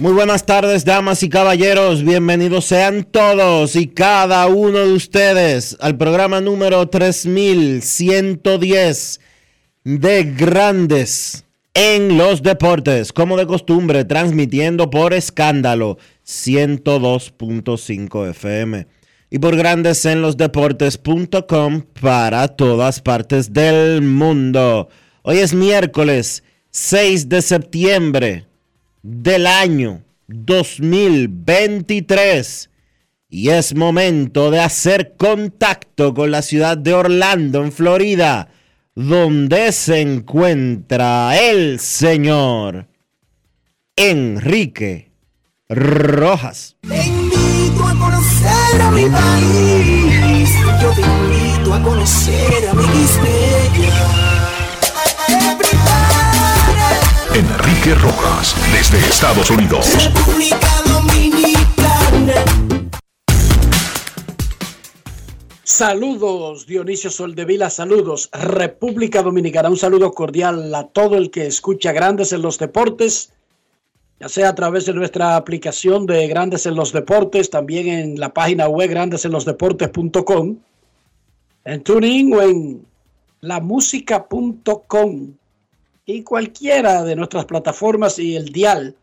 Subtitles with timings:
[0.00, 2.02] Muy buenas tardes, damas y caballeros.
[2.02, 9.20] Bienvenidos sean todos y cada uno de ustedes al programa número 3110
[9.84, 13.12] de Grandes en los Deportes.
[13.12, 18.86] Como de costumbre, transmitiendo por escándalo 102.5 FM
[19.28, 24.88] y por Grandes en los Deportes.com para todas partes del mundo.
[25.20, 28.49] Hoy es miércoles 6 de septiembre
[29.02, 32.70] del año 2023
[33.28, 38.48] y es momento de hacer contacto con la ciudad de Orlando, en Florida,
[38.94, 42.88] donde se encuentra el señor
[43.94, 45.12] Enrique
[45.68, 46.76] Rojas.
[46.80, 50.50] Te invito a conocer a mi país.
[50.82, 52.82] Yo te invito a conocer a mi
[57.34, 59.86] Enrique Rojas, desde Estados Unidos.
[60.02, 62.34] República Dominicana.
[65.62, 72.32] Saludos, Dionisio Soldevila, saludos, República Dominicana, un saludo cordial a todo el que escucha Grandes
[72.32, 73.32] en los Deportes,
[74.18, 78.34] ya sea a través de nuestra aplicación de Grandes en los Deportes, también en la
[78.34, 80.56] página web grandesenlosdeportes.com,
[81.64, 82.86] en TuneIn o en
[83.40, 85.34] lamusica.com
[86.10, 88.94] y cualquiera de nuestras plataformas y el dial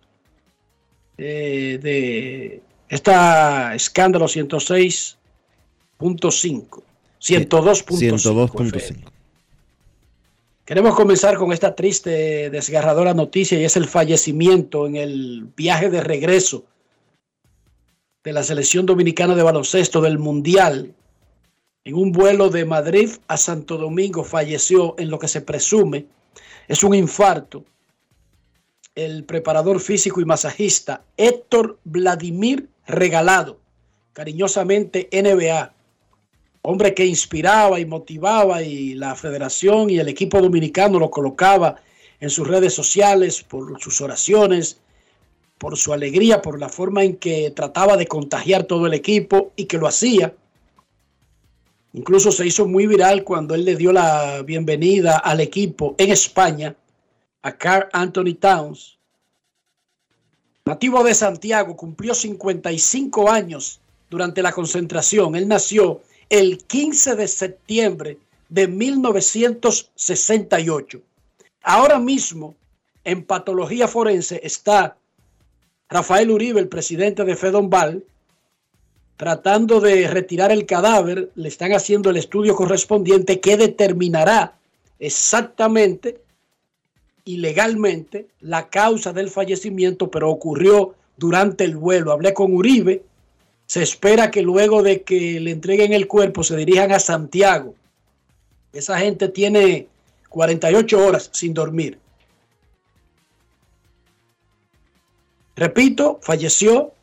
[1.18, 5.16] eh, de esta escándalo 106.5,
[6.00, 6.82] 102.5.
[7.20, 9.12] 102.5.
[10.66, 16.04] Queremos comenzar con esta triste, desgarradora noticia y es el fallecimiento en el viaje de
[16.04, 16.66] regreso
[18.24, 20.94] de la selección dominicana de baloncesto del Mundial.
[21.86, 26.06] En un vuelo de Madrid a Santo Domingo falleció en lo que se presume
[26.68, 27.64] es un infarto.
[28.96, 33.60] El preparador físico y masajista Héctor Vladimir Regalado,
[34.14, 35.74] cariñosamente NBA,
[36.64, 41.76] hombre que inspiraba y motivaba y la federación y el equipo dominicano lo colocaba
[42.20, 44.80] en sus redes sociales por sus oraciones,
[45.58, 49.66] por su alegría, por la forma en que trataba de contagiar todo el equipo y
[49.66, 50.34] que lo hacía.
[51.94, 56.76] Incluso se hizo muy viral cuando él le dio la bienvenida al equipo en España
[57.42, 59.00] a Carl Anthony Towns.
[60.66, 65.36] Nativo de Santiago, cumplió 55 años durante la concentración.
[65.36, 68.18] Él nació el 15 de septiembre
[68.50, 71.02] de 1968.
[71.64, 72.56] Ahora mismo,
[73.04, 74.98] en patología forense, está
[75.90, 78.04] Rafael Uribe, el presidente de Fedonval,
[79.18, 84.56] tratando de retirar el cadáver, le están haciendo el estudio correspondiente que determinará
[85.00, 86.22] exactamente
[87.26, 92.12] y legalmente la causa del fallecimiento, pero ocurrió durante el vuelo.
[92.12, 93.04] Hablé con Uribe,
[93.66, 97.74] se espera que luego de que le entreguen el cuerpo se dirijan a Santiago.
[98.72, 99.88] Esa gente tiene
[100.30, 101.98] 48 horas sin dormir.
[105.56, 106.94] Repito, falleció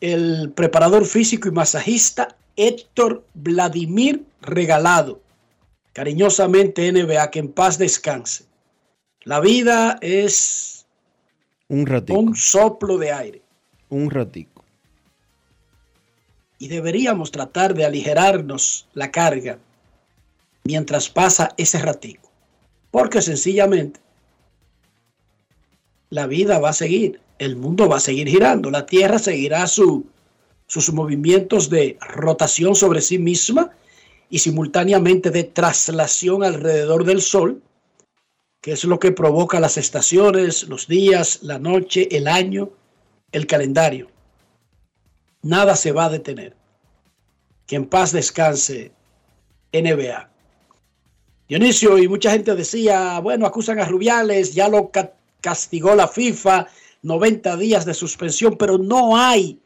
[0.00, 5.20] el preparador físico y masajista Héctor Vladimir Regalado,
[5.92, 8.44] cariñosamente NBA, que en paz descanse.
[9.24, 10.86] La vida es
[11.68, 12.18] Un ratico.
[12.18, 13.42] un soplo de aire
[13.90, 14.64] Un ratico.
[16.58, 19.58] y deberíamos tratar de aligerarnos la carga
[20.64, 22.30] mientras pasa ese ratico.
[22.90, 24.00] Porque sencillamente
[26.10, 30.06] la vida va a seguir, el mundo va a seguir girando, la Tierra seguirá su,
[30.66, 33.70] sus movimientos de rotación sobre sí misma
[34.28, 37.62] y simultáneamente de traslación alrededor del Sol,
[38.60, 42.70] que es lo que provoca las estaciones, los días, la noche, el año,
[43.32, 44.08] el calendario.
[45.42, 46.54] Nada se va a detener.
[47.66, 48.92] Que en paz descanse
[49.72, 50.28] NBA.
[51.48, 56.68] Dionisio y mucha gente decía, bueno, acusan a Rubiales, ya lo ca- castigó la FIFA,
[57.02, 59.60] 90 días de suspensión, pero no hay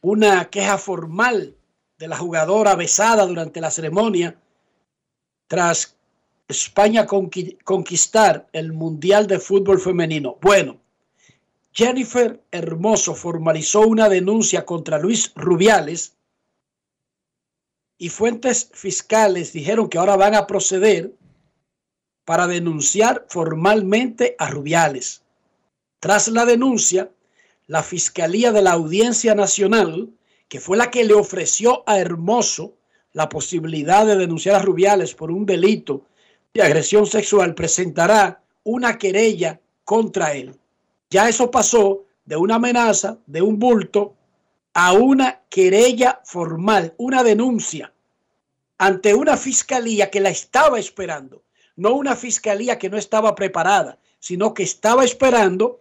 [0.00, 1.54] una queja formal
[1.98, 4.38] de la jugadora besada durante la ceremonia
[5.48, 5.96] tras
[6.48, 10.36] España conqui- conquistar el Mundial de Fútbol Femenino.
[10.40, 10.78] Bueno,
[11.72, 16.14] Jennifer Hermoso formalizó una denuncia contra Luis Rubiales
[17.98, 21.12] y fuentes fiscales dijeron que ahora van a proceder
[22.24, 25.22] para denunciar formalmente a Rubiales.
[26.06, 27.10] Tras la denuncia,
[27.66, 30.08] la Fiscalía de la Audiencia Nacional,
[30.46, 32.74] que fue la que le ofreció a Hermoso
[33.12, 36.02] la posibilidad de denunciar a Rubiales por un delito
[36.54, 40.54] de agresión sexual, presentará una querella contra él.
[41.10, 44.14] Ya eso pasó de una amenaza, de un bulto,
[44.74, 47.92] a una querella formal, una denuncia
[48.78, 51.42] ante una fiscalía que la estaba esperando,
[51.74, 55.80] no una fiscalía que no estaba preparada, sino que estaba esperando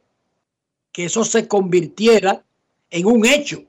[0.96, 2.42] que eso se convirtiera
[2.90, 3.66] en un hecho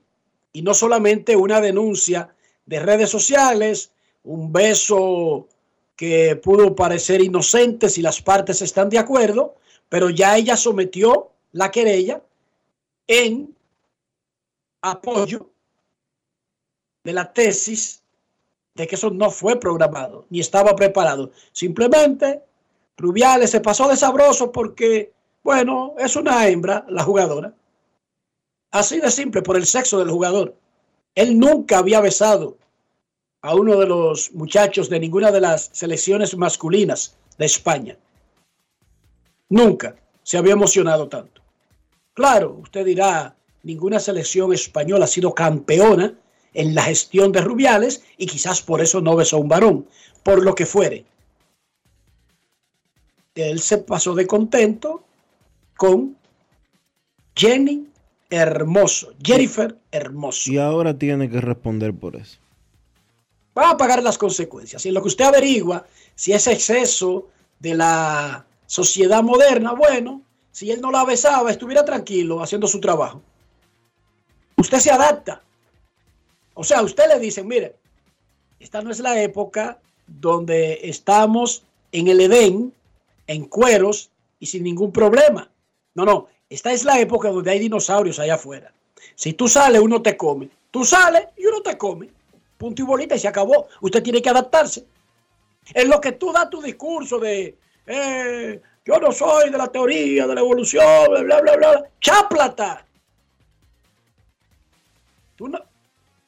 [0.53, 2.33] y no solamente una denuncia
[2.65, 3.91] de redes sociales,
[4.23, 5.49] un beso
[5.97, 9.57] que pudo parecer inocente si las partes están de acuerdo,
[9.89, 12.21] pero ya ella sometió la querella
[13.07, 13.53] en
[14.81, 15.49] apoyo
[17.03, 18.03] de la tesis
[18.73, 21.31] de que eso no fue programado ni estaba preparado.
[21.51, 22.41] Simplemente
[22.95, 25.11] Rubiales se pasó de sabroso porque,
[25.47, 27.53] bueno, es una hembra la jugadora.
[28.69, 30.57] Así de simple, por el sexo del jugador.
[31.15, 32.57] Él nunca había besado
[33.41, 37.97] a uno de los muchachos de ninguna de las selecciones masculinas de España.
[39.47, 41.41] Nunca se había emocionado tanto.
[42.13, 43.33] Claro, usted dirá,
[43.63, 46.13] ninguna selección española ha sido campeona
[46.53, 49.87] en la gestión de Rubiales y quizás por eso no besó a un varón,
[50.23, 51.05] por lo que fuere.
[53.33, 55.06] Él se pasó de contento
[55.77, 56.17] con
[57.35, 57.87] Jenny
[58.29, 60.51] Hermoso, Jennifer Hermoso.
[60.51, 62.37] Y ahora tiene que responder por eso.
[63.57, 64.85] Va a pagar las consecuencias.
[64.85, 65.85] Y en lo que usted averigua
[66.15, 67.27] si es exceso
[67.59, 70.21] de la sociedad moderna, bueno,
[70.51, 73.21] si él no la besaba, estuviera tranquilo haciendo su trabajo.
[74.57, 75.41] Usted se adapta.
[76.55, 77.75] O sea, a usted le dicen, mire,
[78.59, 82.73] esta no es la época donde estamos en el Edén,
[83.27, 84.09] en cueros
[84.39, 85.51] y sin ningún problema.
[85.97, 88.71] No, no, esta es la época donde hay dinosaurios allá afuera.
[89.15, 90.47] Si tú sales, uno te come.
[90.69, 92.07] Tú sales y uno te come.
[92.55, 93.65] Punto y bolita y se acabó.
[93.81, 94.85] Usted tiene que adaptarse.
[95.73, 97.57] En lo que tú das tu discurso de
[97.87, 101.89] eh, yo no soy de la teoría de la evolución, bla, bla, bla, bla.
[101.99, 102.85] ¡Cháplata!
[105.35, 105.59] Tú no-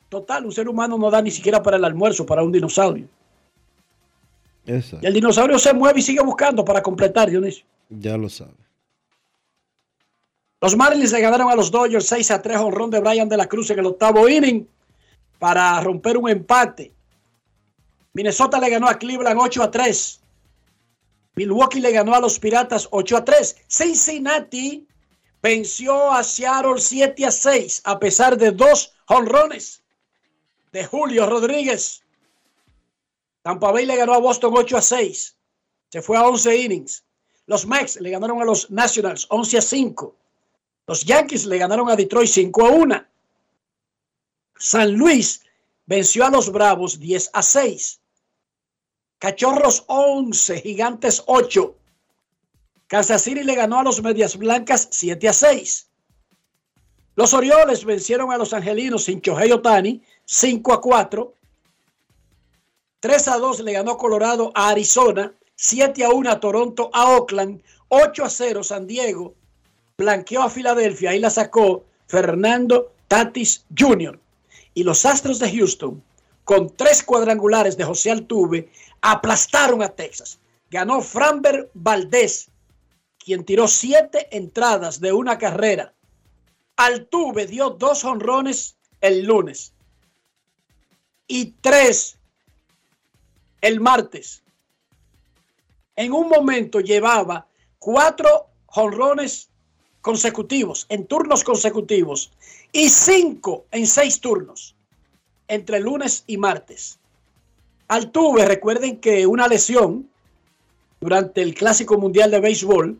[0.10, 3.08] Total, un ser humano no da ni siquiera para el almuerzo para un dinosaurio.
[4.65, 5.00] Exacto.
[5.03, 7.65] Y el dinosaurio se mueve y sigue buscando para completar, Dionisio.
[7.89, 8.53] Ya lo sabe.
[10.62, 13.48] Los Marlins le ganaron a los Dodgers 6 a 3 honrón de Brian de la
[13.48, 14.68] Cruz en el octavo inning
[15.38, 16.94] para romper un empate.
[18.13, 20.20] Minnesota le ganó a Cleveland 8 a 3.
[21.36, 23.56] Milwaukee le ganó a los Piratas 8 a 3.
[23.68, 24.86] Cincinnati
[25.42, 29.82] venció a Seattle 7 a 6 a pesar de dos honrones
[30.74, 32.04] de Julio Rodríguez.
[33.44, 35.38] Tampa Bay le ganó a Boston 8 a 6.
[35.89, 37.06] Se fue a 11 innings.
[37.46, 40.16] Los Mets le ganaron a los Nationals 11 a 5.
[40.89, 43.05] Los Yankees le ganaron a Detroit 5 a 1.
[44.58, 45.43] San Luis
[45.86, 48.00] venció a los Bravos 10 a 6.
[49.19, 51.75] Cachorros 11, Gigantes 8.
[52.88, 55.88] Kansas City le ganó a los Medias Blancas 7 a 6.
[57.15, 61.34] Los Orioles vencieron a los Angelinos sin Chohei Otani 5 a 4.
[63.00, 65.31] 3 a 2 le ganó Colorado a Arizona.
[65.53, 67.62] 7 a 1 a Toronto a Oakland.
[67.89, 69.36] 8 a 0 San Diego.
[70.00, 71.12] Blanqueó a Filadelfia.
[71.12, 74.18] Ahí la sacó Fernando Tatis Jr.
[74.74, 76.01] Y los Astros de Houston
[76.46, 80.39] con tres cuadrangulares de José Altuve, aplastaron a Texas.
[80.72, 82.50] Ganó Framber Valdés,
[83.20, 85.94] quien tiró siete entradas de una carrera.
[86.77, 89.74] Altuve dio dos honrones el lunes
[91.27, 92.18] y tres
[93.62, 94.41] el martes.
[95.96, 97.46] En un momento llevaba
[97.77, 99.50] cuatro honrones
[100.01, 102.32] consecutivos, en turnos consecutivos,
[102.72, 104.75] y cinco en seis turnos,
[105.48, 107.00] entre lunes y martes.
[107.88, 110.10] Altuve, recuerden que una lesión
[111.00, 113.00] durante el Clásico Mundial de Béisbol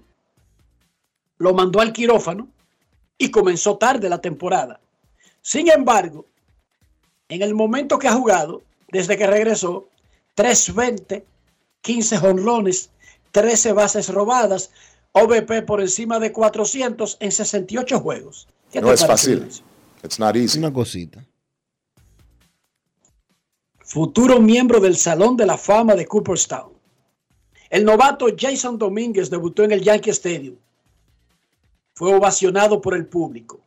[1.38, 2.48] lo mandó al quirófano
[3.18, 4.80] y comenzó tarde la temporada.
[5.42, 6.26] Sin embargo,
[7.28, 9.88] en el momento que ha jugado, desde que regresó,
[10.36, 11.26] 320,
[11.82, 12.90] 15 jonrones,
[13.32, 14.72] 13 bases robadas,
[15.12, 18.48] OVP por encima de 400 en 68 juegos.
[18.74, 19.48] No es fácil.
[20.04, 20.60] It's not easy.
[20.60, 21.26] Una cosita.
[23.80, 26.74] Futuro miembro del Salón de la Fama de Cooperstown.
[27.70, 30.56] El novato Jason Domínguez debutó en el Yankee Stadium.
[31.94, 33.60] Fue ovacionado por el público.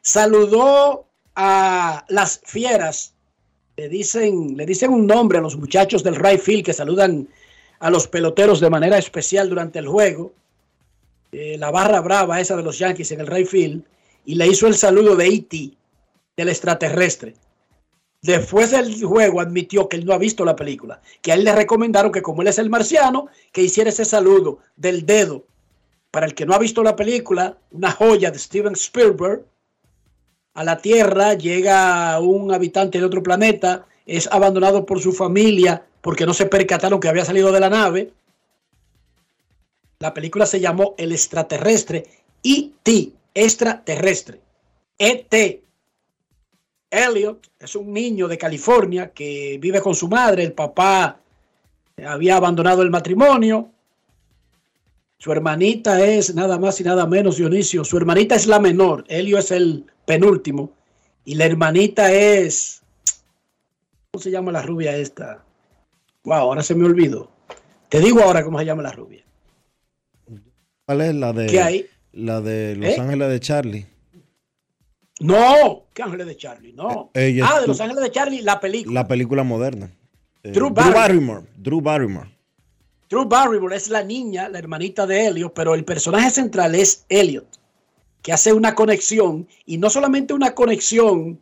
[0.00, 3.14] Saludó a las fieras.
[3.76, 7.28] Le dicen, le dicen un nombre a los muchachos del right field que saludan
[7.78, 10.32] a los peloteros de manera especial durante el juego.
[11.32, 13.82] Eh, la barra brava esa de los Yankees en el right field.
[14.24, 15.72] Y le hizo el saludo de E.T.,
[16.36, 17.34] del extraterrestre.
[18.22, 21.52] Después del juego admitió que él no ha visto la película, que a él le
[21.52, 25.44] recomendaron que como él es el marciano, que hiciera ese saludo del dedo.
[26.12, 29.44] Para el que no ha visto la película, una joya de Steven Spielberg,
[30.54, 36.26] a la Tierra llega un habitante de otro planeta, es abandonado por su familia porque
[36.26, 38.12] no se percataron que había salido de la nave.
[40.02, 42.04] La película se llamó El extraterrestre,
[42.42, 44.40] E.T., extraterrestre.
[44.98, 45.62] E.T.
[46.90, 50.42] Elliot es un niño de California que vive con su madre.
[50.42, 51.20] El papá
[52.04, 53.70] había abandonado el matrimonio.
[55.18, 57.84] Su hermanita es nada más y nada menos Dionisio.
[57.84, 59.04] Su hermanita es la menor.
[59.06, 60.72] Elio es el penúltimo.
[61.24, 62.82] Y la hermanita es.
[64.10, 65.44] ¿Cómo se llama la rubia esta?
[66.24, 67.30] Wow, ahora se me olvidó.
[67.88, 69.21] Te digo ahora cómo se llama la rubia.
[70.86, 71.86] ¿Cuál es la de, ¿Qué hay?
[72.12, 73.00] La de Los ¿Eh?
[73.00, 73.86] Ángeles de Charlie?
[75.20, 76.72] No, ¿qué Ángeles de Charlie?
[76.72, 77.10] No.
[77.14, 79.00] Eh, ah, de Los Ángeles de Charlie, la película.
[79.00, 79.90] La película moderna.
[80.42, 81.46] Eh, Drew Barrymore.
[81.56, 82.28] Drew Barrymore.
[83.08, 87.46] Drew Barrymore es la niña, la hermanita de Elliot, pero el personaje central es Elliot,
[88.22, 91.38] que hace una conexión, y no solamente una conexión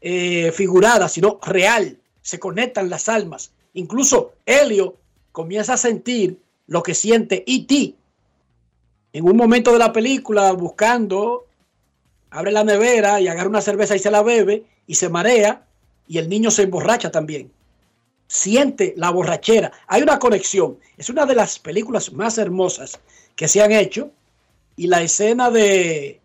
[0.00, 1.98] figurada, sino real.
[2.22, 3.52] Se conectan las almas.
[3.74, 4.96] Incluso Elliot
[5.30, 7.94] comienza a sentir lo que siente E.T.
[9.12, 11.46] En un momento de la película, buscando,
[12.30, 15.66] abre la nevera y agarra una cerveza y se la bebe y se marea,
[16.06, 17.50] y el niño se emborracha también
[18.30, 19.72] siente la borrachera.
[19.88, 20.78] Hay una conexión.
[20.96, 23.00] Es una de las películas más hermosas
[23.34, 24.12] que se han hecho.
[24.76, 26.20] Y la escena de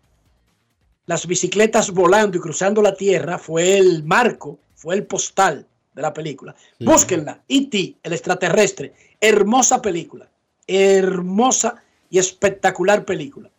[1.06, 6.14] las bicicletas volando y cruzando la tierra fue el marco, fue el postal de la
[6.14, 6.54] película.
[6.78, 7.42] Búsquenla.
[7.48, 8.94] E.T., el extraterrestre.
[9.20, 10.30] Hermosa película.
[10.68, 13.50] Hermosa y espectacular película.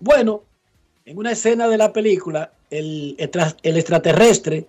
[0.00, 0.42] Bueno,
[1.04, 4.66] en una escena de la película, el, extra- el extraterrestre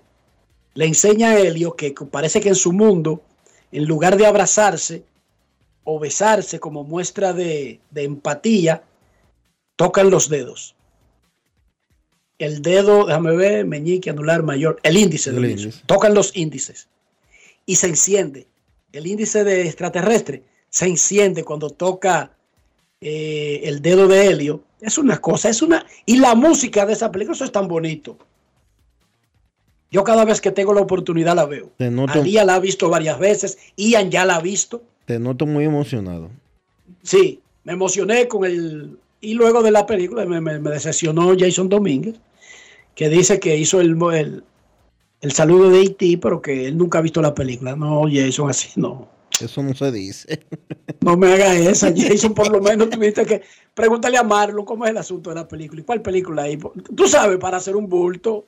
[0.73, 3.21] le enseña a Helio que parece que en su mundo,
[3.71, 5.03] en lugar de abrazarse
[5.83, 8.83] o besarse como muestra de, de empatía,
[9.75, 10.75] tocan los dedos.
[12.37, 15.67] El dedo, déjame ver, meñique, anular, mayor, el índice, El Dionisio.
[15.67, 15.83] índice.
[15.85, 16.89] tocan los índices
[17.65, 18.47] y se enciende.
[18.91, 22.34] El índice de extraterrestre se enciende cuando toca
[23.01, 24.63] eh, el dedo de Helio.
[24.81, 25.85] Es una cosa, es una...
[26.05, 28.17] Y la música de esa película, eso es tan bonito.
[29.91, 31.71] Yo cada vez que tengo la oportunidad la veo.
[31.77, 34.83] Te noto, Alía la ha visto varias veces, Ian ya la ha visto.
[35.05, 36.29] te noto muy emocionado.
[37.03, 38.97] Sí, me emocioné con el...
[39.21, 42.15] Y luego de la película me, me- me decepcionó Jason Domínguez,
[42.93, 44.43] que dice que hizo el, el,
[45.21, 47.75] el saludo de E.T., pero que él nunca ha visto la película.
[47.75, 49.07] No, Jason, así no.
[49.41, 50.45] Eso no se dice.
[51.01, 53.43] No me hagas esa, Jason, por lo menos tuviste que...
[53.75, 55.81] Pregúntale a Marlon cómo es el asunto de la película.
[55.81, 56.57] ¿Y cuál película hay?
[56.57, 58.45] Tú sabes, para hacer un bulto.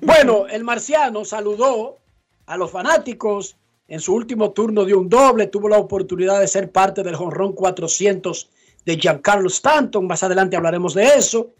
[0.00, 1.98] Bueno, el marciano saludó
[2.46, 3.56] a los fanáticos.
[3.86, 5.46] En su último turno dio un doble.
[5.46, 8.48] Tuvo la oportunidad de ser parte del jonrón 400
[8.84, 10.04] de Giancarlo Stanton.
[10.06, 11.50] Más adelante hablaremos de eso.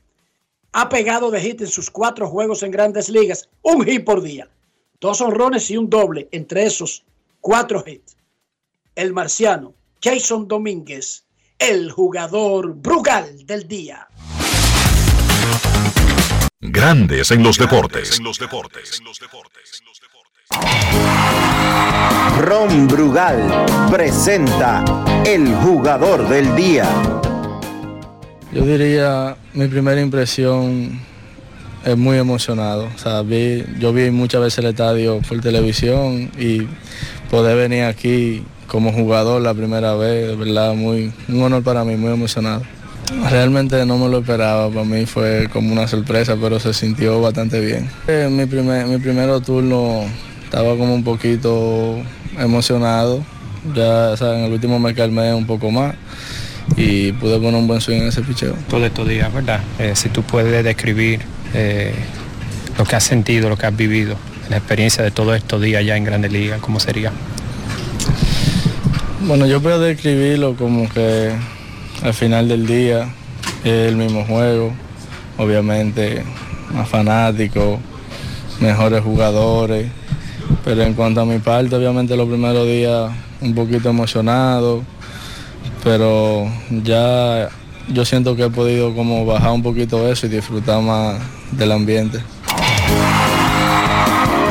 [0.73, 3.49] Ha pegado de hit en sus cuatro juegos en grandes ligas.
[3.63, 4.49] Un hit por día.
[5.01, 7.05] Dos honrones y un doble entre esos
[7.41, 8.18] cuatro hits.
[8.99, 11.23] El marciano Jason Domínguez,
[11.57, 14.09] el jugador Brugal del día.
[16.61, 18.19] Grandes en los deportes.
[18.19, 19.01] En los deportes.
[22.41, 24.85] Ron Brugal presenta
[25.25, 26.91] el jugador del día.
[28.53, 31.01] Yo diría, mi primera impresión
[31.85, 32.89] es muy emocionado.
[32.93, 36.67] O sea, vi, yo vi muchas veces el estadio por televisión y
[37.31, 41.97] poder venir aquí como jugador la primera vez, de verdad, muy, un honor para mí,
[41.97, 42.63] muy emocionado.
[43.31, 47.59] Realmente no me lo esperaba, para mí fue como una sorpresa, pero se sintió bastante
[47.61, 47.91] bien.
[48.07, 50.03] En mi, primer, mi primer turno
[50.45, 51.97] estaba como un poquito
[52.39, 53.25] emocionado,
[53.75, 55.95] ya en el último me calmé un poco más
[56.77, 58.55] y pude poner un buen swing en ese picheo.
[58.69, 59.61] Todo estos días, ¿verdad?
[59.79, 61.21] Eh, si tú puedes describir
[61.55, 61.95] eh,
[62.77, 64.17] lo que has sentido, lo que has vivido,
[64.51, 67.11] la experiencia de todos estos días ya en Grandes Ligas, ¿cómo sería?
[69.21, 71.33] Bueno, yo puedo describirlo como que
[72.03, 73.09] al final del día
[73.65, 74.73] es el mismo juego,
[75.37, 76.23] obviamente
[76.73, 77.81] más fanático,
[78.61, 79.89] mejores jugadores,
[80.65, 83.11] pero en cuanto a mi parte, obviamente los primeros días
[83.41, 84.85] un poquito emocionado,
[85.83, 86.47] pero
[86.85, 87.49] ya
[87.93, 91.17] yo siento que he podido como bajar un poquito eso y disfrutar más
[91.51, 92.21] del ambiente.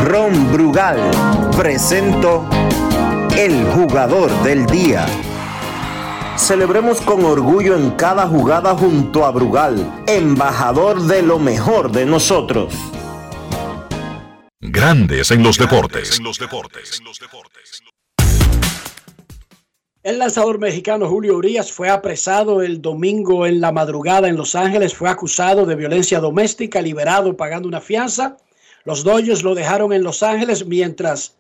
[0.04, 1.00] Ron Brugal
[1.56, 2.46] presento
[3.38, 5.06] el jugador del día.
[6.38, 12.74] Celebremos con orgullo en cada jugada junto a Brugal, embajador de lo mejor de nosotros.
[14.60, 16.20] Grandes en los deportes.
[20.02, 24.96] El lanzador mexicano Julio Urias fue apresado el domingo en la madrugada en Los Ángeles,
[24.96, 28.38] fue acusado de violencia doméstica, liberado pagando una fianza.
[28.84, 31.37] Los Dodgers lo dejaron en Los Ángeles mientras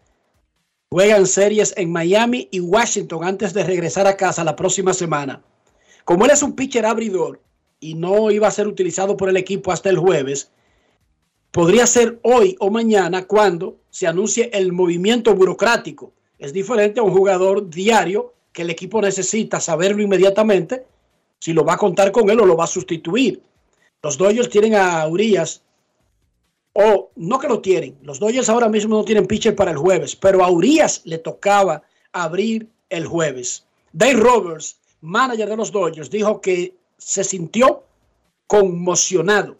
[0.89, 5.41] juegan series en Miami y Washington antes de regresar a casa la próxima semana.
[6.06, 7.41] Como él es un pitcher abridor
[7.79, 10.51] y no iba a ser utilizado por el equipo hasta el jueves,
[11.51, 16.13] podría ser hoy o mañana cuando se anuncie el movimiento burocrático.
[16.39, 20.86] Es diferente a un jugador diario que el equipo necesita saberlo inmediatamente
[21.40, 23.42] si lo va a contar con él o lo va a sustituir.
[24.01, 25.64] Los Dodgers tienen a Urias,
[26.79, 30.16] o no que lo tienen, los Dodgers ahora mismo no tienen pitcher para el jueves,
[30.16, 33.66] pero a Urias le tocaba abrir el jueves.
[33.94, 37.83] Dave Roberts, manager de los Dodgers, dijo que se sintió
[38.46, 39.57] conmocionado,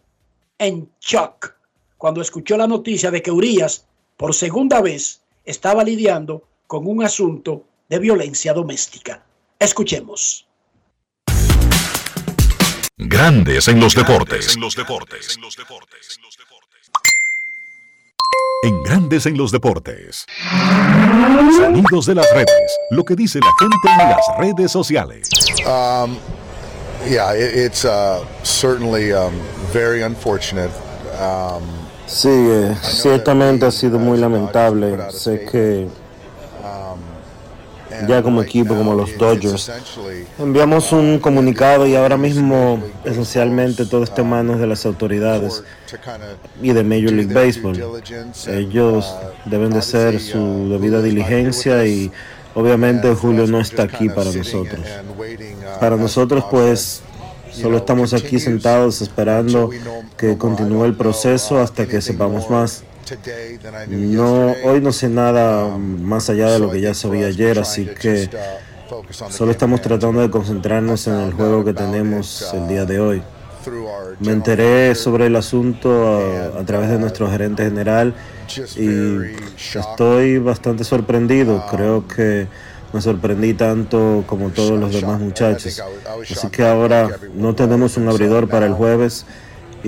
[0.60, 1.56] en shock,
[1.98, 7.64] cuando escuchó la noticia de que Urias, por segunda vez, estaba lidiando con un asunto
[7.90, 9.26] de violencia doméstica.
[9.58, 10.48] Escuchemos.
[12.96, 14.56] Grandes en los deportes.
[14.56, 14.62] En
[18.84, 20.26] Grandes en los deportes.
[21.58, 22.78] Sonidos de las redes.
[22.92, 25.30] Lo que dice la gente en las redes sociales.
[25.66, 26.18] Um,
[27.10, 29.34] yeah, it, it's uh, certainly um,
[29.72, 30.72] very unfortunate.
[31.22, 34.98] Um, Sí, eh, ciertamente ha sido muy lamentable.
[35.12, 35.88] Sé que
[38.08, 39.72] ya como equipo, como los Dodgers,
[40.38, 45.64] enviamos un comunicado y ahora mismo esencialmente todo está en manos de las autoridades
[46.62, 48.02] y de Major League Baseball.
[48.48, 52.12] Ellos deben de hacer su debida diligencia y
[52.54, 54.82] obviamente Julio no está aquí para nosotros.
[55.80, 57.02] Para nosotros pues
[57.52, 59.72] Solo estamos aquí sentados esperando
[60.16, 62.84] que continúe el proceso hasta que sepamos más.
[63.88, 68.30] No, hoy no sé nada más allá de lo que ya sabía ayer, así que
[69.30, 73.22] solo estamos tratando de concentrarnos en el juego que tenemos el día de hoy.
[74.20, 76.18] Me enteré sobre el asunto
[76.56, 78.14] a, a través de nuestro gerente general
[78.78, 81.66] y estoy bastante sorprendido.
[81.70, 82.48] Creo que
[82.94, 85.82] me sorprendí tanto como todos los demás muchachos.
[86.32, 89.26] Así que ahora no tenemos un abridor para el jueves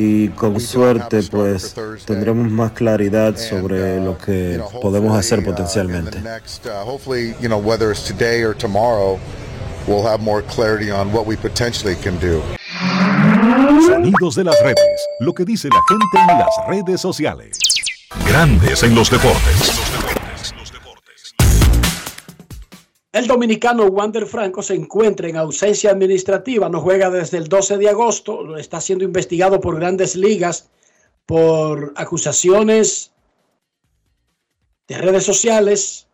[0.02, 6.20] y con suerte pues tendremos más claridad sobre lo que podemos hacer potencialmente.
[13.86, 17.60] Sonidos de las redes, lo que dice la gente en las redes sociales.
[18.26, 19.79] Grandes en los deportes.
[23.20, 27.90] El dominicano Wander Franco se encuentra en ausencia administrativa, no juega desde el 12 de
[27.90, 30.70] agosto, está siendo investigado por grandes ligas
[31.26, 33.12] por acusaciones
[34.88, 36.08] de redes sociales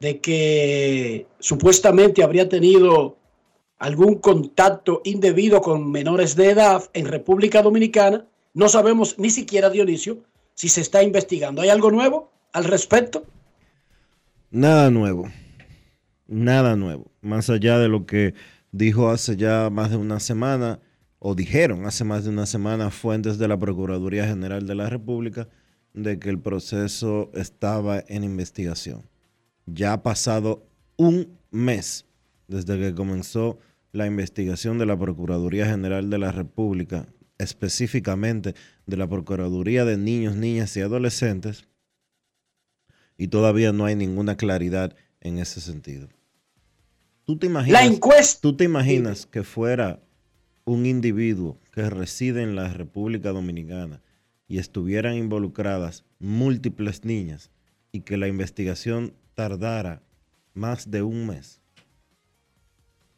[0.00, 3.18] de que supuestamente habría tenido
[3.78, 8.24] algún contacto indebido con menores de edad en República Dominicana.
[8.54, 10.20] No sabemos ni siquiera, Dionisio,
[10.54, 11.60] si se está investigando.
[11.60, 13.22] ¿Hay algo nuevo al respecto?
[14.50, 15.28] Nada nuevo
[16.32, 18.34] nada nuevo, más allá de lo que
[18.72, 20.80] dijo hace ya más de una semana,
[21.18, 25.48] o dijeron hace más de una semana fuentes de la Procuraduría General de la República,
[25.94, 29.08] de que el proceso estaba en investigación.
[29.66, 30.66] Ya ha pasado
[30.96, 32.06] un mes
[32.48, 33.58] desde que comenzó
[33.92, 37.06] la investigación de la Procuraduría General de la República,
[37.38, 38.54] específicamente
[38.86, 41.68] de la Procuraduría de Niños, Niñas y Adolescentes,
[43.18, 46.08] y todavía no hay ninguna claridad en ese sentido.
[47.24, 48.40] ¿Tú te imaginas, La encuesta.
[48.40, 50.00] ¿tú te imaginas que fuera
[50.64, 54.02] un individuo que reside en la República Dominicana
[54.48, 57.50] y estuvieran involucradas múltiples niñas
[57.92, 60.02] y que la investigación tardara
[60.54, 61.60] más de un mes?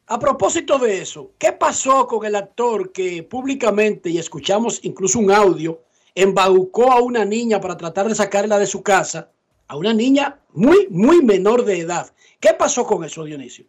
[0.07, 5.31] A propósito de eso, ¿qué pasó con el actor que públicamente, y escuchamos incluso un
[5.31, 5.81] audio,
[6.13, 9.31] embaucó a una niña para tratar de sacarla de su casa,
[9.67, 12.13] a una niña muy, muy menor de edad?
[12.39, 13.65] ¿Qué pasó con eso, Dionisio?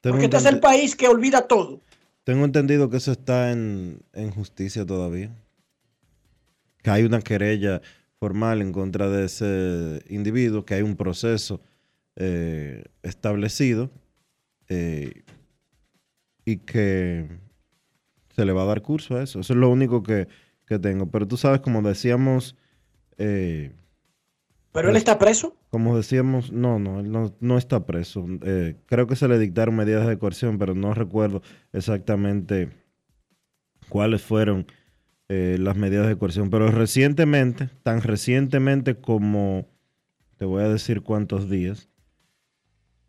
[0.00, 1.80] Tengo Porque este es el país que olvida todo.
[2.24, 5.34] Tengo entendido que eso está en, en justicia todavía.
[6.82, 7.82] Que hay una querella
[8.18, 11.60] formal en contra de ese individuo, que hay un proceso
[12.16, 13.90] eh, establecido
[14.68, 15.22] eh,
[16.44, 17.26] y que
[18.36, 19.40] se le va a dar curso a eso.
[19.40, 20.28] Eso es lo único que,
[20.66, 21.06] que tengo.
[21.06, 22.56] Pero tú sabes, como decíamos,
[23.16, 23.72] eh,
[24.72, 25.56] Pero él está preso.
[25.70, 28.26] Como decíamos, no, no, él no, no está preso.
[28.42, 32.70] Eh, creo que se le dictaron medidas de coerción, pero no recuerdo exactamente
[33.88, 34.66] cuáles fueron
[35.28, 36.50] eh, las medidas de coerción.
[36.50, 39.68] Pero recientemente, tan recientemente como,
[40.38, 41.88] te voy a decir cuántos días,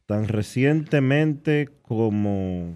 [0.05, 2.75] tan recientemente como,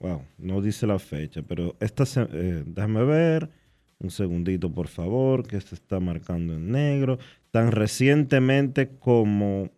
[0.00, 3.50] wow, no dice la fecha, pero esta, eh, déjame ver,
[3.98, 7.18] un segundito por favor, que se está marcando en negro,
[7.50, 9.70] tan recientemente como,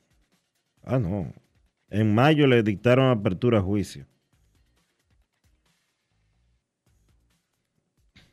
[0.83, 1.33] ah no,
[1.91, 4.07] en mayo le dictaron apertura a juicio.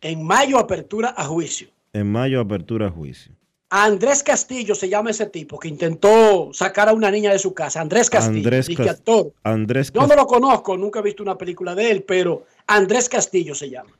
[0.02, 1.68] En mayo, apertura a juicio.
[1.94, 3.34] En mayo apertura a juicio.
[3.70, 7.82] Andrés Castillo se llama ese tipo que intentó sacar a una niña de su casa.
[7.82, 9.34] Andrés Castillo, Andrés, Cas- actor.
[9.44, 13.56] Andrés Yo no lo conozco, nunca he visto una película de él, pero Andrés Castillo
[13.56, 13.92] se llama.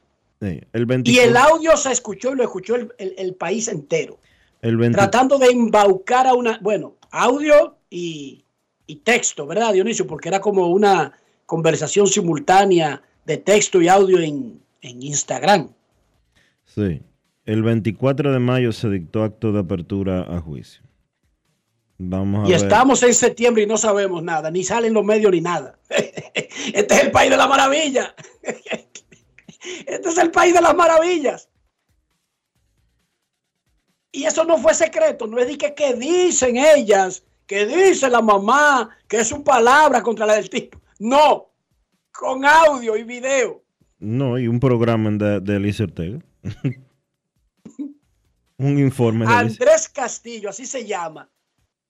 [0.42, 3.68] Sí, el Y 24 el audio se escuchó y lo escuchó el, el- el país
[3.68, 4.20] entero.
[4.62, 8.44] el 20 Tratando de embaucar a una, bueno, audio y,
[8.88, 10.06] y texto, ¿verdad, Dionisio?
[10.08, 11.14] Porque era como una
[11.46, 15.70] conversación simultánea de texto y audio en, en Instagram.
[16.66, 17.02] Sí.
[17.46, 20.82] El 24 de mayo se dictó acto de apertura a juicio.
[21.98, 22.62] Vamos a Y ver.
[22.62, 25.78] estamos en septiembre y no sabemos nada, ni salen los medios ni nada.
[26.74, 28.14] Este es el país de la maravilla.
[29.86, 31.50] Este es el país de las maravillas.
[34.12, 38.22] Y eso no fue secreto, no es de que, que dicen ellas, que dice la
[38.22, 40.80] mamá, que es su palabra contra la del tipo.
[41.00, 41.52] No,
[42.12, 43.62] con audio y video.
[44.00, 46.20] No, y un programa de, de Ortega.
[48.58, 49.34] un informe de.
[49.34, 51.30] Andrés Castillo, así se llama,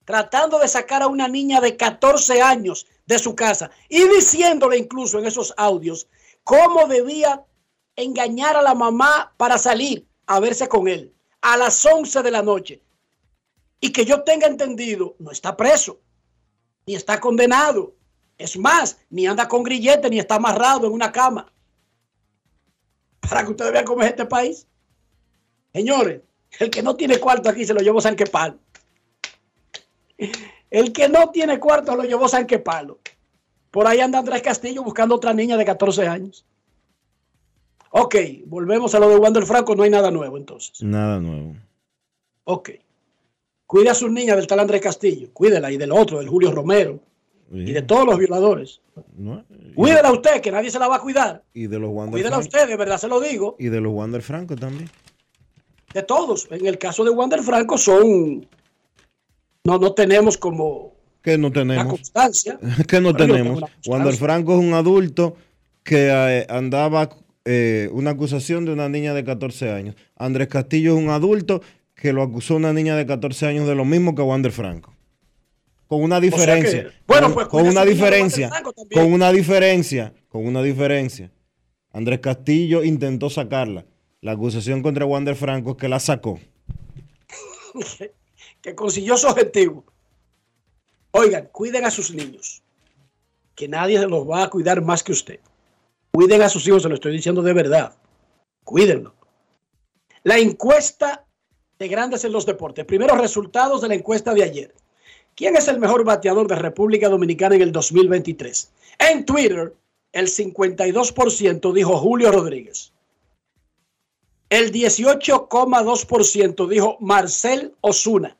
[0.04, 5.18] tratando de sacar a una niña de 14 años de su casa y diciéndole incluso
[5.18, 6.08] en esos audios
[6.42, 7.44] cómo debía
[7.96, 11.12] engañar a la mamá para salir a verse con él
[11.46, 12.82] a las 11 de la noche.
[13.80, 16.00] Y que yo tenga entendido, no está preso,
[16.86, 17.94] ni está condenado.
[18.36, 21.52] Es más, ni anda con grillete, ni está amarrado en una cama.
[23.20, 24.66] Para que ustedes vean cómo es este país.
[25.72, 26.22] Señores,
[26.58, 28.58] el que no tiene cuarto aquí se lo llevó San Quepalo.
[30.70, 32.98] El que no tiene cuarto lo llevó San Quepalo.
[33.70, 36.44] Por ahí anda Andrés Castillo buscando otra niña de 14 años.
[37.90, 40.82] Ok, volvemos a lo de Wander Franco, no hay nada nuevo entonces.
[40.82, 41.56] Nada nuevo.
[42.44, 42.70] Ok.
[43.66, 47.00] Cuide a sus niñas del tal Andrés Castillo, cuídela y del otro, del Julio Romero
[47.52, 48.80] y de todos los violadores.
[49.16, 49.44] ¿No?
[49.74, 51.42] Cuídela usted, que nadie se la va a cuidar.
[51.54, 52.46] Y de los Wander Cuídela Franco.
[52.48, 53.56] usted, de verdad se lo digo.
[53.58, 54.88] Y de los Wander Franco también.
[55.94, 56.46] de todos.
[56.50, 58.46] En el caso de Wander Franco son,
[59.64, 61.86] no, no tenemos como Que no la tenemos.
[61.88, 62.58] constancia.
[62.88, 63.62] que no tenemos.
[63.86, 65.36] Wander Franco es un adulto
[65.82, 67.08] que eh, andaba
[67.46, 69.94] eh, una acusación de una niña de 14 años.
[70.16, 71.62] Andrés Castillo es un adulto
[71.94, 74.92] que lo acusó una niña de 14 años de lo mismo que Wander Franco.
[75.86, 76.84] Con una diferencia.
[76.84, 78.50] que- bueno, con, pues, con una diferencia.
[78.92, 80.12] Con una diferencia.
[80.28, 81.30] Con una diferencia.
[81.92, 83.86] Andrés Castillo intentó sacarla.
[84.20, 86.40] La acusación contra Wander Franco es que la sacó.
[88.60, 89.84] que consiguió su objetivo.
[91.12, 92.62] Oigan, cuiden a sus niños,
[93.54, 95.40] que nadie se los va a cuidar más que usted.
[96.16, 97.94] Cuiden a sus hijos, se lo estoy diciendo de verdad.
[98.64, 99.14] Cuídenlo.
[100.22, 101.26] La encuesta
[101.78, 102.86] de grandes en los deportes.
[102.86, 104.74] Primeros resultados de la encuesta de ayer.
[105.34, 108.72] ¿Quién es el mejor bateador de República Dominicana en el 2023?
[108.98, 109.74] En Twitter,
[110.12, 112.94] el 52% dijo Julio Rodríguez.
[114.48, 118.38] El 18,2% dijo Marcel Osuna.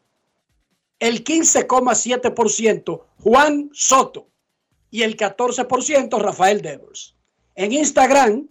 [0.98, 4.28] El 15,7% Juan Soto.
[4.90, 7.15] Y el 14% Rafael Devers.
[7.56, 8.46] En Instagram,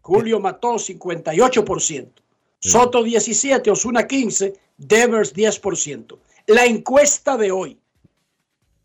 [0.00, 2.10] Julio mató 58%.
[2.60, 6.16] Soto 17, Osuna 15, Devers 10%.
[6.46, 7.78] La encuesta de hoy.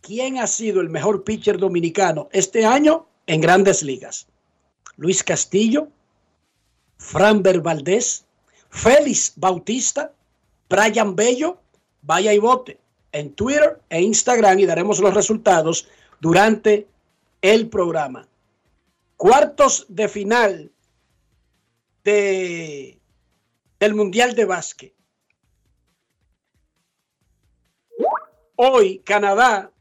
[0.02, 4.28] ¿Quién ha sido el mejor pitcher dominicano este año en grandes ligas?
[4.96, 5.90] Luis Castillo,
[6.98, 8.26] Franber Valdés,
[8.70, 10.12] Félix Bautista,
[10.70, 11.60] Brian Bello,
[12.02, 12.80] vaya y vote
[13.12, 15.88] en Twitter e Instagram y daremos los resultados
[16.20, 16.88] durante
[17.54, 18.28] el programa.
[19.16, 20.72] Cuartos de final
[22.04, 23.00] de,
[23.80, 24.94] del Mundial de Básquet.
[28.58, 29.72] Hoy Canadá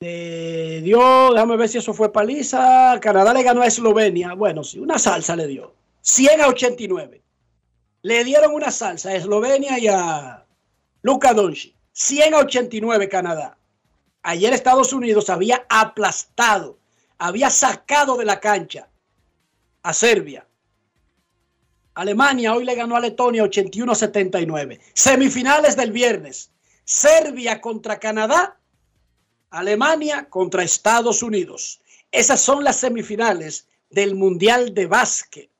[0.00, 2.98] le dio, déjame ver si eso fue paliza.
[3.00, 4.34] Canadá le ganó a Eslovenia.
[4.34, 5.72] Bueno, sí, una salsa le dio.
[6.00, 7.22] 100 a 89.
[8.02, 10.44] Le dieron una salsa a Eslovenia y a
[11.02, 11.76] Luka Doncic.
[11.92, 13.56] 100 a 89 Canadá.
[14.22, 16.78] Ayer Estados Unidos había aplastado,
[17.18, 18.88] había sacado de la cancha
[19.82, 20.46] a Serbia.
[21.94, 24.80] Alemania hoy le ganó a Letonia 81 a 79.
[24.94, 26.50] Semifinales del viernes.
[26.84, 28.58] Serbia contra Canadá
[29.52, 31.80] Alemania contra Estados Unidos.
[32.10, 35.50] Esas son las semifinales del Mundial de Básquet.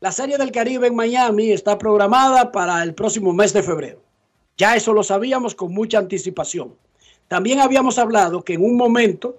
[0.00, 4.07] La Serie del Caribe en Miami está programada para el próximo mes de febrero.
[4.58, 6.74] Ya eso lo sabíamos con mucha anticipación.
[7.28, 9.38] También habíamos hablado que en un momento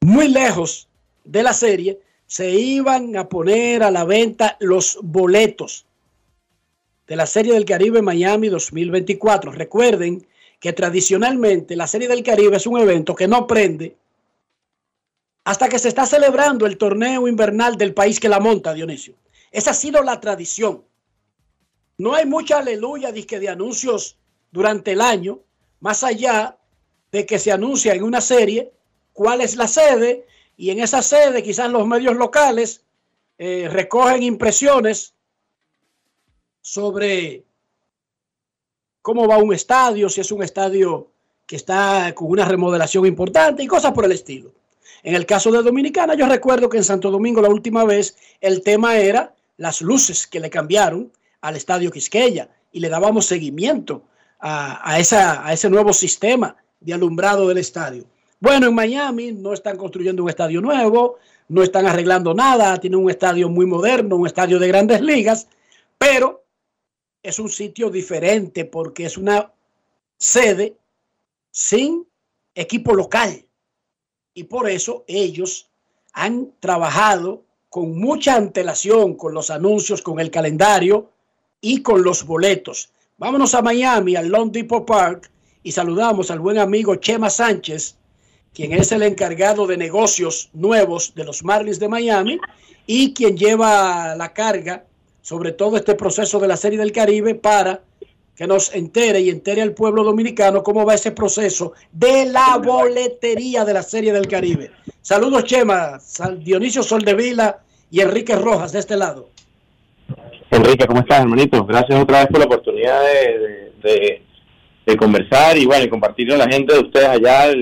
[0.00, 0.88] muy lejos
[1.24, 5.86] de la serie se iban a poner a la venta los boletos
[7.06, 9.50] de la Serie del Caribe Miami 2024.
[9.50, 10.26] Recuerden
[10.60, 13.96] que tradicionalmente la Serie del Caribe es un evento que no prende
[15.44, 19.14] hasta que se está celebrando el torneo invernal del país que la monta, Dionisio.
[19.50, 20.82] Esa ha sido la tradición.
[21.98, 24.16] No hay mucha aleluya de anuncios
[24.52, 25.40] durante el año,
[25.80, 26.56] más allá
[27.10, 28.72] de que se anuncia en una serie
[29.12, 30.24] cuál es la sede
[30.56, 32.84] y en esa sede quizás los medios locales
[33.36, 35.14] eh, recogen impresiones
[36.60, 37.44] sobre
[39.02, 41.10] cómo va un estadio, si es un estadio
[41.46, 44.52] que está con una remodelación importante y cosas por el estilo.
[45.02, 48.62] En el caso de Dominicana, yo recuerdo que en Santo Domingo la última vez el
[48.62, 54.02] tema era las luces que le cambiaron al estadio Quisqueya y le dábamos seguimiento
[54.40, 58.04] a, a ese nuevo sistema de alumbrado del estadio.
[58.40, 61.16] Bueno, en Miami no están construyendo un estadio nuevo,
[61.48, 65.48] no están arreglando nada, tienen un estadio muy moderno, un estadio de grandes ligas,
[65.96, 66.44] pero
[67.22, 69.52] es un sitio diferente porque es una
[70.18, 70.76] sede
[71.50, 72.06] sin
[72.54, 73.44] equipo local.
[74.34, 75.68] Y por eso ellos
[76.12, 81.10] han trabajado con mucha antelación con los anuncios, con el calendario
[81.60, 82.90] y con los boletos.
[83.16, 85.30] Vámonos a Miami, al Long Depot Park,
[85.62, 87.96] y saludamos al buen amigo Chema Sánchez,
[88.54, 92.38] quien es el encargado de negocios nuevos de los Marlins de Miami
[92.86, 94.84] y quien lleva la carga
[95.20, 97.82] sobre todo este proceso de la Serie del Caribe para
[98.34, 103.64] que nos entere y entere al pueblo dominicano cómo va ese proceso de la boletería
[103.64, 104.70] de la Serie del Caribe.
[105.02, 106.00] Saludos, Chema,
[106.38, 109.28] Dionisio Soldevila y Enrique Rojas de este lado.
[110.50, 111.64] Enrique, ¿cómo estás, hermanito?
[111.66, 113.00] Gracias otra vez por la oportunidad
[113.82, 114.22] de,
[114.98, 117.52] conversar y bueno, y compartir con la gente de ustedes allá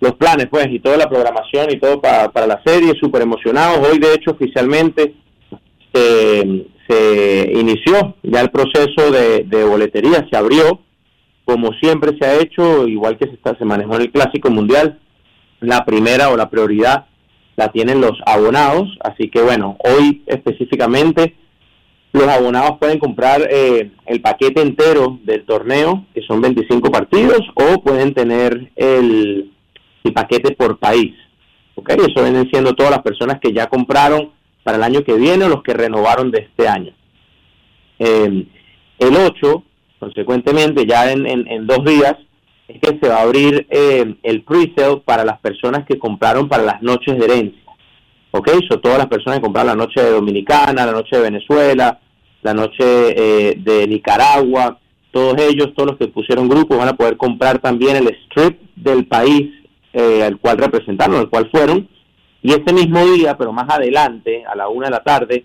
[0.00, 3.86] los planes, pues, y toda la programación y todo para, para la serie, súper emocionados.
[3.88, 5.14] Hoy, de hecho, oficialmente
[5.92, 10.80] se, inició ya el proceso de, boletería, se abrió,
[11.44, 14.98] como siempre se ha hecho, igual que se, está, se manejó en el Clásico Mundial,
[15.60, 17.06] la primera o la prioridad
[17.54, 21.36] la tienen los abonados, así que bueno, hoy específicamente
[22.12, 27.82] los abonados pueden comprar eh, el paquete entero del torneo, que son 25 partidos, o
[27.82, 29.50] pueden tener el,
[30.14, 31.14] paquete por país.
[31.74, 31.90] ¿ok?
[31.90, 34.30] Eso vienen siendo todas las personas que ya compraron
[34.62, 36.92] para el año que viene o los que renovaron de este año.
[37.98, 38.46] Eh,
[38.98, 39.64] el 8,
[39.98, 42.16] consecuentemente, ya en, dos días,
[42.68, 46.62] es que se va a abrir eh, el pre-sale para las personas que compraron para
[46.62, 47.61] las noches de herencia.
[48.32, 48.50] ¿Ok?
[48.68, 52.00] Son todas las personas que compraron la noche de Dominicana, la noche de Venezuela,
[52.42, 54.78] la noche eh, de Nicaragua,
[55.12, 59.06] todos ellos, todos los que pusieron grupos, van a poder comprar también el strip del
[59.06, 59.50] país
[59.94, 61.86] al cual representaron, al cual fueron,
[62.42, 65.44] y ese mismo día, pero más adelante, a la una de la tarde,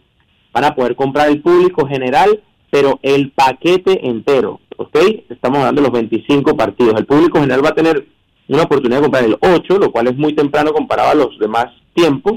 [0.52, 4.97] van a poder comprar el público general, pero el paquete entero, ¿ok?
[5.30, 6.95] Estamos hablando de los 25 partidos.
[6.97, 8.08] El público general va a tener
[8.47, 11.67] una oportunidad de comprar el 8, lo cual es muy temprano comparado a los demás
[11.93, 12.36] tiempos,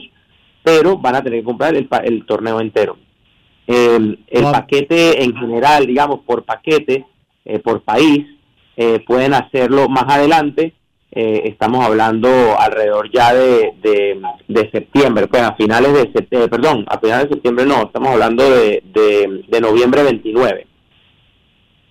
[0.62, 2.96] pero van a tener que comprar el, el torneo entero.
[3.66, 4.18] El,
[4.52, 7.06] paquete en general, digamos, por paquete,
[7.44, 8.26] eh, por país,
[8.76, 10.74] eh, pueden hacerlo más adelante.
[11.12, 13.72] Eh, estamos hablando alrededor ya de,
[14.48, 18.48] de, septiembre, pues a finales de septiembre, perdón, a finales de septiembre no, estamos hablando
[18.48, 18.80] de,
[19.48, 20.66] de, noviembre 29,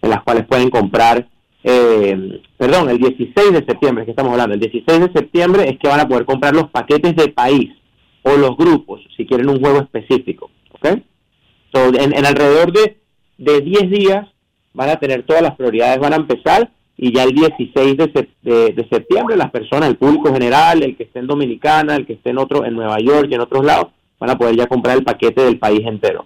[0.01, 1.27] en las cuales pueden comprar
[1.63, 5.89] eh, perdón, el 16 de septiembre que estamos hablando, el 16 de septiembre es que
[5.89, 7.71] van a poder comprar los paquetes de país
[8.23, 10.99] o los grupos, si quieren un juego específico, ¿ok?
[11.73, 12.97] en, alrededor de,
[13.38, 14.27] de 10 días
[14.73, 18.88] van a tener todas las prioridades, van a empezar y ya el 16 de, de,
[18.89, 22.39] septiembre las personas, el público general, el que esté en Dominicana, el que esté en
[22.39, 25.41] otro, en Nueva York y en otros lados, van a poder ya comprar el paquete
[25.43, 26.25] del país entero.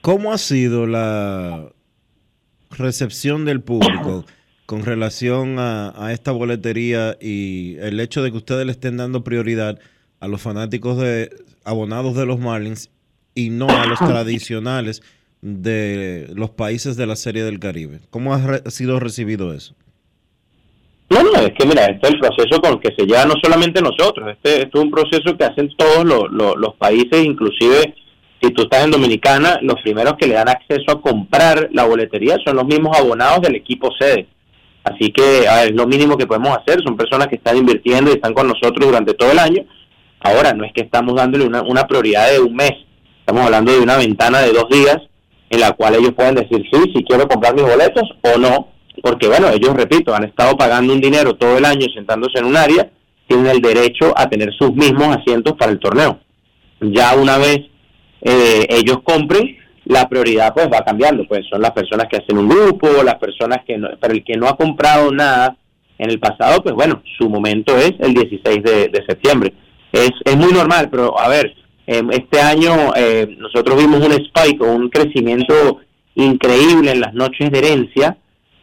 [0.00, 1.72] ¿Cómo ha sido la,
[2.78, 4.24] recepción del público
[4.72, 9.78] con relación a, esta boletería y el hecho de que ustedes le estén dando prioridad
[10.18, 11.28] a los fanáticos de
[11.62, 12.90] abonados de los Marlins
[13.34, 15.02] y no a los tradicionales
[15.42, 18.00] de los países de la Serie del Caribe.
[18.08, 19.74] ¿Cómo ha, sido recibido eso?
[21.10, 23.34] No, no, es que mira, este es el proceso con el que se lleva no
[23.42, 27.94] solamente nosotros, este, este es un proceso que hacen todos los países, inclusive
[28.40, 32.38] si tú estás en Dominicana, los primeros que le dan acceso a comprar la boletería
[32.42, 34.28] son los mismos abonados del equipo sede.
[34.84, 36.80] Así que, a es lo mínimo que podemos hacer.
[36.82, 39.64] Son personas que están invirtiendo y están con nosotros durante todo el año.
[40.20, 42.72] Ahora, no es que estamos dándole una, una prioridad de un mes.
[43.20, 44.98] Estamos hablando de una ventana de dos días
[45.52, 48.68] en la cual ellos pueden decir sí, si quiero comprar mis boletos o no.
[49.02, 52.56] Porque, bueno, ellos, repito, han estado pagando un dinero todo el año sentándose en un
[52.56, 52.90] área,
[53.26, 56.18] tienen el derecho a tener sus mismos asientos para el torneo.
[56.80, 57.60] Ya una vez
[58.22, 62.48] eh, ellos compren, la prioridad pues va cambiando, pues son las personas que hacen un
[62.48, 65.56] grupo, las personas que no, pero el que no ha comprado nada
[65.98, 69.52] en el pasado, pues bueno, su momento es el 16 de, septiembre.
[69.92, 71.54] Es, es muy normal, pero a ver,
[71.86, 75.80] em, este año eh, nosotros vimos un spike o un crecimiento
[76.14, 78.16] increíble en las noches de herencia,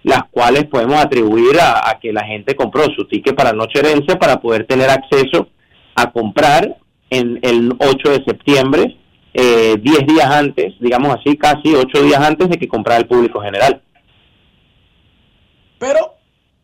[0.04, 4.18] las cuales podemos atribuir a, que la gente compró su ticket para noche de herencia
[4.18, 5.48] para poder tener acceso
[5.96, 6.78] a comprar
[7.10, 8.98] en el 8 de septiembre
[9.34, 13.40] 10 eh, días antes, digamos así, casi 8 días antes de que comprara el público
[13.42, 13.82] general.
[15.78, 16.16] Pero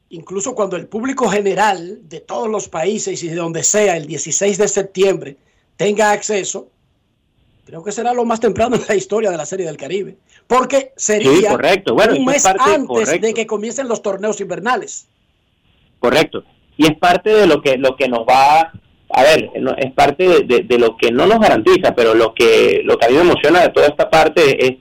[0.09, 4.57] incluso cuando el público general de todos los países y de donde sea el 16
[4.57, 5.37] de septiembre
[5.77, 6.69] tenga acceso,
[7.65, 10.93] creo que será lo más temprano en la historia de la Serie del Caribe, porque
[10.95, 11.93] sería correcto.
[11.93, 15.07] Bueno, un mes antes de que comiencen los torneos invernales.
[15.99, 16.43] Correcto.
[16.77, 18.73] Y es parte de lo que, lo que nos va
[19.17, 23.05] a ver, es parte de, lo que no nos garantiza, pero lo que, lo que
[23.05, 24.73] a mí me emociona de toda esta parte es,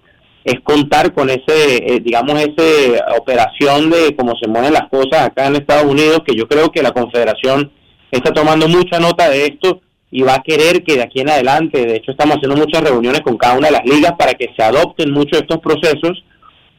[0.44, 5.46] es contar con ese, eh, digamos, esa operación de cómo se mueven las cosas acá
[5.46, 7.70] en Estados Unidos, que yo creo que la Confederación
[8.10, 11.86] está tomando mucha nota de esto y va a querer que de aquí en adelante,
[11.86, 14.64] de hecho estamos haciendo muchas reuniones con cada una de las ligas para que se
[14.64, 16.24] adopten muchos de estos procesos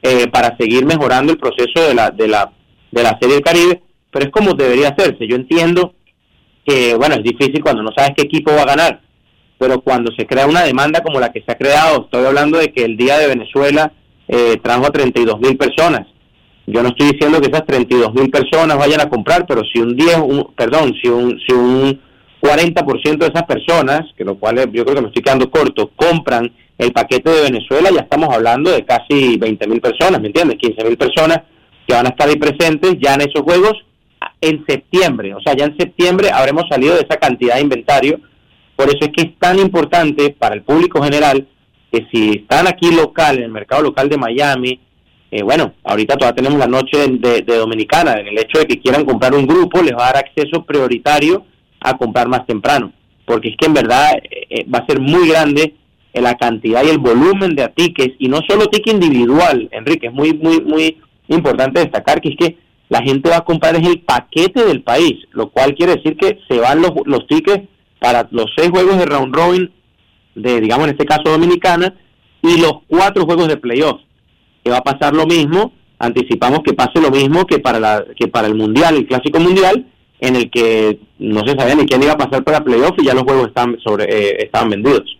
[0.01, 2.51] eh, para seguir mejorando el proceso de la, de la,
[2.91, 5.25] de la Serie del Caribe, pero es como debería hacerse.
[5.25, 5.93] Yo entiendo
[6.65, 9.01] que, bueno, es difícil cuando no sabes qué equipo va a ganar,
[9.57, 12.73] pero cuando se crea una demanda como la que se ha creado, estoy hablando de
[12.73, 13.93] que el día de Venezuela
[14.27, 16.07] eh, trajo a 32 mil personas.
[16.67, 19.95] Yo no estoy diciendo que esas 32 mil personas vayan a comprar, pero si un
[19.95, 20.17] 10,
[20.57, 22.01] perdón, si un, si un
[22.41, 26.51] 40% de esas personas, que lo cual yo creo que me estoy quedando corto, compran
[26.77, 30.57] el paquete de Venezuela, ya estamos hablando de casi 20 mil personas, ¿me entiendes?
[30.59, 31.43] 15 mil personas
[31.87, 33.84] que van a estar ahí presentes ya en esos juegos
[34.49, 38.19] en septiembre, o sea, ya en septiembre habremos salido de esa cantidad de inventario.
[38.75, 41.47] Por eso es que es tan importante para el público general
[41.91, 44.79] que si están aquí local, en el mercado local de Miami,
[45.31, 49.33] eh, bueno, ahorita todavía tenemos la noche de, Dominicana, el hecho de que quieran comprar
[49.33, 51.45] un grupo, les va a dar acceso prioritario
[51.79, 52.93] a comprar más temprano,
[53.25, 55.75] porque es que en verdad eh, eh, va a ser muy grande
[56.13, 60.33] la cantidad y el volumen de tickets, y no solo ticket individual, Enrique, es muy,
[60.33, 62.57] muy, muy importante destacar que es que
[62.89, 66.39] la gente va a comprar es el paquete del país, lo cual quiere decir que
[66.47, 67.67] se van los, los tickets
[67.99, 69.71] para los seis juegos de round robin
[70.35, 71.95] de, digamos, en este caso Dominicana,
[72.41, 74.01] y los cuatro juegos de playoff.
[74.63, 78.27] Que va a pasar lo mismo, anticipamos que pase lo mismo que para, la, que
[78.27, 79.87] para el Mundial, el Clásico Mundial,
[80.19, 83.13] en el que no se sabía ni quién iba a pasar para playoff y ya
[83.13, 85.17] los juegos están sobre, eh, estaban vendidos.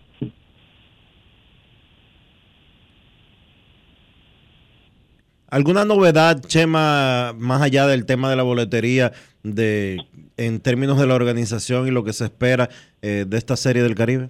[5.50, 9.12] ¿Alguna novedad, Chema, más allá del tema de la boletería,
[9.44, 10.00] de
[10.38, 12.70] en términos de la organización y lo que se espera
[13.02, 14.30] eh, de esta serie del Caribe?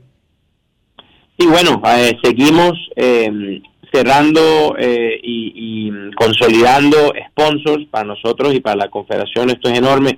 [1.37, 3.61] Y bueno, eh, seguimos, eh,
[3.91, 9.49] cerrando eh, y, consolidando sponsors para nosotros y para la confederación.
[9.49, 10.17] Esto es enorme.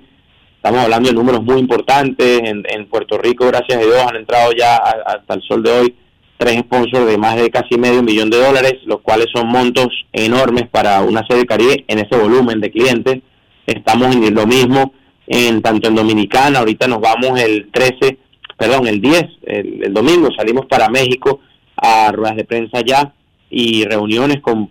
[0.56, 2.40] Estamos hablando de números muy importantes.
[2.44, 5.94] En, Puerto Rico, gracias a Dios, han entrado ya hasta el sol de hoy
[6.38, 10.68] tres sponsors de más de casi medio millón de dólares, los cuales son montos enormes
[10.70, 13.18] para una sede Caribe en ese volumen de clientes.
[13.66, 14.92] Estamos en lo mismo
[15.26, 18.16] en tanto en Dominicana, ahorita nos vamos el 13,
[18.56, 21.40] perdón, el 10, el, domingo salimos para México
[21.76, 23.12] a ruedas de prensa ya
[23.50, 24.70] y reuniones con,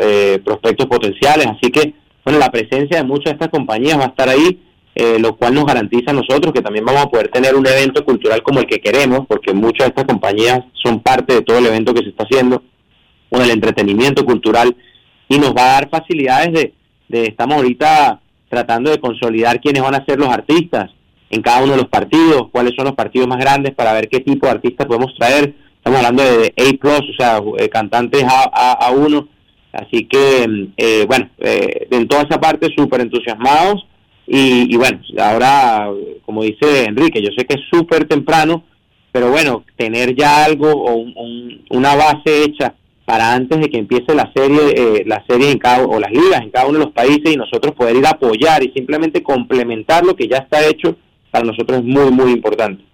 [0.00, 1.92] eh, prospectos potenciales, así que
[2.24, 4.60] bueno, la presencia de muchas de estas compañías va a estar ahí
[5.00, 8.04] eh, lo cual nos garantiza a nosotros que también vamos a poder tener un evento
[8.04, 11.66] cultural como el que queremos, porque muchas de estas compañías son parte de todo el
[11.66, 12.64] evento que se está haciendo,
[13.30, 14.74] con el entretenimiento cultural,
[15.28, 16.74] y nos va a dar facilidades de,
[17.06, 20.90] de estamos ahorita tratando de consolidar quiénes van a ser los artistas
[21.30, 24.18] en cada uno de los partidos, cuáles son los partidos más grandes para ver qué
[24.18, 25.54] tipo de artistas podemos traer.
[25.76, 29.28] Estamos hablando de A+, o sea, eh, cantantes A, a, 1
[29.70, 33.86] Así que, eh, bueno, en toda esa parte súper entusiasmados
[34.30, 35.88] y, bueno, ahora,
[36.26, 38.64] como dice Enrique, yo sé que es súper temprano,
[39.10, 41.04] pero bueno, tener ya algo o
[41.70, 42.74] una base hecha
[43.06, 46.42] para antes de que empiece la serie, eh, la serie en cada, o las ligas
[46.42, 50.04] en cada uno de los países y nosotros poder ir a apoyar y simplemente complementar
[50.04, 50.94] lo que ya está hecho,
[51.30, 52.84] para nosotros es muy, muy importante.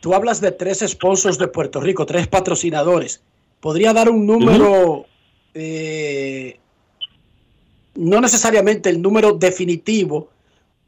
[0.00, 3.22] Tú hablas de tres sponsors de Puerto Rico, tres patrocinadores.
[3.60, 5.06] ¿Podría dar un número
[7.96, 10.28] no necesariamente el número definitivo,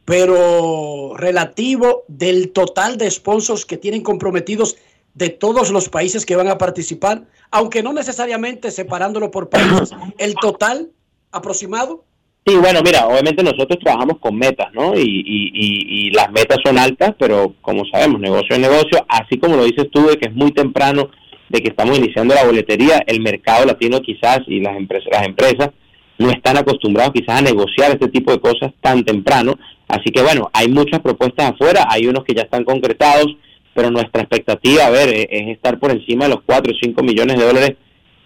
[0.04, 4.76] pero relativo del total de sponsors que tienen comprometidos
[5.14, 10.34] de todos los países que van a participar, aunque no necesariamente separándolo por países, el
[10.36, 10.90] total
[11.32, 12.04] aproximado.
[12.46, 14.94] Sí, bueno, mira, obviamente nosotros trabajamos con metas, ¿no?
[14.96, 19.64] Y, y, las metas son altas, pero como sabemos, negocio es negocio, así como lo
[19.64, 21.10] dices tú, de que es muy temprano,
[21.50, 25.70] de que estamos iniciando la boletería, el mercado latino quizás y las empresas, las empresas
[26.18, 29.58] no están acostumbrados quizás a negociar este tipo de cosas tan temprano.
[29.86, 33.36] Así que bueno, hay muchas propuestas afuera, hay unos que ya están concretados,
[33.74, 37.38] pero nuestra expectativa, a ver, es, estar por encima de los 4 o 5 millones
[37.38, 37.76] de dólares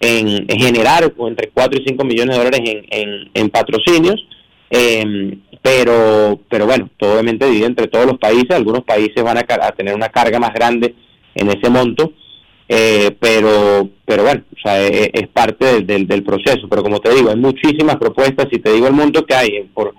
[0.01, 4.27] en, generar, o entre 4 y 5 millones de dólares en, en, patrocinios.
[4.71, 9.45] Em, pero, pero bueno, todo obviamente divide entre todos los países, algunos países van a,
[9.47, 10.95] a tener una carga más grande
[11.35, 12.13] en ese monto,
[12.75, 16.67] eh, pero pero bueno, o sea, es, parte del, del, proceso.
[16.71, 18.49] Pero como te digo, hay muchísimas propuestas.
[18.51, 19.95] Si te digo el monto que hay eh, por,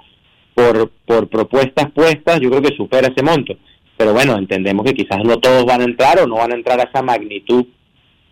[0.55, 3.53] por, por propuestas puestas, yo creo que supera ese monto.
[3.95, 6.79] Pero bueno, entendemos que quizás no todos van a entrar o no van a entrar
[6.79, 7.63] a esa magnitud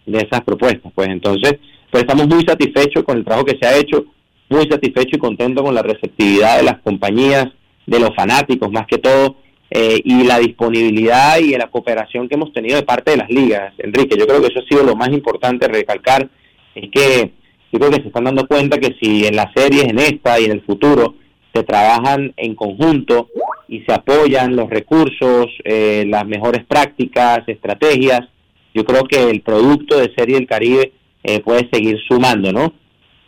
[0.08, 0.92] de esas propuestas.
[0.96, 1.60] Pues entonces,
[1.92, 4.06] pero estamos muy satisfechos con el trabajo que se ha hecho,
[4.50, 7.46] muy satisfechos y contentos con la receptividad de las compañías,
[7.86, 9.36] de los fanáticos más que todo
[9.74, 13.74] eh, y la disponibilidad y la cooperación que hemos tenido de parte de las ligas.
[13.78, 16.28] Enrique, yo creo que eso ha sido lo más importante recalcar,
[16.76, 17.32] es que
[17.72, 20.46] yo creo que se están dando cuenta que si en las series, en esta y
[20.46, 21.16] en el futuro,
[21.54, 23.30] se trabajan en conjunto
[23.70, 28.28] y se apoyan los recursos, eh, las mejores prácticas, estrategias,
[28.74, 30.92] yo creo que el producto de Serie del Caribe
[31.24, 32.74] eh, puede seguir sumando, ¿no?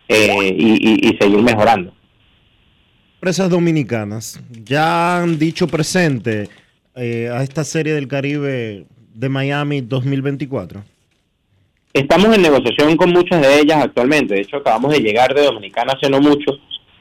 [0.10, 1.94] y, y seguir mejorando
[3.24, 6.50] empresas dominicanas ya han dicho presente
[6.94, 10.84] eh, a esta serie del Caribe de Miami 2024?
[11.94, 14.34] Estamos en negociación con muchas de ellas actualmente.
[14.34, 16.52] De hecho, acabamos de llegar de Dominicana hace no mucho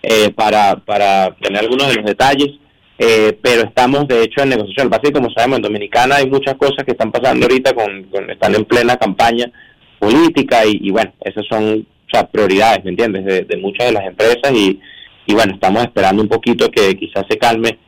[0.01, 2.51] eh, para, para tener algunos de los detalles.
[2.99, 4.91] Eh, pero estamos de hecho en negociación.
[5.03, 8.65] Que como sabemos, en Dominicana hay muchas cosas que están pasando ahorita, con, están en
[8.65, 9.51] plena campaña
[9.99, 11.85] política y, bueno, esas son
[12.31, 14.79] prioridades, ¿me entiendes?, de, de muchas de las empresas y,
[15.27, 17.79] y bueno, estamos esperando un poquito que quizás se calme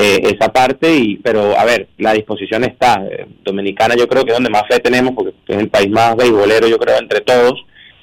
[0.00, 3.04] eh, esa parte, y pero a ver, la disposición está.
[3.10, 6.14] Eh, Dominicana yo creo que es donde más fe tenemos, porque es el país más
[6.14, 7.54] beisbolero yo creo entre todos,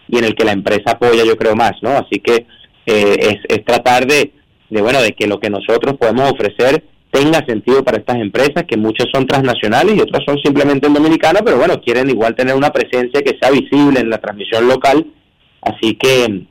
[0.10, 1.92] y en el que la empresa apoya yo creo más, ¿no?
[1.92, 2.46] Así que
[2.86, 4.34] eh, es, es tratar de,
[4.70, 8.76] de, bueno, de que lo que nosotros podemos ofrecer tenga sentido para estas empresas, que
[8.76, 12.72] muchas son transnacionales y otras son simplemente en Dominicana, pero bueno, quieren igual tener una
[12.72, 15.06] presencia que sea visible en la transmisión local,
[15.62, 16.44] así que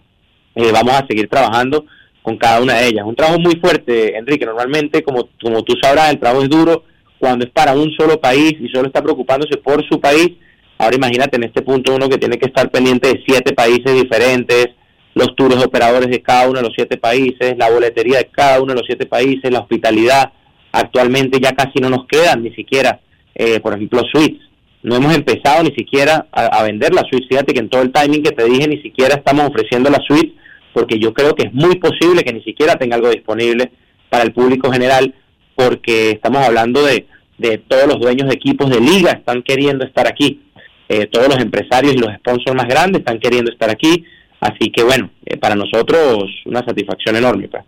[0.73, 1.85] vamos a seguir trabajando
[2.25, 3.05] con cada una de ellas.
[3.05, 4.47] Un trabajo muy fuerte, Enrique.
[4.47, 6.85] Normalmente, como, como tú sabrás, el trabajo es duro
[7.19, 10.31] cuando es para un solo país y solo está preocupándose por su país.
[10.79, 14.69] Ahora imagínate en este punto uno que tiene que estar pendiente de siete países diferentes,
[15.13, 18.73] los tours operadores de cada uno de los siete países, la boletería de cada uno
[18.73, 20.33] de los siete países, la hospitalidad.
[20.73, 23.01] Actualmente ya casi no nos quedan ni siquiera,
[23.35, 24.41] eh, por ejemplo, suites.
[24.83, 27.29] No hemos empezado ni siquiera a, a vender las suites.
[27.29, 30.33] Fíjate que en todo el timing que te dije ni siquiera estamos ofreciendo las suites
[30.75, 33.71] porque yo creo que es muy posible que ni siquiera tenga algo disponible
[34.11, 35.15] para el público general,
[35.55, 37.07] porque estamos hablando de,
[37.39, 40.43] de todos los dueños de equipos de liga están queriendo estar aquí.
[40.89, 44.05] eh, todos los empresarios y los sponsors más grandes están queriendo estar aquí.
[44.41, 47.49] Así que bueno, eh, para nosotros una satisfacción enorme.
[47.49, 47.65] Pues.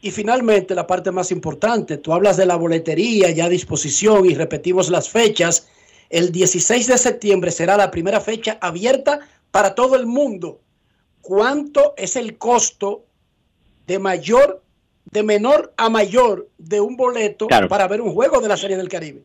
[0.00, 4.34] Y finalmente la parte más importante, tú hablas de la boletería ya a disposición y
[4.34, 5.68] repetimos las fechas.
[6.10, 10.60] El 16 de septiembre será la primera fecha abierta para todo el mundo.
[11.20, 13.04] ¿Cuánto es el costo
[13.86, 14.62] de mayor,
[15.10, 18.88] de menor a mayor de un boleto para ver un juego de la Serie del
[18.88, 19.22] Caribe?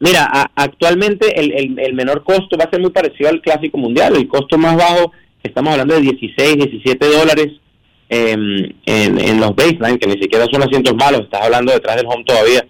[0.00, 4.16] Mira, actualmente el, el, menor costo va a ser muy parecido al Clásico Mundial.
[4.16, 7.52] El costo más bajo, estamos hablando de 16, 17 dólares
[8.08, 11.22] em, en, en, los baseline, que ni siquiera son asientos malos.
[11.22, 12.66] Estás hablando detrás del home todavía,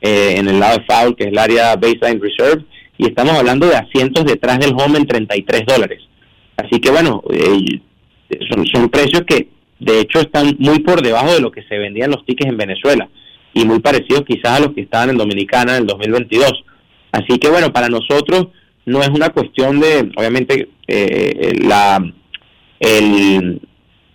[0.00, 2.64] eh, en el lado de foul, que es el área baseline reserve.
[2.98, 6.02] Y estamos hablando de asientos detrás del home en 33 dólares.
[6.56, 7.80] Así que bueno, eh,
[8.50, 9.48] son, son precios que
[9.78, 13.08] de hecho están muy por debajo de lo que se vendían los tickets en Venezuela
[13.52, 16.64] y muy parecidos quizás a los que estaban en Dominicana en el 2022.
[17.12, 18.48] Así que bueno, para nosotros
[18.84, 21.98] no es una cuestión de, obviamente, eh, la,
[22.78, 23.60] el,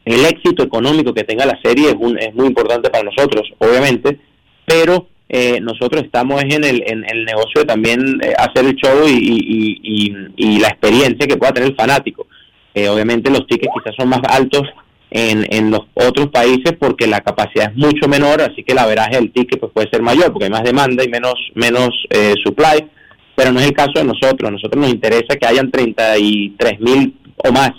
[0.05, 4.19] el, éxito económico que tenga la serie es, un, es muy importante para nosotros, obviamente,
[4.65, 9.07] pero eh, nosotros estamos en el, en, el negocio de también eh, hacer el show
[9.07, 12.27] y, y, y, y, la experiencia que pueda tener el fanático.
[12.75, 14.63] Obviamente los tickets quizás son más altos
[15.11, 19.17] en, en los otros países porque la capacidad es mucho menor, así que la veraje
[19.17, 22.87] del ticket pues, puede ser mayor porque hay más demanda y menos, menos eh, supply,
[23.35, 24.47] pero no es el caso de nosotros.
[24.47, 27.71] A nosotros nos interesa que hayan 33 mil o más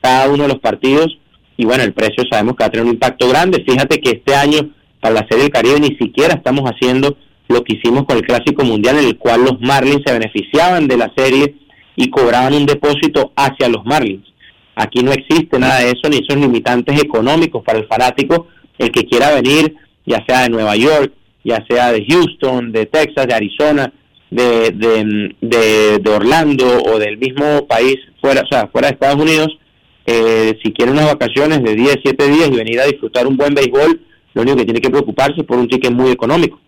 [0.00, 1.18] cada uno de los partidos
[1.56, 3.64] y bueno, el precio sabemos que va a tener un impacto grande.
[3.66, 4.70] Fíjate que este año
[5.00, 7.16] para la Serie del Caribe ni siquiera estamos haciendo
[7.48, 10.96] lo que hicimos con el Clásico Mundial en el cual los Marlins se beneficiaban de
[10.96, 11.54] la serie
[11.96, 14.34] y cobraban un depósito hacia los Marlins
[14.76, 19.04] Aquí no existe nada de eso, ni esos limitantes económicos para el fanático, el que
[19.04, 21.12] quiera venir, ya sea de Nueva York,
[21.44, 23.92] ya sea de Houston, de Texas, de Arizona,
[24.30, 29.58] de, de, de, Orlando o del mismo país fuera, o sea, fuera de Estados Unidos,
[30.06, 33.54] eh, si quiere unas vacaciones de 10, 7 días y venir a disfrutar un buen
[33.54, 34.00] béisbol,
[34.34, 36.58] lo único que tiene que preocuparse es por un ticket muy económico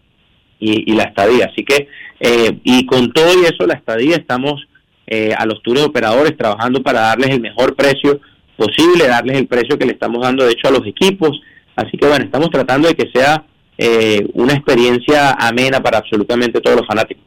[0.61, 1.51] y, y la estadía.
[1.51, 1.89] Así que,
[2.21, 4.65] eh, y con todo y eso, la estadía estamos
[5.07, 8.21] eh, a los tours operadores trabajando para darles el mejor precio
[8.57, 11.41] posible, darles el precio que le estamos dando de hecho a los equipos.
[11.77, 13.45] Así que bueno, estamos tratando de que sea
[13.79, 17.25] eh, una experiencia amena para absolutamente todos los fanáticos.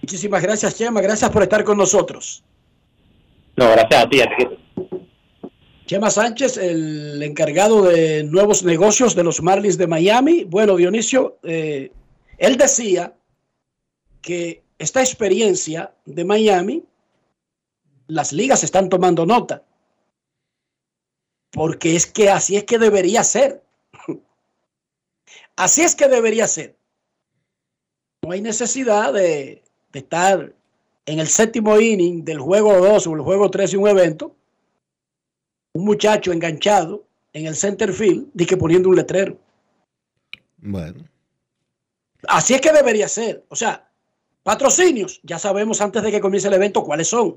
[0.00, 1.00] Muchísimas gracias, Chema.
[1.00, 2.44] Gracias por estar con nosotros.
[3.56, 4.20] No, gracias a ti.
[5.86, 10.44] Chema Sánchez, el encargado de nuevos negocios de los Marlins de Miami.
[10.44, 11.90] Bueno, Dionisio, eh,
[12.38, 13.14] él decía
[14.20, 16.84] que esta experiencia de Miami,
[18.08, 19.62] las ligas están tomando nota.
[21.50, 23.62] Porque es que así es que debería ser.
[25.56, 26.76] Así es que debería ser.
[28.22, 29.62] No hay necesidad de,
[29.94, 30.52] estar
[31.06, 34.36] en el séptimo inning del juego 2 o el juego 3 de un evento,
[35.72, 39.38] un muchacho enganchado en el center field, que poniendo un letrero.
[40.58, 41.08] Bueno.
[42.28, 43.44] Así es que debería ser.
[43.48, 43.85] O sea,
[44.46, 47.36] Patrocinios, ya sabemos antes de que comience el evento cuáles son.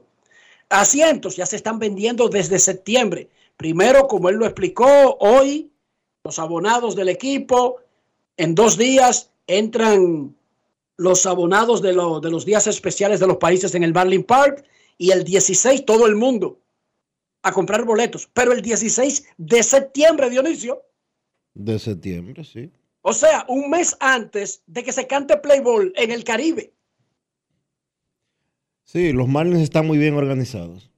[0.70, 3.30] Asientos ya se están vendiendo desde septiembre.
[3.58, 5.72] Primero, como él lo explicó, hoy
[6.24, 7.78] los abonados del equipo,
[8.38, 10.36] en dos días entran
[10.98, 14.64] los abonados de, de los días especiales de los países en el Marlin Park
[15.00, 16.60] y el 16 todo el mundo
[17.42, 18.30] a comprar boletos.
[18.36, 20.84] Pero el 16 de septiembre, Dionisio.
[21.56, 22.70] De septiembre, sí.
[23.02, 26.72] O sea, un mes antes de que se cante Playboy en el Caribe.
[28.92, 30.90] Sí, los Marlins están muy bien organizados.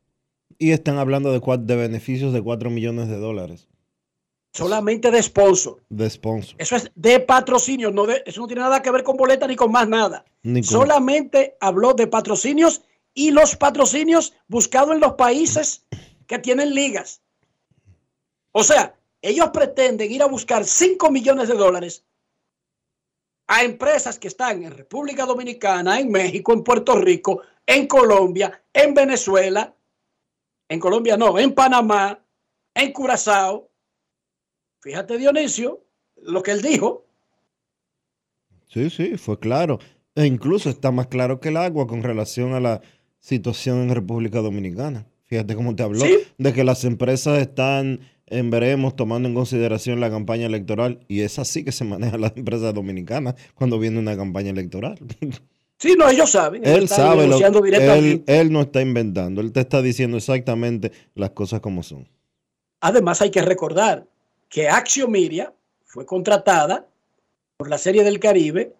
[0.58, 3.68] Y están hablando de, de beneficios de 4 millones de dólares.
[4.54, 5.84] Solamente de sponsor.
[5.90, 6.56] De sponsor.
[6.58, 7.92] Eso es de patrocinio.
[7.92, 10.24] No eso no tiene nada que ver con boleta ni con más nada.
[10.64, 12.82] Solamente habló de patrocinios
[13.14, 15.86] y los patrocinios buscados en los países
[16.28, 17.22] que tienen ligas.
[18.54, 22.06] O sea, ellos pretenden ir a buscar 5 millones de dólares
[23.48, 27.42] a empresas que están en República Dominicana, en México, en Puerto Rico,
[27.72, 29.74] en Colombia, en Venezuela,
[30.68, 32.20] en Colombia no, en Panamá,
[32.74, 33.70] en Curazao.
[34.82, 35.82] Fíjate Dionisio,
[36.22, 37.06] lo que él dijo.
[38.68, 39.80] Sí, sí, fue claro.
[40.16, 42.82] E incluso está más claro que el agua con relación a la
[43.20, 45.08] situación en República Dominicana.
[45.24, 46.04] Fíjate cómo te habló
[46.38, 51.40] de que las empresas están en veremos tomando en consideración la campaña electoral y es
[51.40, 54.98] así que se maneja las empresas dominicanas cuando viene una campaña electoral.
[55.82, 56.64] Sí, no, ellos saben.
[56.64, 61.60] Él sabe lo él, él no está inventando, él te está diciendo exactamente las cosas
[61.60, 62.08] como son.
[62.82, 64.06] Además, hay que recordar
[64.48, 65.52] que Axio Miria
[65.86, 66.86] fue contratada
[67.58, 68.76] por la Serie del Caribe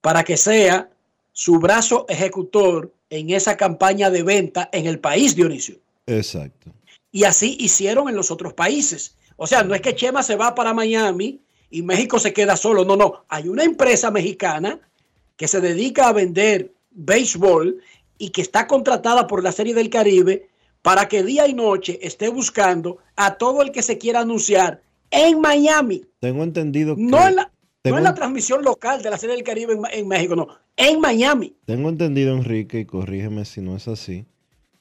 [0.00, 0.90] para que sea
[1.30, 5.76] su brazo ejecutor en esa campaña de venta en el país, Dionisio.
[6.08, 6.72] Exacto.
[7.12, 9.16] Y así hicieron en los otros países.
[9.36, 11.40] O sea, no es que Chema se va para Miami
[11.70, 12.84] y México se queda solo.
[12.84, 13.24] No, no.
[13.28, 14.80] Hay una empresa mexicana
[15.40, 17.80] que se dedica a vender béisbol
[18.18, 20.50] y que está contratada por la Serie del Caribe
[20.82, 25.40] para que día y noche esté buscando a todo el que se quiera anunciar en
[25.40, 26.04] Miami.
[26.18, 27.00] Tengo entendido que...
[27.00, 29.80] No en la, Tengo- no en la transmisión local de la Serie del Caribe en,
[29.90, 30.48] en México, no.
[30.76, 31.56] En Miami.
[31.64, 34.26] Tengo entendido, Enrique, y corrígeme si no es así,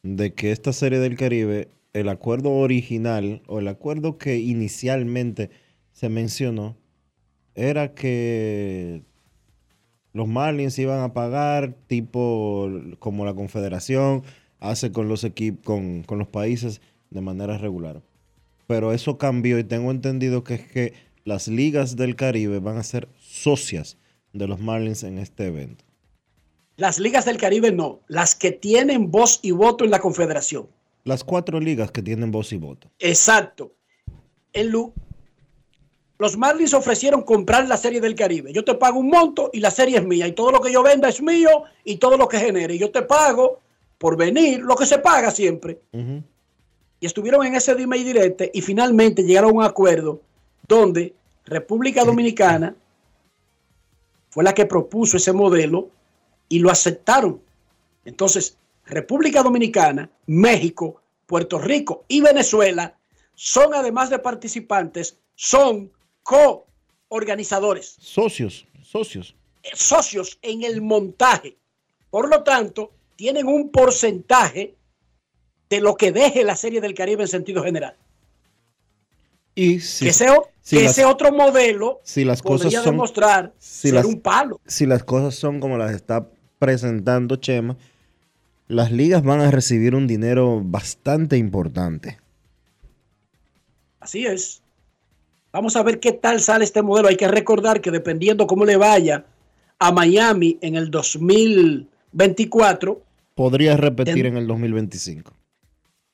[0.03, 5.51] de que esta serie del Caribe, el acuerdo original o el acuerdo que inicialmente
[5.93, 6.75] se mencionó,
[7.55, 9.03] era que
[10.13, 14.23] los Marlins iban a pagar tipo como la Confederación
[14.59, 18.01] hace con los equipos, con, con los países de manera regular.
[18.67, 20.93] Pero eso cambió y tengo entendido que es que
[21.25, 23.97] las ligas del Caribe van a ser socias
[24.33, 25.85] de los Marlins en este evento.
[26.77, 27.99] Las ligas del Caribe no.
[28.07, 30.67] Las que tienen voz y voto en la Confederación.
[31.03, 32.89] Las cuatro ligas que tienen voz y voto.
[32.99, 33.73] Exacto.
[34.53, 34.93] En lu-
[36.19, 38.51] los Marlins ofrecieron comprar la serie del Caribe.
[38.51, 40.27] Yo te pago un monto y la serie es mía.
[40.27, 42.77] Y todo lo que yo venda es mío y todo lo que genere.
[42.77, 43.61] Yo te pago
[43.97, 45.79] por venir, lo que se paga siempre.
[46.99, 50.19] Y estuvieron en ese dime y direte y finalmente llegaron a un acuerdo
[50.67, 51.15] donde
[51.45, 52.75] República Dominicana
[54.29, 55.89] fue la que propuso ese modelo
[56.49, 57.41] y lo aceptaron.
[58.03, 62.97] Entonces, República Dominicana, México, Puerto Rico y Venezuela
[63.35, 65.89] son, además de participantes, son
[66.29, 69.35] co-organizadores, Socios, socios.
[69.63, 71.57] eh, socios en el montaje.
[72.11, 74.75] Por lo tanto, tienen un porcentaje
[75.69, 77.95] de lo que deje la Serie del Caribe en sentido general.
[79.55, 82.83] Y si, que ese, o- si que las- ese otro modelo si las cosas podría
[82.83, 84.59] son- demostrar si ser las- un palo.
[84.65, 86.27] si las cosas son como las está
[86.59, 87.75] presentando Chema,
[88.67, 92.19] las ligas van a recibir un dinero bastante importante.
[93.99, 94.61] Así es.
[95.51, 97.07] Vamos a ver qué tal sale este modelo.
[97.07, 99.25] Hay que recordar que dependiendo cómo le vaya
[99.79, 103.01] a Miami en el 2024,
[103.35, 105.31] Podría repetir En- en el 2025.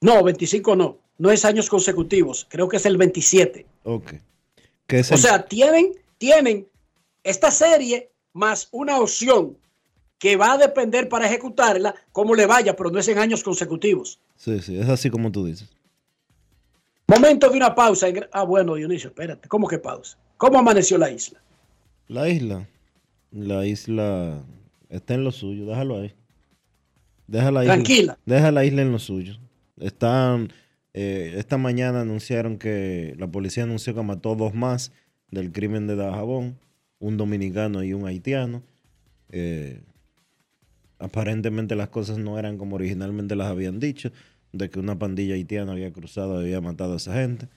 [0.01, 3.65] no, 25 no, no es años consecutivos, creo que es el 27.
[3.83, 4.13] Ok.
[4.85, 6.67] Que es O el- sea, tienen, tienen
[7.23, 9.57] esta serie más una opción
[10.19, 14.19] que va a depender para ejecutarla cómo le vaya, pero no es en años consecutivos.
[14.35, 15.67] sí, sí, es así como tú dices.
[17.07, 18.07] Momento de una pausa.
[18.31, 19.47] Ah, bueno, Dionisio, espérate.
[19.47, 20.17] ¿Cómo que pausa?
[20.37, 21.39] ¿Cómo amaneció la isla?
[22.07, 22.67] La isla,
[23.31, 24.43] la isla
[24.89, 26.13] está en lo suyo, déjalo ahí.
[27.27, 28.19] Deja la isla, Tranquila.
[28.25, 29.37] Deja la isla en lo suyo.
[29.79, 30.51] Están,
[30.93, 34.91] eh, esta mañana anunciaron que la policía anunció que mató dos más
[35.31, 36.59] del crimen de Dajabón,
[36.99, 38.63] un dominicano y un haitiano.
[39.31, 39.81] Eh,
[40.99, 44.11] aparentemente las cosas no eran como originalmente las habían dicho,
[44.57, 47.47] de que una pandilla haitiana había cruzado y había matado a esa gente.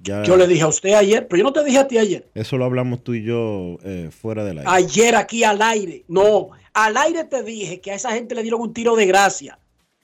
[0.00, 2.28] Ya, Yo le dije a usted ayer, pero yo no te dije a ti ayer.
[2.34, 4.70] Eso lo hablamos tú y yo eh, fuera del aire.
[4.70, 6.04] Ayer aquí al aire.
[6.08, 9.58] No, al aire te dije que a esa gente le dieron un tiro de gracia.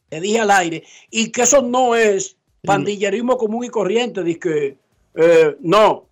[0.08, 0.84] Te dije al aire.
[1.10, 4.24] Y que eso no es pandillerismo común y corriente.
[4.24, 4.78] Dice que
[5.14, 6.08] eh, no.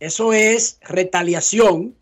[0.00, 1.94] Eso es retaliación.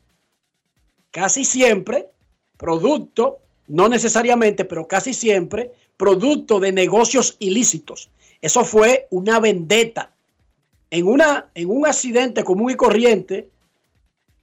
[1.11, 2.09] Casi siempre,
[2.57, 8.11] producto, no necesariamente, pero casi siempre, producto de negocios ilícitos.
[8.41, 10.11] Eso fue una vendetta.
[10.91, 13.49] En, una, en un accidente común y corriente,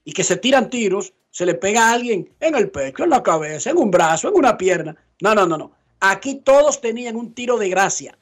[0.04, 3.22] y que se tiran tiros, se le pega a alguien en el pecho, en la
[3.22, 4.96] cabeza, en un brazo, en una pierna.
[5.20, 5.72] No, no, no, no.
[6.00, 8.18] Aquí todos tenían un tiro de gracia.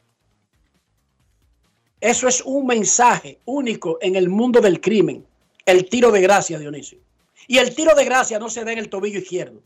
[2.01, 5.25] Eso es un mensaje único en el mundo del crimen.
[5.65, 6.99] El tiro de gracia, Dionisio.
[7.47, 9.63] Y el tiro de gracia no se da en el tobillo izquierdo,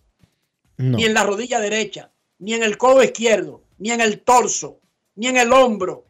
[0.77, 0.97] No.
[0.99, 2.11] ni en la rodilla derecha,
[2.43, 4.81] ni en el codo izquierdo, ni en el torso,
[5.15, 6.05] ni en el hombro.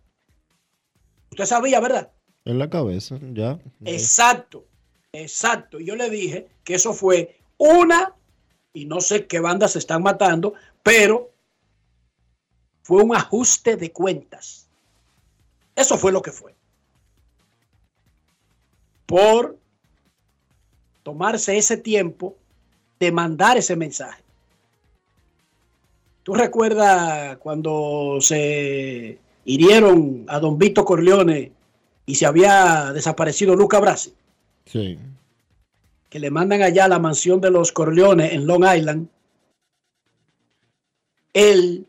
[1.31, 2.11] Usted sabía, ¿verdad?
[2.47, 3.61] En la cabeza, ya.
[3.85, 4.65] Exacto,
[5.13, 5.79] exacto.
[5.79, 8.15] Yo le dije que eso fue una,
[8.73, 11.35] y no sé qué bandas se están matando, pero
[12.83, 14.71] fue un ajuste de cuentas.
[15.77, 16.55] Eso fue lo que fue.
[19.05, 19.59] Por
[21.03, 22.39] tomarse ese tiempo
[22.99, 24.23] de mandar ese mensaje.
[26.23, 31.53] ¿Tú recuerdas cuando se hirieron a don Vito Corleone
[32.07, 34.15] y se había desaparecido Luca Brasi?
[34.67, 34.99] Sí.
[36.09, 39.09] que le mandan allá a la mansión de los Corleones en Long Island,
[41.33, 41.87] el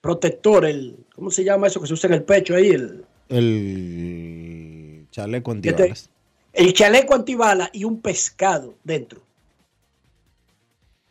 [0.00, 2.68] protector, el, ¿cómo se llama eso que se usa en el pecho ahí?
[2.70, 6.08] El, El chaleco antibalas.
[6.52, 9.20] el chaleco antibala y un pescado dentro.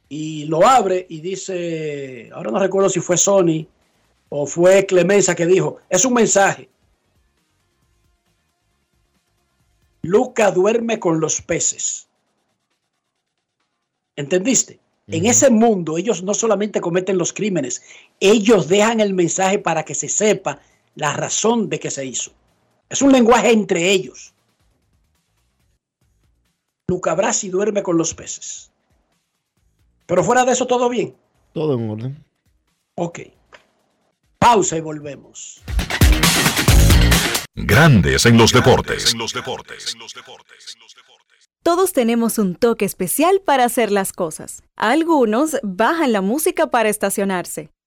[0.10, 3.68] Y lo abre y dice, ahora no recuerdo si fue Sony
[4.30, 6.70] o fue Clemenza que dijo, es un mensaje.
[10.03, 12.08] Luca duerme con los peces.
[14.16, 14.80] ¿Entendiste?
[15.08, 17.84] En ese mundo ellos no solamente cometen los crímenes,
[18.20, 20.60] ellos dejan el mensaje para que se sepa
[20.95, 22.32] la razón de que se hizo.
[22.89, 24.34] Es un lenguaje entre ellos.
[26.88, 28.72] Luca Brasi duerme con los peces.
[30.06, 31.16] Pero fuera de eso, todo bien.
[31.53, 32.26] Todo en orden.
[32.95, 33.20] Ok.
[34.39, 35.64] Pausa y volvemos.
[37.56, 39.16] Grandes en los deportes.
[41.64, 44.62] Todos tenemos un toque especial para hacer las cosas.
[44.76, 47.72] Algunos bajan la música para estacionarse.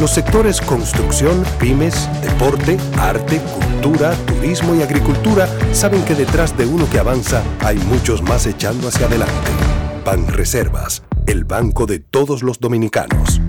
[0.00, 6.88] Los sectores construcción, pymes, deporte, arte, cultura, turismo y agricultura saben que detrás de uno
[6.88, 9.50] que avanza hay muchos más echando hacia adelante.
[10.04, 13.40] Banreservas, el banco de todos los dominicanos.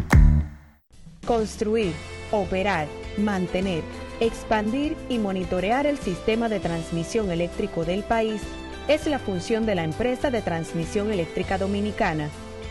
[1.24, 1.94] Construir,
[2.32, 2.88] operar,
[3.20, 3.84] mantener,
[4.20, 8.42] expandir y monitorear el sistema de transmisión eléctrico del país
[8.88, 12.32] es la función de la empresa de transmisión eléctrica dominicana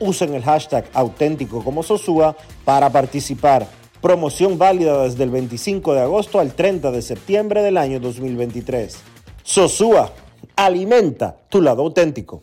[0.00, 1.82] usen el hashtag auténtico como
[2.64, 3.66] para participar.
[4.00, 8.96] Promoción válida desde el 25 de agosto al 30 de septiembre del año 2023.
[9.42, 10.12] Sosúa,
[10.54, 12.42] alimenta tu lado auténtico.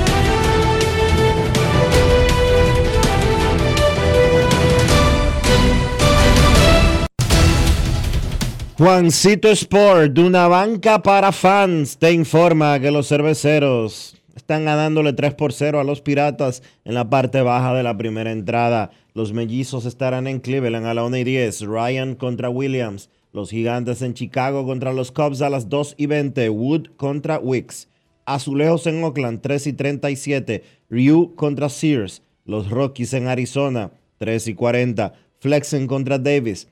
[8.81, 15.35] Juancito Sport, de una banca para fans, te informa que los cerveceros están ganándole 3
[15.35, 18.89] por 0 a los Piratas en la parte baja de la primera entrada.
[19.13, 21.61] Los mellizos estarán en Cleveland a la 1 y 10.
[21.67, 23.11] Ryan contra Williams.
[23.33, 26.49] Los gigantes en Chicago contra los Cubs a las 2 y 20.
[26.49, 27.87] Wood contra Wicks.
[28.25, 30.63] Azulejos en Oakland 3 y 37.
[30.89, 32.23] Ryu contra Sears.
[32.45, 35.13] Los Rockies en Arizona 3 y 40.
[35.37, 36.67] Flexen contra Davis.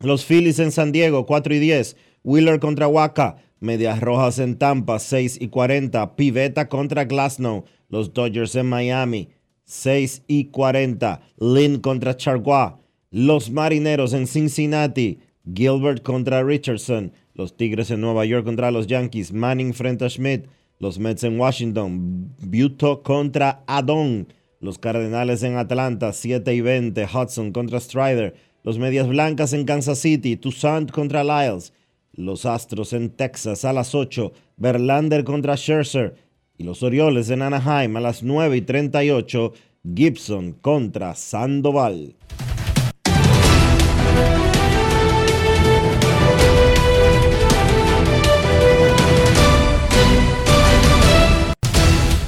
[0.00, 1.96] Los Phillies en San Diego, 4 y 10.
[2.22, 3.38] Wheeler contra Waka.
[3.58, 6.14] Medias Rojas en Tampa, 6 y 40.
[6.14, 7.64] Piveta contra Glasnow.
[7.88, 9.30] Los Dodgers en Miami,
[9.64, 11.20] 6 y 40.
[11.40, 12.74] Lynn contra Chargois.
[13.10, 15.18] Los Marineros en Cincinnati.
[15.52, 17.10] Gilbert contra Richardson.
[17.34, 19.32] Los Tigres en Nueva York contra los Yankees.
[19.32, 20.46] Manning frente a Schmidt.
[20.78, 22.36] Los Mets en Washington.
[22.38, 24.28] Buto contra Adon.
[24.60, 27.04] Los Cardenales en Atlanta, 7 y 20.
[27.04, 28.34] Hudson contra Strider.
[28.68, 31.72] Los Medias Blancas en Kansas City, Toussaint contra Lyles.
[32.12, 36.16] Los Astros en Texas a las 8, Verlander contra Scherzer.
[36.58, 39.54] Y los Orioles en Anaheim a las 9 y 38,
[39.94, 42.14] Gibson contra Sandoval.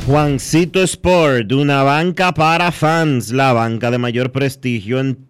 [0.06, 5.29] Juancito Sport, una banca para fans, la banca de mayor prestigio en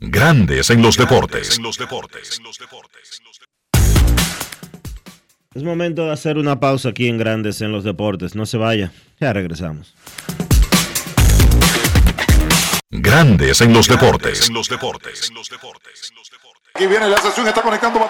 [0.00, 1.60] Grandes en los deportes.
[5.54, 8.34] Es momento de hacer una pausa aquí en Grandes en los deportes.
[8.34, 8.90] No se vaya,
[9.20, 9.94] ya regresamos.
[12.90, 14.50] Grandes en los deportes.
[16.74, 18.04] Aquí viene la sesión, está conectando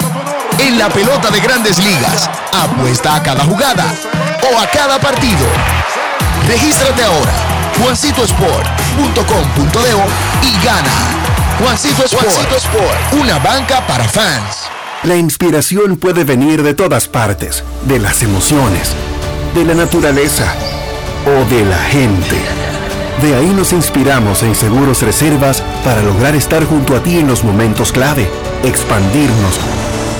[0.58, 3.94] En la pelota de grandes ligas, apuesta a cada jugada
[4.50, 5.46] o a cada partido.
[6.48, 7.34] Regístrate ahora,
[10.42, 10.90] y gana.
[11.58, 14.68] Juancito Sport, una banca para fans.
[15.02, 18.92] La inspiración puede venir de todas partes, de las emociones,
[19.54, 20.52] de la naturaleza
[21.26, 22.36] o de la gente.
[23.22, 27.44] De ahí nos inspiramos en Seguros Reservas para lograr estar junto a ti en los
[27.44, 28.28] momentos clave,
[28.64, 29.58] expandirnos,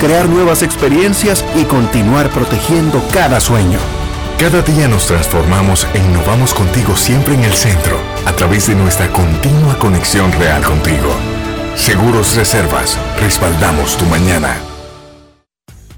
[0.01, 3.79] crear nuevas experiencias y continuar protegiendo cada sueño.
[4.39, 9.11] Cada día nos transformamos e innovamos contigo siempre en el centro, a través de nuestra
[9.13, 11.11] continua conexión real contigo.
[11.77, 14.57] Seguros Reservas, respaldamos tu mañana.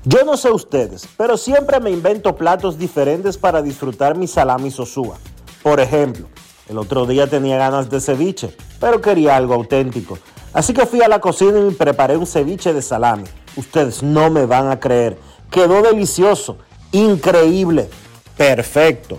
[0.04, 5.16] Yo no sé ustedes, pero siempre me invento platos diferentes para disfrutar mi salami sosúa.
[5.62, 6.28] Por ejemplo,
[6.68, 10.18] el otro día tenía ganas de ceviche, pero quería algo auténtico.
[10.52, 13.24] Así que fui a la cocina y preparé un ceviche de salami.
[13.56, 15.18] Ustedes no me van a creer.
[15.50, 16.58] Quedó delicioso,
[16.92, 17.88] increíble
[18.36, 19.18] perfecto.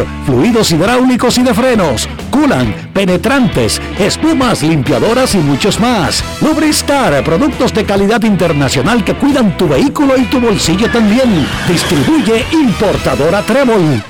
[0.25, 6.23] fluidos hidráulicos y de frenos, culan, penetrantes, espumas, limpiadoras y muchos más.
[6.41, 11.47] Lubristar, productos de calidad internacional que cuidan tu vehículo y tu bolsillo también.
[11.67, 14.03] Distribuye importadora Trébol.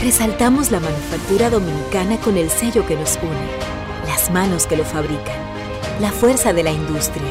[0.00, 5.36] Resaltamos la manufactura dominicana con el sello que nos une, las manos que lo fabrican,
[6.00, 7.30] la fuerza de la industria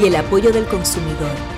[0.00, 1.57] y el apoyo del consumidor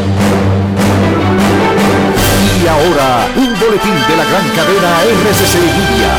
[2.63, 6.11] Y ahora, un boletín de la gran cadena RCC Media.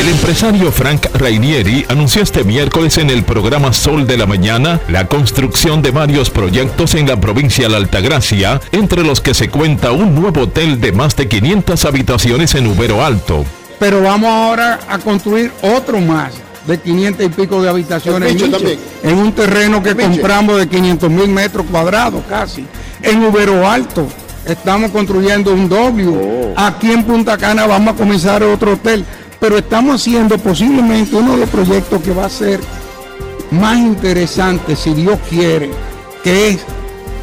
[0.00, 5.06] El empresario Frank Rainieri anunció este miércoles en el programa Sol de la Mañana la
[5.06, 10.14] construcción de varios proyectos en la provincia de Altagracia, entre los que se cuenta un
[10.14, 13.44] nuevo hotel de más de 500 habitaciones en Ubero Alto.
[13.78, 16.32] Pero vamos ahora a construir otro más
[16.66, 18.78] de 500 y pico de habitaciones Micho Micho, también.
[19.02, 20.10] en un terreno que Micho.
[20.10, 22.66] compramos de 500 mil metros cuadrados casi.
[23.02, 24.06] En Ubero Alto
[24.46, 26.54] estamos construyendo un W.
[26.56, 29.04] Aquí en Punta Cana vamos a comenzar otro hotel.
[29.40, 32.60] Pero estamos haciendo posiblemente uno de los proyectos que va a ser
[33.50, 35.70] más interesante, si Dios quiere,
[36.22, 36.60] que es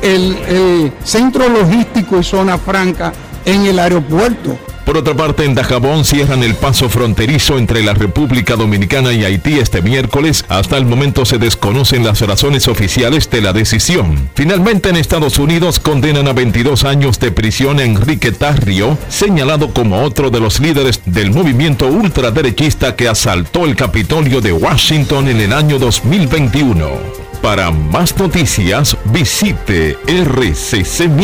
[0.02, 3.14] el, el centro logístico y zona franca
[3.46, 4.58] en el aeropuerto.
[4.90, 9.60] Por otra parte, en Dajabón cierran el paso fronterizo entre la República Dominicana y Haití
[9.60, 10.44] este miércoles.
[10.50, 14.32] Hasta el momento se desconocen las razones oficiales de la decisión.
[14.34, 20.02] Finalmente, en Estados Unidos condenan a 22 años de prisión a Enrique Tarrio, señalado como
[20.02, 25.54] otro de los líderes del movimiento ultraderechista que asaltó el Capitolio de Washington en el
[25.54, 27.29] año 2021.
[27.42, 31.16] Para más noticias, visite rccmedia.com.do.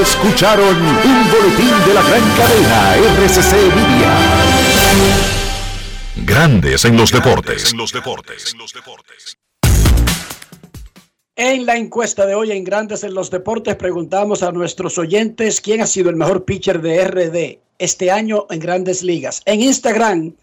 [0.00, 4.16] Escucharon un boletín de la gran cadena RCC Media.
[6.24, 7.74] Grandes en los deportes.
[11.36, 15.82] En la encuesta de hoy en Grandes en los Deportes preguntamos a nuestros oyentes quién
[15.82, 19.42] ha sido el mejor pitcher de RD este año en grandes ligas.
[19.44, 20.34] En Instagram,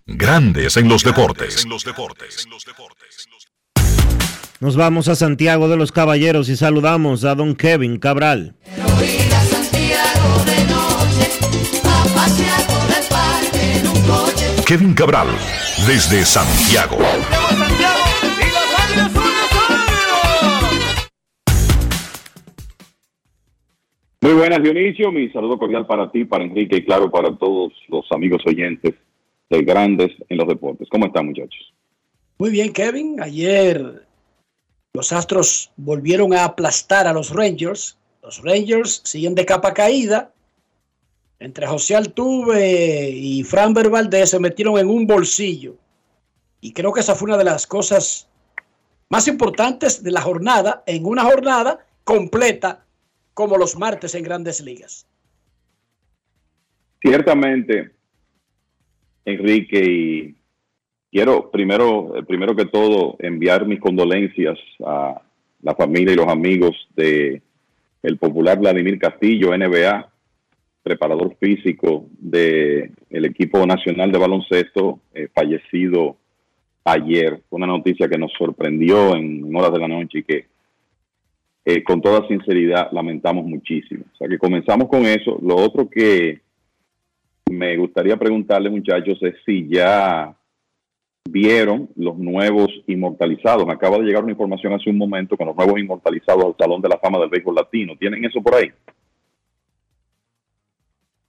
[0.08, 1.64] Grandes en los deportes.
[4.60, 8.56] Nos vamos a Santiago de los Caballeros y saludamos a don Kevin Cabral.
[14.72, 15.28] Kevin Cabral,
[15.86, 16.96] desde Santiago.
[24.22, 25.12] Muy buenas, Dionisio.
[25.12, 28.94] Mi saludo cordial para ti, para Enrique y claro, para todos los amigos oyentes
[29.50, 30.88] de Grandes en los Deportes.
[30.90, 31.74] ¿Cómo están, muchachos?
[32.38, 33.22] Muy bien, Kevin.
[33.22, 34.08] Ayer
[34.94, 37.98] los Astros volvieron a aplastar a los Rangers.
[38.24, 40.31] Los Rangers siguen de capa caída.
[41.42, 45.76] Entre José Altuve y Fran Valdez se metieron en un bolsillo.
[46.62, 48.30] Y creo que esa fue una de las cosas
[49.10, 52.86] más importantes de la jornada, en una jornada completa
[53.34, 55.08] como los martes en grandes ligas.
[57.02, 57.90] Ciertamente,
[59.26, 60.36] Enrique, y
[61.12, 65.20] quiero primero, eh, primero que todo enviar mis condolencias a
[65.64, 67.42] la familia y los amigos de
[68.04, 70.11] el popular Vladimir Castillo, NBA,
[70.84, 76.18] preparador físico del el equipo nacional de baloncesto, eh, fallecido
[76.84, 77.42] ayer.
[77.50, 80.46] Una noticia que nos sorprendió en horas de la noche y que
[81.64, 84.06] eh, con toda sinceridad lamentamos muchísimo.
[84.14, 85.38] O sea que comenzamos con eso.
[85.42, 86.42] Lo otro que
[87.50, 90.36] me gustaría preguntarle, muchachos, es si ya
[91.30, 93.68] vieron los nuevos inmortalizados.
[93.68, 96.82] Me acaba de llegar una información hace un momento con los nuevos inmortalizados al Salón
[96.82, 97.96] de la Fama del Béisbol Latino.
[97.98, 98.72] ¿Tienen eso por ahí?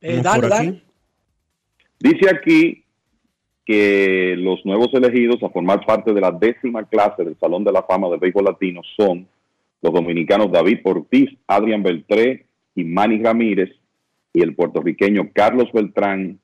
[0.02, 0.82] Eh, dale,
[2.00, 2.84] Dice aquí
[3.64, 7.84] que los nuevos elegidos a formar parte de la décima clase del Salón de la
[7.84, 9.28] Fama del Béisbol Latino son
[9.80, 13.70] los dominicanos David Ortiz, Adrián Beltré y Manny Ramírez,
[14.32, 16.40] y el puertorriqueño Carlos Beltrán,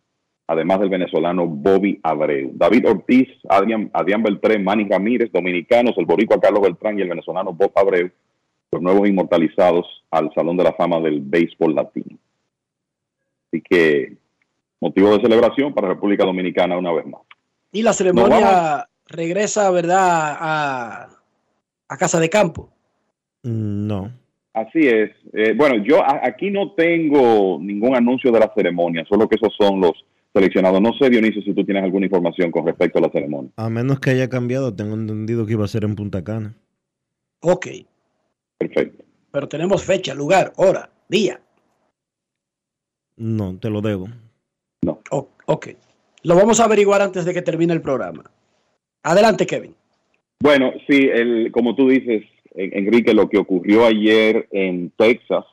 [0.46, 2.52] además del venezolano Bobby Abreu.
[2.54, 7.52] David Ortiz, Adrián, Adrián Beltré, Manny Ramírez, dominicanos, el boricua Carlos Beltrán y el venezolano
[7.52, 8.10] Bob Abreu,
[8.70, 12.16] los nuevos inmortalizados al Salón de la Fama del Béisbol Latino.
[13.48, 14.16] Así que
[14.80, 17.22] motivo de celebración para República Dominicana una vez más.
[17.72, 21.08] Y la ceremonia regresa, ¿verdad?, a,
[21.88, 22.70] a Casa de Campo.
[23.42, 24.12] Mm, no.
[24.54, 25.10] Así es.
[25.32, 29.80] Eh, bueno, yo aquí no tengo ningún anuncio de la ceremonia, solo que esos son
[29.80, 29.92] los
[30.32, 30.80] seleccionados.
[30.80, 33.50] No sé, Dionisio, si tú tienes alguna información con respecto a la ceremonia.
[33.56, 36.54] A menos que haya cambiado, tengo entendido que iba a ser en Punta Cana.
[37.40, 37.66] Ok.
[38.58, 39.04] Perfecto.
[39.30, 41.40] Pero tenemos fecha, lugar, hora, día.
[43.18, 44.08] No, te lo debo.
[44.82, 45.00] No.
[45.10, 45.68] ok.
[46.22, 48.24] Lo vamos a averiguar antes de que termine el programa.
[49.02, 49.74] Adelante, Kevin.
[50.40, 55.44] Bueno, sí, el, como tú dices, Enrique, lo que ocurrió ayer en Texas,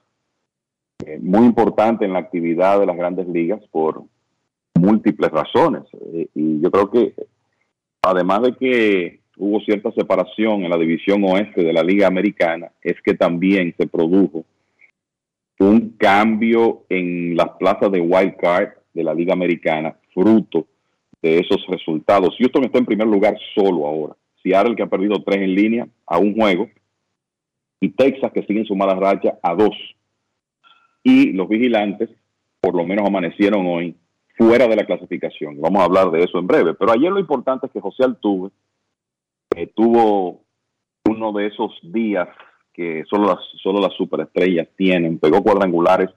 [1.05, 4.03] eh, muy importante en la actividad de las grandes ligas por
[4.75, 5.83] múltiples razones.
[6.13, 7.13] Eh, y yo creo que,
[8.01, 12.95] además de que hubo cierta separación en la división oeste de la Liga Americana, es
[13.03, 14.45] que también se produjo
[15.60, 20.68] un cambio en las plazas de wild card de la Liga Americana, fruto
[21.22, 22.36] de esos resultados.
[22.38, 24.15] Houston está en primer lugar solo ahora.
[24.41, 26.69] Seattle, que ha perdido tres en línea a un juego,
[27.80, 29.76] y Texas, que siguen su mala racha a dos.
[31.03, 32.10] Y los vigilantes,
[32.60, 33.95] por lo menos amanecieron hoy
[34.38, 35.60] fuera de la clasificación.
[35.61, 36.73] Vamos a hablar de eso en breve.
[36.73, 38.49] Pero ayer lo importante es que José Altuve
[39.56, 40.41] eh, tuvo
[41.06, 42.27] uno de esos días
[42.76, 45.18] que solo las, solo las superestrellas tienen.
[45.18, 46.10] Pegó cuadrangulares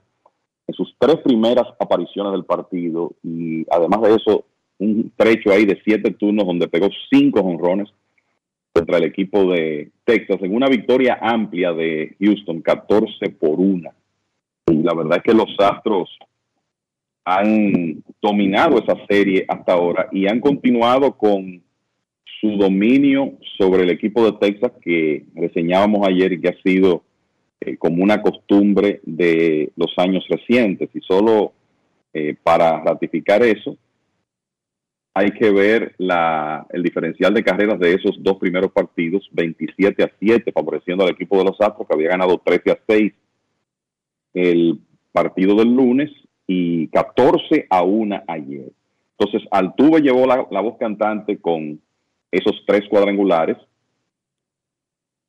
[0.67, 4.45] en sus tres primeras apariciones del partido y además de eso,
[4.77, 7.89] un trecho ahí de siete turnos donde pegó cinco honrones
[8.73, 13.89] contra el equipo de Texas en una victoria amplia de Houston, 14 por 1.
[14.67, 16.09] Y la verdad es que los Astros
[17.25, 21.61] han dominado esa serie hasta ahora y han continuado con
[22.39, 27.03] su dominio sobre el equipo de Texas que reseñábamos ayer y que ha sido
[27.61, 30.89] eh, como una costumbre de los años recientes.
[30.93, 31.53] Y solo
[32.13, 33.77] eh, para ratificar eso,
[35.13, 40.51] hay que ver el diferencial de carreras de esos dos primeros partidos, 27 a 7,
[40.53, 43.13] favoreciendo al equipo de los Astros, que había ganado 13 a 6
[44.35, 44.79] el
[45.11, 46.11] partido del lunes
[46.47, 48.71] y 14 a 1 ayer.
[49.17, 51.81] Entonces, Altuve llevó la voz cantante con
[52.31, 53.57] esos tres cuadrangulares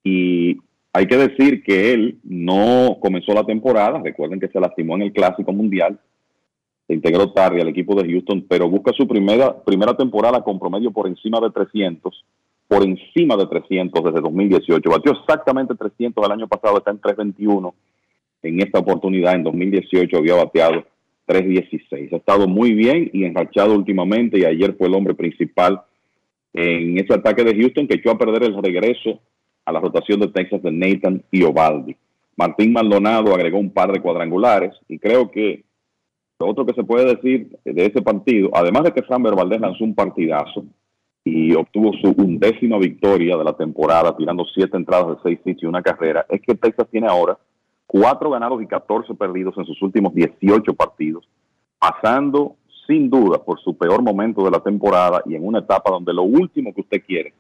[0.05, 0.59] y
[0.93, 5.13] hay que decir que él no comenzó la temporada, recuerden que se lastimó en el
[5.13, 5.99] Clásico Mundial,
[6.87, 10.91] se integró tarde al equipo de Houston, pero busca su primera, primera temporada con promedio
[10.91, 12.25] por encima de 300,
[12.67, 14.91] por encima de 300 desde 2018.
[14.91, 17.75] Batió exactamente 300 el año pasado, está en 321.
[18.43, 20.85] En esta oportunidad, en 2018, había bateado
[21.27, 22.13] 316.
[22.13, 25.83] Ha estado muy bien y enrachado últimamente y ayer fue el hombre principal
[26.53, 29.21] en ese ataque de Houston que echó a perder el regreso
[29.65, 31.97] a la rotación de Texas de Nathan y Ovaldi.
[32.37, 35.65] Martín Maldonado agregó un par de cuadrangulares y creo que
[36.39, 39.85] lo otro que se puede decir de ese partido, además de que Framber Valdez lanzó
[39.85, 40.65] un partidazo
[41.23, 45.67] y obtuvo su undécima victoria de la temporada, tirando siete entradas de seis hits y
[45.67, 47.39] una carrera, es que Texas tiene ahora
[47.87, 51.29] cuatro ganados y 14 perdidos en sus últimos 18 partidos,
[51.79, 52.57] pasando
[52.91, 56.25] sin duda por su peor momento de la temporada y en una etapa donde lo
[56.25, 57.33] último que usted quiere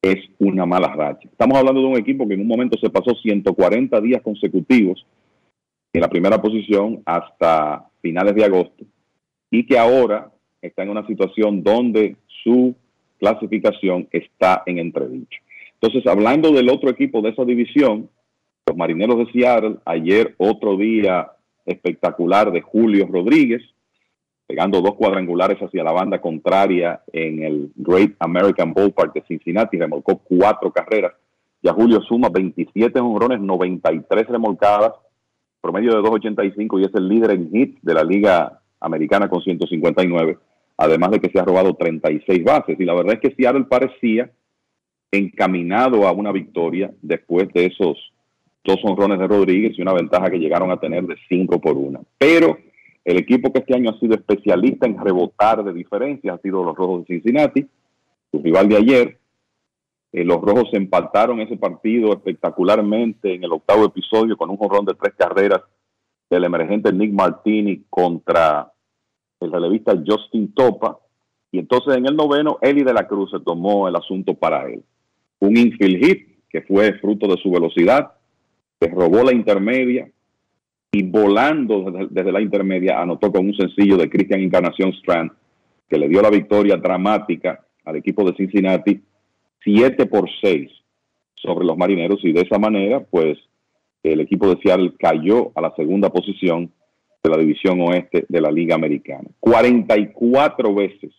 [0.00, 1.28] es una mala racha.
[1.30, 5.04] Estamos hablando de un equipo que en un momento se pasó 140 días consecutivos
[5.92, 8.84] en la primera posición hasta finales de agosto
[9.50, 10.32] y que ahora
[10.62, 12.74] está en una situación donde su
[13.18, 15.38] clasificación está en entredicho.
[15.74, 18.08] Entonces, hablando del otro equipo de esa división,
[18.66, 21.30] los Marineros de Seattle, ayer otro día
[21.66, 23.62] espectacular de Julio Rodríguez,
[24.46, 30.18] pegando dos cuadrangulares hacia la banda contraria en el Great American Ballpark de Cincinnati, remolcó
[30.18, 31.12] cuatro carreras.
[31.62, 34.92] Ya Julio suma 27 honrones, 93 remolcadas,
[35.60, 40.36] promedio de 2.85 y es el líder en hits de la Liga Americana con 159,
[40.76, 42.78] además de que se ha robado 36 bases.
[42.78, 44.30] Y la verdad es que Seattle parecía
[45.10, 48.12] encaminado a una victoria después de esos
[48.62, 52.04] dos honrones de Rodríguez y una ventaja que llegaron a tener de 5 por 1.
[52.18, 52.58] Pero
[53.04, 56.76] el equipo que este año ha sido especialista en rebotar de diferencias ha sido los
[56.76, 57.66] Rojos de Cincinnati,
[58.30, 59.18] su rival de ayer,
[60.14, 64.94] eh, los rojos empataron ese partido espectacularmente en el octavo episodio con un jorrón de
[64.94, 65.60] tres carreras
[66.30, 68.72] del emergente Nick Martini contra
[69.40, 71.00] el relevista Justin Topa.
[71.50, 74.84] Y entonces en el noveno, Eli de la Cruz se tomó el asunto para él.
[75.40, 78.12] Un infield hit que fue fruto de su velocidad,
[78.78, 80.08] se robó la intermedia
[80.94, 85.32] y volando desde, la intermedia anotó con un sencillo de Christian Encarnación Strand
[85.88, 89.02] que le dio la victoria dramática al equipo de Cincinnati
[89.64, 90.70] 7 por 6
[91.34, 93.36] sobre los marineros y de esa manera, pues
[94.04, 96.70] el equipo de Seattle cayó a la segunda posición
[97.24, 99.28] de la división oeste de la Liga Americana.
[99.40, 101.10] 44 veces,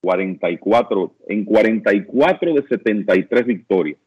[0.00, 3.98] 44, en 44 de 73 victorias,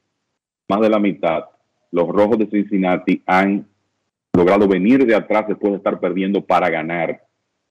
[0.69, 1.43] más de la mitad,
[1.91, 3.65] los Rojos de Cincinnati han
[4.33, 7.21] logrado venir de atrás después de estar perdiendo para ganar.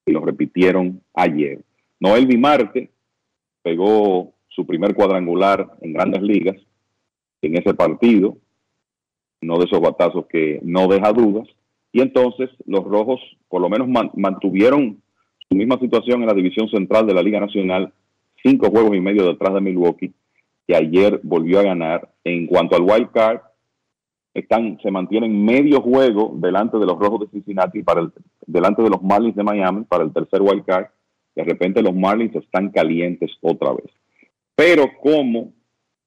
[0.06, 1.62] Y lo repitieron ayer.
[1.98, 2.90] Noel Marte
[3.62, 6.56] pegó su primer cuadrangular en grandes ligas
[7.42, 8.36] en ese partido,
[9.40, 11.48] no de esos batazos que no deja dudas.
[11.92, 15.02] Y entonces los rojos por lo menos mantuvieron
[15.48, 17.92] su misma situación en la división central de la Liga Nacional,
[18.42, 20.12] cinco juegos y medio detrás de Milwaukee,
[20.66, 22.08] que ayer volvió a ganar.
[22.22, 23.40] En cuanto al wild card,
[24.34, 28.12] están, se mantienen medio juego delante de los rojos de Cincinnati, para el,
[28.46, 30.86] delante de los Marlins de Miami para el tercer wild card.
[31.34, 33.90] De repente los Marlins están calientes otra vez.
[34.54, 35.52] Pero como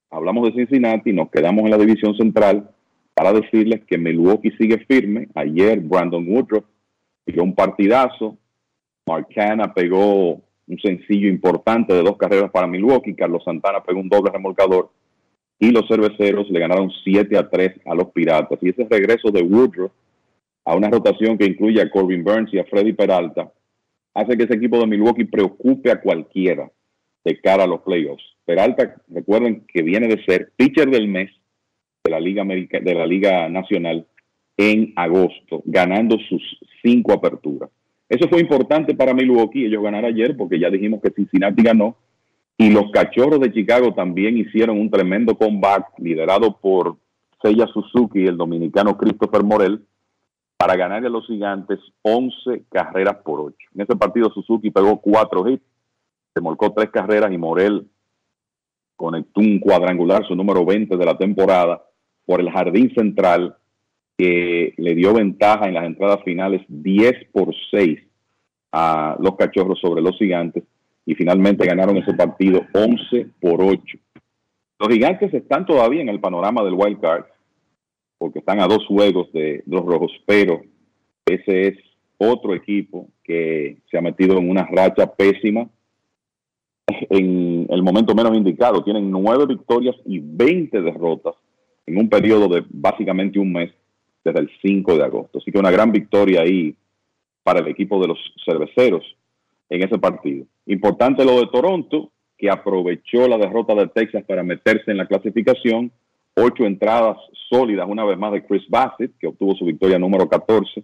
[0.09, 2.69] hablamos de Cincinnati, nos quedamos en la división central
[3.13, 5.27] para decirles que Milwaukee sigue firme.
[5.35, 6.65] Ayer Brandon Woodruff
[7.25, 8.37] pegó un partidazo.
[9.05, 13.15] Marcana pegó un sencillo importante de dos carreras para Milwaukee.
[13.15, 14.91] Carlos Santana pegó un doble remolcador.
[15.64, 18.60] Y los cerveceros le ganaron 7 a 3 a los Piratas.
[18.61, 19.94] Y ese regreso de Woodruff
[20.65, 23.49] a una rotación que incluye a Corbin Burns y a Freddy Peralta
[24.14, 26.69] hace que ese equipo de Milwaukee preocupe a cualquiera
[27.23, 28.26] de cara a los playoffs.
[28.44, 31.31] Peralta, recuerden que viene de ser pitcher del mes
[32.03, 34.06] de la Liga de la Liga Nacional
[34.57, 36.41] en agosto, ganando sus
[36.81, 37.69] cinco aperturas.
[38.10, 41.95] Eso fue importante para Milwaukee, ellos ganaron ayer porque ya dijimos que Cincinnati ganó
[42.57, 46.97] y los Cachorros de Chicago también hicieron un tremendo comeback liderado por
[47.41, 49.84] Seiya Suzuki y el dominicano Christopher Morel
[50.57, 53.57] para ganarle a los gigantes 11 carreras por 8.
[53.75, 55.63] En ese partido Suzuki pegó cuatro hits,
[56.34, 57.88] se molcó tres carreras y Morel
[58.95, 61.84] conectó un cuadrangular, su número 20 de la temporada,
[62.25, 63.57] por el jardín central
[64.17, 67.99] que le dio ventaja en las entradas finales 10 por 6
[68.71, 70.63] a los cachorros sobre los gigantes
[71.05, 73.97] y finalmente ganaron ese partido 11 por 8.
[74.80, 77.25] Los gigantes están todavía en el panorama del wild card
[78.17, 80.61] porque están a dos juegos de los rojos, pero
[81.25, 81.77] ese es
[82.17, 85.67] otro equipo que se ha metido en una racha pésima
[87.09, 88.84] en el momento menos indicado.
[88.84, 91.35] Tienen nueve victorias y 20 derrotas
[91.85, 93.71] en un periodo de básicamente un mes
[94.23, 95.39] desde el 5 de agosto.
[95.39, 96.75] Así que una gran victoria ahí
[97.43, 99.03] para el equipo de los cerveceros
[99.73, 100.45] en ese partido.
[100.67, 105.91] Importante lo de Toronto, que aprovechó la derrota de Texas para meterse en la clasificación.
[106.35, 107.17] Ocho entradas
[107.49, 110.83] sólidas, una vez más de Chris Bassett, que obtuvo su victoria número 14.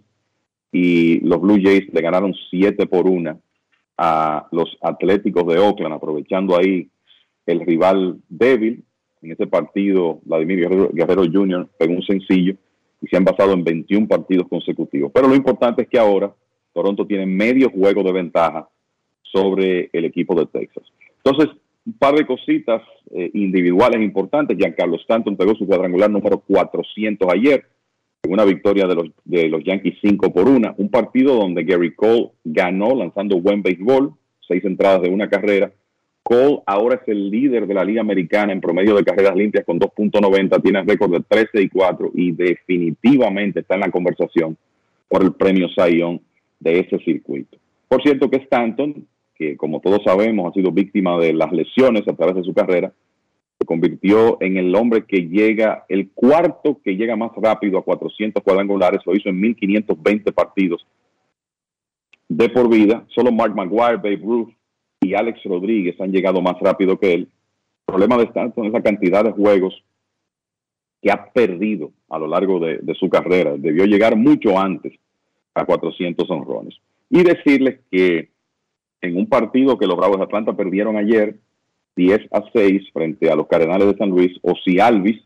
[0.72, 3.40] Y los Blue Jays le ganaron 7 por 1
[3.98, 6.88] a los Atléticos de Oakland, aprovechando ahí
[7.46, 8.82] el rival débil.
[9.22, 11.68] En ese partido, Vladimir Guerrero, Guerrero Jr.
[11.78, 12.54] pegó un sencillo
[13.00, 15.12] y se han basado en 21 partidos consecutivos.
[15.14, 16.34] Pero lo importante es que ahora
[16.72, 18.68] Toronto tiene medio juego de ventaja
[19.32, 20.84] sobre el equipo de Texas.
[21.24, 21.50] Entonces,
[21.86, 24.56] un par de cositas eh, individuales importantes.
[24.56, 27.64] Giancarlo Stanton pegó su cuadrangular número 400 ayer,
[28.22, 30.74] en una victoria de los, de los Yankees 5 por 1.
[30.76, 34.12] Un partido donde Gary Cole ganó lanzando buen béisbol,
[34.46, 35.72] seis entradas de una carrera.
[36.22, 39.80] Cole ahora es el líder de la Liga Americana en promedio de carreras limpias con
[39.80, 44.56] 2.90, tiene récord de 13 y 4 y definitivamente está en la conversación
[45.08, 46.20] por el premio Zion
[46.60, 47.56] de ese circuito.
[47.88, 49.06] Por cierto que Stanton,
[49.40, 52.92] que como todos sabemos ha sido víctima de las lesiones a través de su carrera,
[53.58, 58.42] se convirtió en el hombre que llega, el cuarto que llega más rápido a 400
[58.42, 60.86] cuadrangulares, lo hizo en 1520 partidos
[62.28, 63.06] de por vida.
[63.14, 64.50] Solo Mark McGuire, Babe Ruth
[65.00, 67.20] y Alex Rodríguez han llegado más rápido que él.
[67.22, 69.82] El problema de Stanton es la cantidad de juegos
[71.00, 73.54] que ha perdido a lo largo de, de su carrera.
[73.56, 74.92] Debió llegar mucho antes
[75.54, 76.74] a 400 honrones.
[77.08, 78.28] Y decirles que
[79.02, 81.36] en un partido que los Bravos de Atlanta perdieron ayer,
[81.96, 85.20] 10 a 6 frente a los Cardenales de San Luis, o si Alvis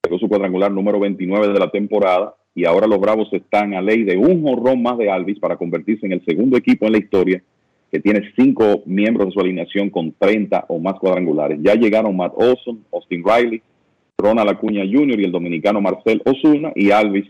[0.00, 4.04] pegó su cuadrangular número 29 de la temporada y ahora los Bravos están a ley
[4.04, 7.42] de un jorrón más de Alvis para convertirse en el segundo equipo en la historia
[7.90, 11.58] que tiene cinco miembros de su alineación con 30 o más cuadrangulares.
[11.62, 13.62] Ya llegaron Matt Olson, Austin Riley,
[14.18, 15.20] Ronald Acuña Jr.
[15.20, 17.26] y el dominicano Marcel Osuna y Alvis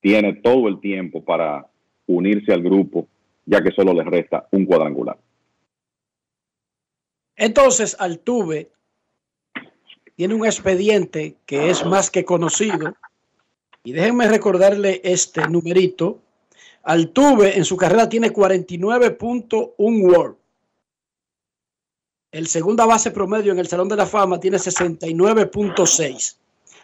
[0.00, 1.66] tiene todo el tiempo para
[2.06, 3.08] unirse al grupo
[3.46, 5.16] ya que solo les resta un cuadrangular.
[7.36, 8.70] Entonces, Altuve
[10.16, 12.94] tiene un expediente que es más que conocido.
[13.84, 16.18] Y déjenme recordarle este numerito.
[16.82, 20.36] Altuve en su carrera tiene 49.1 World.
[22.32, 26.36] El segunda base promedio en el Salón de la Fama tiene 69.6.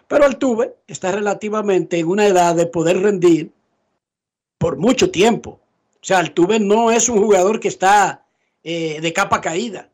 [0.07, 3.51] Pero Altuve está relativamente en una edad de poder rendir
[4.59, 5.59] por mucho tiempo.
[5.95, 8.27] O sea, Altuve no es un jugador que está
[8.62, 9.91] eh, de capa caída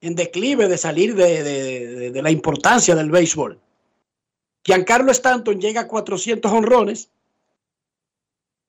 [0.00, 3.60] en declive de salir de, la importancia del béisbol.
[4.64, 7.10] Giancarlo Stanton llega a 400 honrones,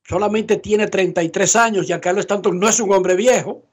[0.03, 3.63] solamente tiene 33 años, Giancarlo Stanton no es un hombre viejo,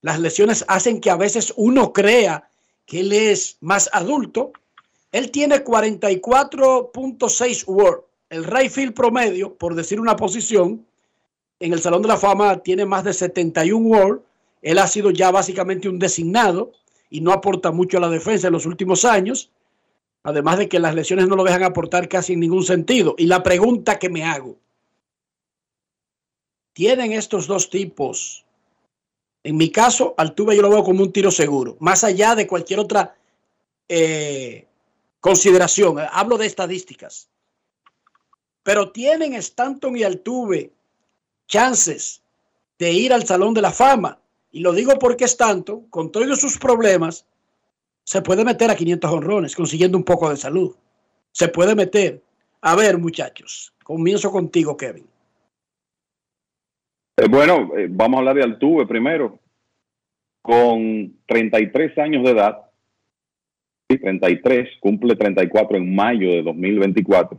[0.00, 2.48] las lesiones hacen que a veces uno crea
[2.86, 4.52] que él es más adulto,
[5.12, 10.86] él tiene 44.6 WAR, el right field promedio, por decir una posición,
[11.60, 14.20] en el Salón de la Fama tiene más de 71 WAR,
[14.62, 16.72] él ha sido ya básicamente un designado,
[17.10, 19.50] y no aporta mucho a la defensa en los últimos años,
[20.22, 23.14] además de que las lesiones no lo dejan aportar casi en ningún sentido.
[23.18, 24.56] Y la pregunta que me hago,
[26.72, 28.44] ¿tienen estos dos tipos?
[29.42, 32.80] En mi caso, Altuve yo lo veo como un tiro seguro, más allá de cualquier
[32.80, 33.16] otra
[33.88, 34.66] eh,
[35.20, 35.98] consideración.
[36.12, 37.28] Hablo de estadísticas.
[38.62, 40.72] Pero tienen Stanton y Altuve
[41.46, 42.22] chances
[42.78, 44.20] de ir al Salón de la Fama.
[44.58, 47.24] Y lo digo porque es tanto, con todos sus problemas,
[48.02, 50.74] se puede meter a 500 honrones consiguiendo un poco de salud.
[51.30, 52.20] Se puede meter.
[52.62, 55.06] A ver, muchachos, comienzo contigo, Kevin.
[57.18, 59.38] Eh, bueno, eh, vamos a hablar de Altuve primero.
[60.42, 62.58] Con 33 años de edad,
[63.86, 67.38] 33, cumple 34 en mayo de 2024.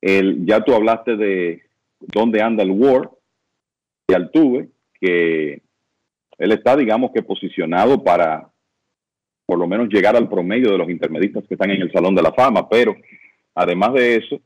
[0.00, 1.62] El, ya tú hablaste de
[2.00, 3.10] dónde anda el War
[4.08, 5.60] de Altuve, que
[6.38, 8.48] él está, digamos que posicionado para
[9.46, 12.22] por lo menos llegar al promedio de los intermedistas que están en el Salón de
[12.22, 12.96] la Fama, pero
[13.54, 14.40] además de eso,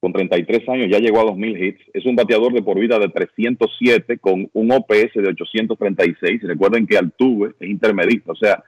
[0.00, 3.08] con 33 años ya llegó a 2.000 hits, es un bateador de por vida de
[3.08, 8.62] 307 con un OPS de 836, recuerden que Altuve es intermedista, o sea,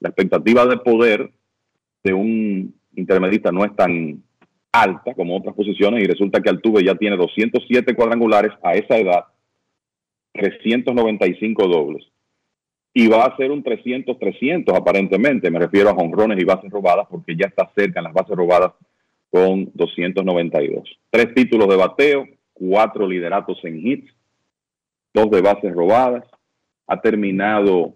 [0.00, 1.30] la expectativa de poder
[2.02, 4.22] de un intermedista no es tan
[4.72, 9.24] alta como otras posiciones y resulta que Altuve ya tiene 207 cuadrangulares a esa edad,
[10.32, 12.06] 395 dobles.
[12.92, 17.36] Y va a ser un 300-300 aparentemente, me refiero a jonrones y bases robadas porque
[17.36, 18.72] ya está cerca en las bases robadas
[19.30, 20.88] con 292.
[21.08, 24.12] Tres títulos de bateo, cuatro lideratos en hits,
[25.14, 26.24] dos de bases robadas.
[26.88, 27.94] Ha terminado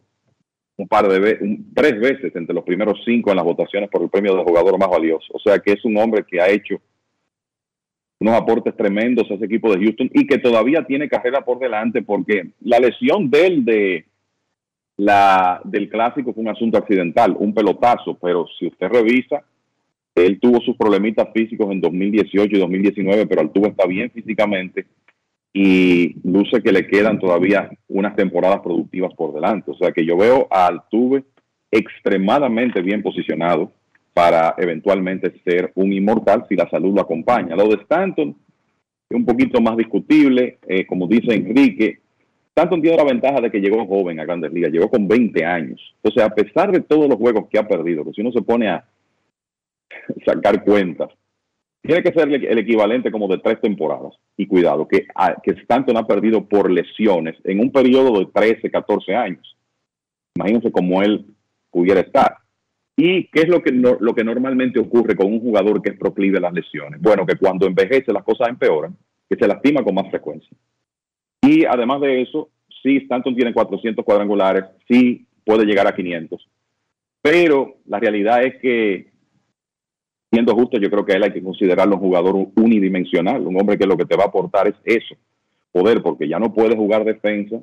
[0.77, 4.11] un par de veces, tres veces entre los primeros cinco en las votaciones por el
[4.11, 5.27] premio de jugador más valioso.
[5.33, 6.81] O sea que es un hombre que ha hecho
[8.25, 12.01] unos aportes tremendos a ese equipo de Houston y que todavía tiene carrera por delante
[12.01, 14.05] porque la lesión de él de
[14.97, 19.45] la del clásico fue un asunto accidental, un pelotazo, pero si usted revisa,
[20.15, 24.87] él tuvo sus problemitas físicos en 2018 y 2019, pero Altuve está bien físicamente
[25.53, 29.71] y luce que le quedan todavía unas temporadas productivas por delante.
[29.71, 31.25] O sea que yo veo a Altuve
[31.71, 33.71] extremadamente bien posicionado
[34.15, 37.57] para eventualmente ser un inmortal si la salud lo acompaña.
[37.57, 38.37] Lo de Stanton
[39.11, 41.99] es un poquito más discutible, eh, como dice Enrique.
[42.51, 45.81] Stanton tiene la ventaja de que llegó joven a Grandes Ligas, llegó con 20 años.
[46.15, 48.69] Sea, a pesar de todos los juegos que ha perdido, que si uno se pone
[48.69, 48.85] a
[50.25, 51.11] sacar cuentas.
[51.83, 54.15] Tiene que ser el equivalente como de tres temporadas.
[54.37, 55.07] Y cuidado, que,
[55.43, 59.57] que Stanton ha perdido por lesiones en un periodo de 13, 14 años.
[60.37, 61.27] Imagínense cómo él
[61.71, 62.39] pudiera estar.
[62.97, 66.39] ¿Y qué es lo que, lo que normalmente ocurre con un jugador que es proclive
[66.39, 67.01] a las lesiones?
[67.01, 68.97] Bueno, que cuando envejece las cosas empeoran,
[69.29, 70.57] que se lastima con más frecuencia.
[71.43, 72.51] Y además de eso,
[72.83, 76.49] sí, Stanton tiene 400 cuadrangulares, sí puede llegar a 500.
[77.21, 79.13] Pero la realidad es que
[80.31, 83.87] siendo justo, yo creo que él hay que considerarlo un jugador unidimensional, un hombre que
[83.87, 85.15] lo que te va a aportar es eso,
[85.71, 87.63] poder, porque ya no puede jugar defensa.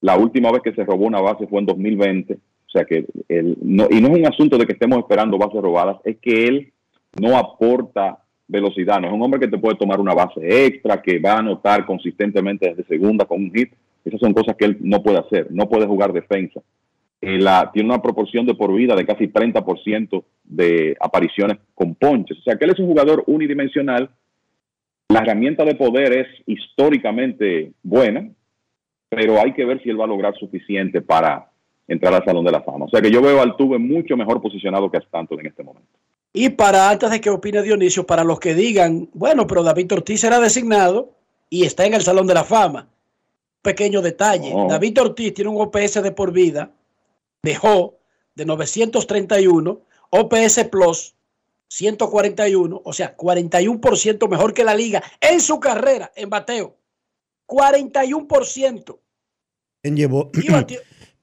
[0.00, 2.38] La última vez que se robó una base fue en 2020, o
[2.76, 5.96] sea que él no, y no es un asunto de que estemos esperando bases robadas,
[6.04, 6.72] es que él
[7.20, 11.18] no aporta velocidad, no es un hombre que te puede tomar una base extra, que
[11.18, 13.72] va a anotar consistentemente desde segunda con un hit,
[14.04, 16.60] esas son cosas que él no puede hacer, no puede jugar defensa.
[17.20, 17.40] Eh,
[17.72, 22.38] tiene una proporción de por vida de casi 30% de apariciones con ponches.
[22.38, 24.10] O sea que él es un jugador unidimensional.
[25.08, 28.28] La herramienta de poder es históricamente buena,
[29.08, 31.50] pero hay que ver si él va a lograr suficiente para
[31.88, 32.86] entrar al Salón de la Fama.
[32.86, 35.62] O sea que yo veo al Tuve mucho mejor posicionado que a Stanton en este
[35.62, 35.88] momento.
[36.32, 40.22] Y para, antes de que opine Dionisio, para los que digan, bueno, pero David Ortiz
[40.24, 41.12] era designado
[41.48, 42.88] y está en el Salón de la Fama.
[43.62, 44.52] Pequeño detalle.
[44.68, 46.70] David Ortiz tiene un OPS de por vida
[47.46, 47.98] dejó
[48.34, 49.80] de 931,
[50.10, 51.14] OPS Plus
[51.68, 56.76] 141, o sea, 41% mejor que la liga en su carrera en bateo.
[57.46, 58.98] 41%.
[59.82, 60.30] Llevó,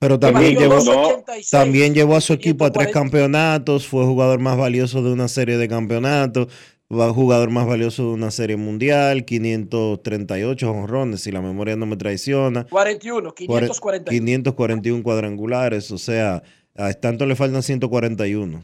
[0.03, 5.01] pero también llevó, también llevó a su equipo a tres campeonatos, fue jugador más valioso
[5.01, 6.47] de una serie de campeonatos,
[6.89, 12.65] jugador más valioso de una serie mundial, 538 honrones, si la memoria no me traiciona.
[12.69, 14.09] 41, 541.
[14.09, 16.43] 541 cuadrangulares, o sea,
[16.75, 18.61] a Stanton le faltan 141.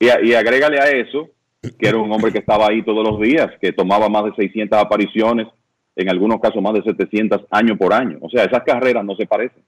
[0.00, 1.30] Y, y agrégale a eso
[1.78, 4.76] que era un hombre que estaba ahí todos los días, que tomaba más de 600
[4.76, 5.46] apariciones,
[5.94, 8.18] en algunos casos más de 700 años por año.
[8.22, 9.62] O sea, esas carreras no se parecen.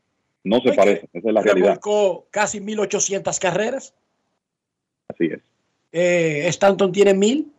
[0.45, 1.81] No se parecen, esa es la realidad.
[2.31, 3.95] casi 1800 carreras.
[5.09, 5.41] Así es
[5.93, 7.53] eh, Stanton tiene mil.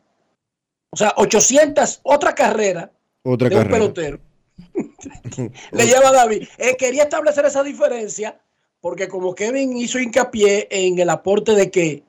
[0.90, 2.92] O sea, 800, otra carrera
[3.24, 4.20] otra de un pelotero.
[5.72, 6.48] Le lleva a David.
[6.58, 8.40] Eh, quería establecer esa diferencia
[8.82, 12.04] porque como Kevin hizo hincapié en el aporte de que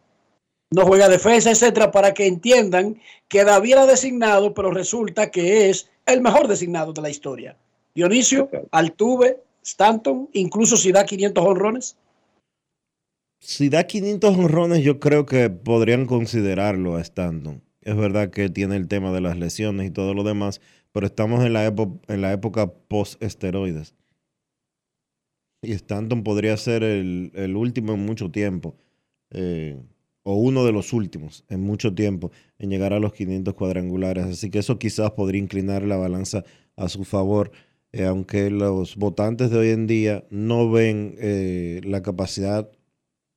[0.70, 5.88] no juega defensa, etcétera, para que entiendan que David era designado, pero resulta que es
[6.04, 7.56] el mejor designado de la historia.
[7.94, 11.96] Dionisio, Altuve, Stanton, incluso si da 500 honrones
[13.44, 17.62] si da 500 honrones, yo creo que podrían considerarlo a Stanton.
[17.82, 20.62] Es verdad que tiene el tema de las lesiones y todo lo demás,
[20.92, 23.94] pero estamos en la, en la época post-esteroides.
[25.60, 28.76] Y Stanton podría ser el, último en mucho tiempo,
[29.30, 29.78] eh,
[30.22, 34.24] o uno de los últimos en mucho tiempo, en llegar a los 500 cuadrangulares.
[34.24, 36.44] Así que eso quizás podría inclinar la balanza
[36.76, 37.52] a su favor.
[37.96, 42.68] Eh, aunque los votantes de hoy en día no ven eh, la capacidad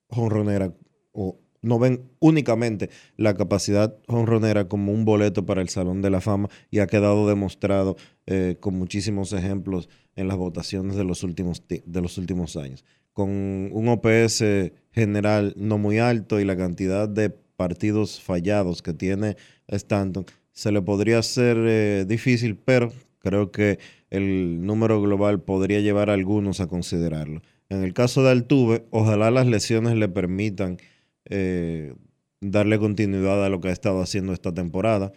[0.09, 0.73] jonronera
[1.11, 6.21] o no ven únicamente la capacidad jonronera como un boleto para el Salón de la
[6.21, 11.61] Fama y ha quedado demostrado eh, con muchísimos ejemplos en las votaciones de los últimos,
[11.67, 12.84] de los últimos años.
[13.13, 14.43] Con un OPS
[14.91, 20.81] general no muy alto y la cantidad de partidos fallados que tiene Stanton, se le
[20.81, 22.91] podría hacer difícil, pero
[23.27, 23.79] creo que
[24.09, 27.41] el número global podría llevar a algunos a considerarlo.
[27.69, 30.77] En el caso de Altuve, ojalá las lesiones le permitan
[31.25, 31.93] eh,
[32.39, 35.11] darle continuidad a lo que ha estado haciendo esta temporada.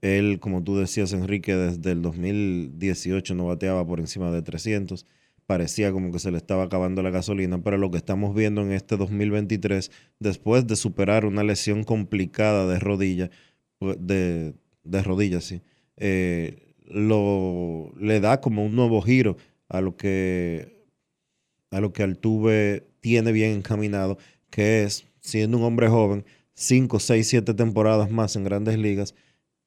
[0.00, 5.06] Él, como tú decías, Enrique, desde el 2018 no bateaba por encima de 300.
[5.46, 8.70] Parecía como que se le estaba acabando la gasolina, pero lo que estamos viendo en
[8.70, 9.90] este 2023,
[10.20, 13.30] después de superar una lesión complicada de rodilla,
[13.78, 14.54] pues, de,
[14.84, 15.60] de rodilla, sí,
[15.96, 19.36] eh, lo, le da como un nuevo giro
[19.68, 20.84] a lo que,
[21.70, 24.18] a lo que Altuve tiene bien encaminado,
[24.50, 29.14] que es, siendo un hombre joven, 5, 6, 7 temporadas más en grandes ligas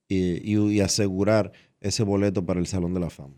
[0.07, 3.35] y, asegurar ese boleto para el Salón de la Fama.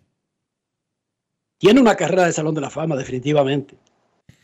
[1.58, 3.76] Tiene una carrera de Salón de la Fama, definitivamente.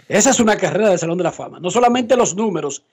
[0.07, 1.59] Esa es una carrera de Salón de la Fama.
[1.59, 2.83] No solamente los números,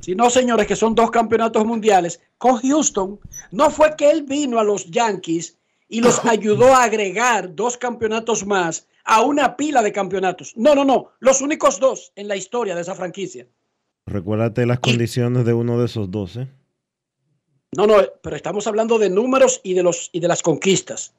[0.00, 3.18] sino, señores, que son dos campeonatos mundiales con Houston.
[3.50, 5.57] No fue que él vino a los Yankees
[5.88, 10.52] y los ayudó a agregar dos campeonatos más a una pila de campeonatos.
[10.56, 11.12] No, no, no.
[11.18, 13.46] Los únicos dos en la historia de esa franquicia.
[14.06, 16.48] Recuérdate las condiciones de uno de esos dos, ¿eh?
[17.76, 21.12] No, no, pero estamos hablando de números y de, los, y de las conquistas.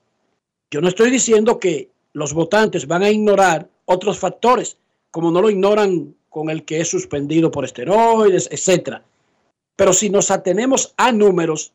[0.72, 4.78] Yo no estoy diciendo que los votantes van a ignorar otros factores,
[5.12, 9.04] como no lo ignoran con el que es suspendido por esteroides, etcétera.
[9.76, 11.72] Pero si nos atenemos a números,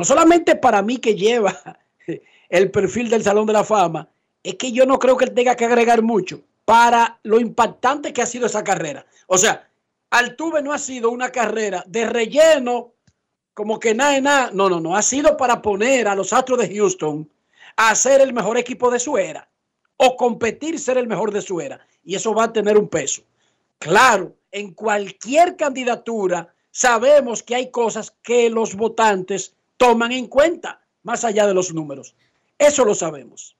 [0.00, 1.78] no solamente para mí que lleva
[2.48, 4.08] el perfil del Salón de la Fama,
[4.42, 8.22] es que yo no creo que él tenga que agregar mucho para lo impactante que
[8.22, 9.04] ha sido esa carrera.
[9.26, 9.68] O sea,
[10.08, 12.94] Altuve no ha sido una carrera de relleno,
[13.52, 14.50] como que nada, nada.
[14.54, 14.96] No, no, no.
[14.96, 17.30] Ha sido para poner a los Astros de Houston
[17.76, 19.46] a ser el mejor equipo de su era
[19.98, 21.78] o competir ser el mejor de su era.
[22.02, 23.20] Y eso va a tener un peso.
[23.78, 31.24] Claro, en cualquier candidatura sabemos que hay cosas que los votantes toman en cuenta, más
[31.24, 32.14] allá de los números.
[32.58, 33.56] Eso lo sabemos.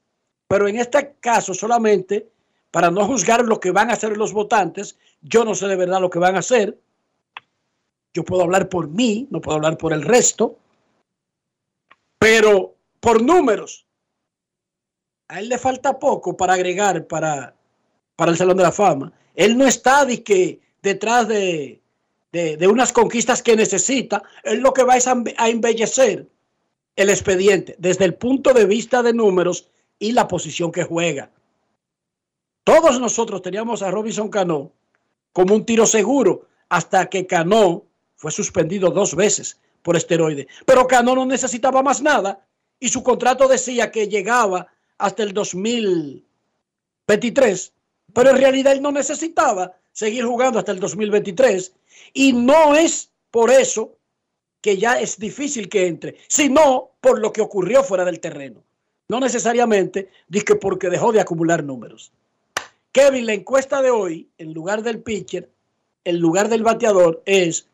[0.47, 2.29] Pero en este caso solamente
[2.71, 4.99] para no juzgar lo que van a hacer los votantes.
[5.23, 6.79] Yo no sé de verdad lo que van a hacer.
[8.13, 10.59] Yo puedo hablar por mí, no puedo hablar por el resto.
[12.19, 13.87] Pero por números,
[15.29, 17.55] a él le falta poco para agregar para,
[18.15, 19.11] para el Salón de la Fama.
[19.35, 21.80] Él no está de que, detrás de,
[22.33, 24.23] de, unas conquistas que necesita.
[24.45, 26.29] Él lo que va es a, a embellecer
[26.97, 31.31] el expediente desde el punto de vista de números y la posición que juega.
[32.65, 34.73] Todos nosotros teníamos a Robinson Cano
[35.33, 37.85] como un tiro seguro hasta que Cano
[38.17, 40.47] fue suspendido dos veces por esteroide.
[40.67, 42.47] Pero Cano no necesitaba más nada
[42.79, 47.73] y su contrato decía que llegaba hasta el 2023.
[48.13, 51.73] Pero en realidad él no necesitaba seguir jugando hasta el 2023
[52.13, 53.97] y no es por eso
[54.61, 58.63] que ya es difícil que entre, sino por lo que ocurrió fuera del terreno.
[59.09, 60.11] No necesariamente
[60.45, 62.13] que porque dejó de acumular números.
[62.93, 65.49] Kevin, la encuesta de hoy, en lugar del pitcher,
[66.05, 67.67] en lugar del bateador, es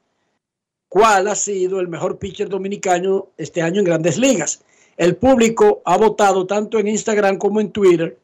[0.89, 4.63] cuál ha sido el mejor pitcher dominicano este año en grandes ligas.
[4.97, 8.19] El público ha votado tanto en Instagram como en Twitter,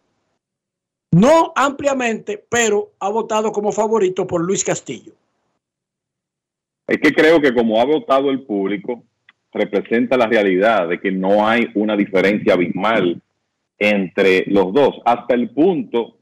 [1.10, 5.12] no ampliamente, pero ha votado como favorito por Luis Castillo.
[6.86, 9.04] Es que creo que como ha votado el público,
[9.52, 13.20] representa la realidad de que no hay una diferencia abismal
[13.78, 16.18] entre los dos, hasta el punto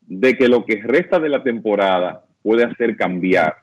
[0.00, 3.56] de que lo que resta de la temporada puede hacer cambiar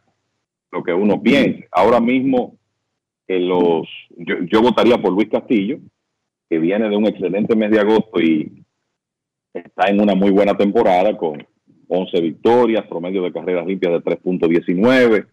[0.71, 1.65] lo que uno piensa.
[1.71, 2.57] Ahora mismo,
[3.27, 3.87] los,
[4.17, 5.79] yo, votaría por Luis Castillo,
[6.49, 8.63] que viene de un excelente mes de agosto y
[9.53, 11.45] está en una muy buena temporada con
[11.87, 15.27] 11 victorias, promedio de carreras limpias de 3.19.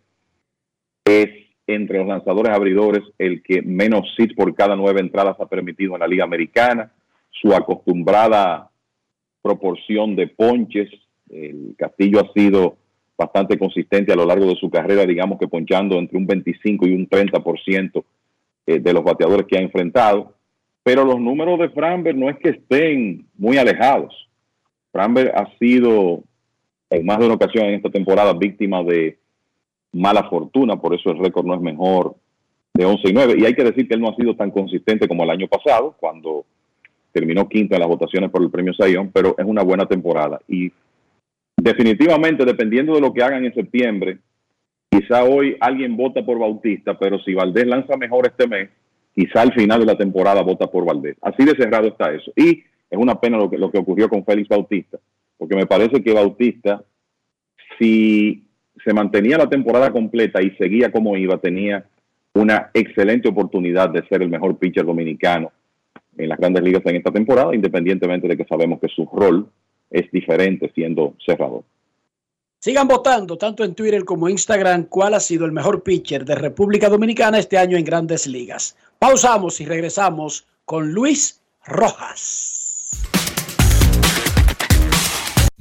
[1.06, 1.30] Es
[1.66, 6.00] entre los lanzadores abridores el que menos hits por cada nueve entradas ha permitido en
[6.00, 6.92] la Liga Americana.
[7.30, 8.70] Su acostumbrada
[9.42, 10.90] proporción de ponches.
[11.30, 12.76] El Castillo ha sido
[13.16, 16.92] bastante consistente a lo largo de su carrera, digamos que ponchando entre un 25 y
[16.92, 18.04] un 30%
[18.66, 20.34] eh, de los bateadores que ha enfrentado.
[20.82, 24.14] Pero los números de Framberg no es que estén muy alejados.
[24.92, 26.22] Framberg ha sido
[26.90, 29.18] en más de una ocasión en esta temporada víctima de
[29.92, 32.16] mala fortuna, por eso el récord no es mejor
[32.74, 33.34] de 11 y 9.
[33.38, 35.96] Y hay que decir que él no ha sido tan consistente como el año pasado,
[35.98, 36.44] cuando
[37.12, 40.40] terminó quinto en las votaciones por el premio Sayón, pero es una buena temporada.
[40.48, 40.70] Y
[41.56, 44.18] definitivamente, dependiendo de lo que hagan en septiembre,
[44.90, 48.68] quizá hoy alguien vota por Bautista, pero si Valdés lanza mejor este mes,
[49.14, 51.16] quizá al final de la temporada vota por Valdés.
[51.22, 52.30] Así de cerrado está eso.
[52.36, 54.98] Y es una pena lo que, lo que ocurrió con Félix Bautista,
[55.38, 56.84] porque me parece que Bautista,
[57.78, 58.45] si
[58.84, 61.84] se mantenía la temporada completa y seguía como iba, tenía
[62.34, 65.52] una excelente oportunidad de ser el mejor pitcher dominicano
[66.18, 69.48] en las grandes ligas en esta temporada, independientemente de que sabemos que su rol
[69.90, 71.62] es diferente siendo cerrador.
[72.58, 76.88] Sigan votando tanto en Twitter como Instagram cuál ha sido el mejor pitcher de República
[76.88, 78.76] Dominicana este año en grandes ligas.
[78.98, 82.56] Pausamos y regresamos con Luis Rojas.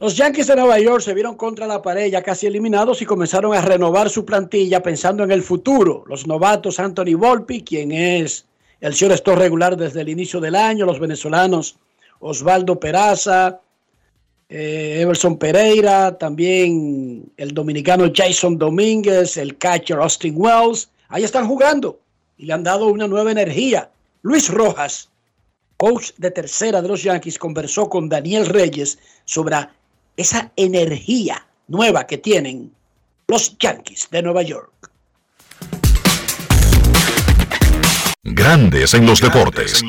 [0.00, 3.52] Los Yankees de Nueva York se vieron contra la pared ya casi eliminados y comenzaron
[3.52, 6.04] a renovar su plantilla pensando en el futuro.
[6.06, 8.46] Los novatos Anthony Volpi, quien es
[8.80, 11.78] el shortstop regular desde el inicio del año, los venezolanos
[12.20, 13.58] Osvaldo Peraza,
[14.48, 21.98] eh, Everson Pereira, también el dominicano Jason Domínguez, el catcher Austin Wells, ahí están jugando
[22.36, 23.90] y le han dado una nueva energía.
[24.22, 25.10] Luis Rojas,
[25.76, 29.56] coach de tercera de los Yankees, conversó con Daniel Reyes sobre
[30.18, 32.72] esa energía nueva que tienen
[33.28, 34.90] los Yankees de Nueva York.
[38.24, 39.84] Grandes en los deportes.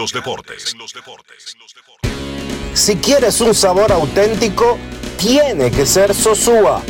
[2.73, 4.77] Si quieres un sabor auténtico,
[5.18, 6.84] tiene que ser Sosúa.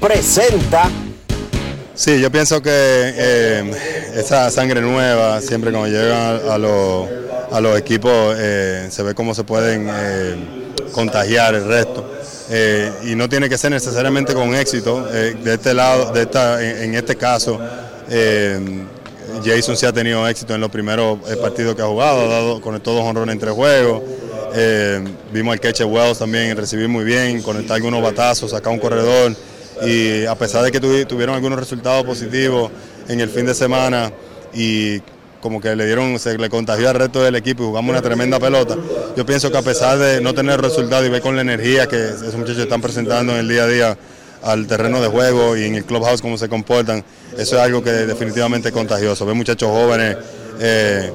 [0.00, 0.88] Presenta.
[1.94, 7.08] Sí, yo pienso que eh, esa sangre nueva, siempre cuando llegan a, los,
[7.50, 12.04] a los equipos, eh, se ve cómo se pueden eh, contagiar el resto.
[13.04, 15.02] y no tiene que ser necesariamente con éxito.
[15.02, 17.58] de este lado, de esta, en, este caso,
[19.44, 22.92] Jason sí ha tenido éxito en los primeros partidos que ha jugado, ha dado, conectó
[22.92, 24.02] dos honrones entre juegos.
[25.32, 29.34] vimos al Keche Wells también recibir muy bien, conectar algunos batazos, sacar un corredor
[29.82, 32.70] y a pesar de que tuvieron algunos resultados positivos
[33.08, 34.10] en el fin de semana
[34.54, 35.00] y
[35.46, 38.40] como que le dieron, se le contagió al resto del equipo y jugamos una tremenda
[38.40, 38.76] pelota.
[39.16, 41.96] Yo pienso que a pesar de no tener resultados y ver con la energía que
[41.96, 43.98] esos muchachos están presentando en el día a día
[44.42, 47.04] al terreno de juego y en el clubhouse cómo se comportan,
[47.38, 49.24] eso es algo que definitivamente es contagioso.
[49.24, 50.16] Ver muchachos jóvenes
[50.58, 51.12] eh,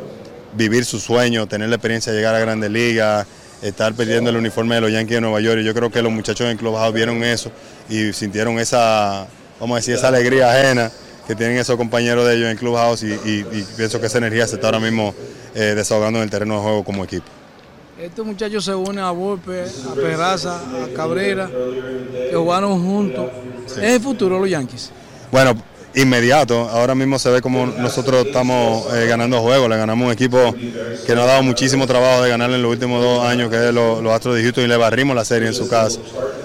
[0.53, 3.27] vivir su sueño, tener la experiencia de llegar a grandes ligas,
[3.61, 5.59] estar perdiendo el uniforme de los Yankees de Nueva York.
[5.59, 7.51] Yo creo que los muchachos en Clubhouse vieron eso
[7.89, 9.27] y sintieron esa,
[9.59, 10.89] vamos a decir, esa alegría ajena
[11.27, 14.55] que tienen esos compañeros de ellos en Clubhouse y, y, pienso que esa energía se
[14.55, 15.13] está ahora mismo
[15.55, 17.25] eh, desahogando en el terreno de juego como equipo.
[17.99, 23.27] Estos muchachos se unen a Volpe, a Peraza, a Cabrera, que jugaron juntos.
[23.67, 24.91] ¿Es el futuro los Yankees?
[25.31, 25.55] Bueno,
[25.93, 26.69] inmediato.
[26.69, 29.69] Ahora mismo se ve como nosotros estamos eh, ganando juegos.
[29.69, 30.53] Le ganamos un equipo
[31.05, 33.73] que nos ha dado muchísimo trabajo de ganarle en los últimos dos años, que es
[33.73, 35.99] los, Astros de Houston, y le barrimos la serie en su casa.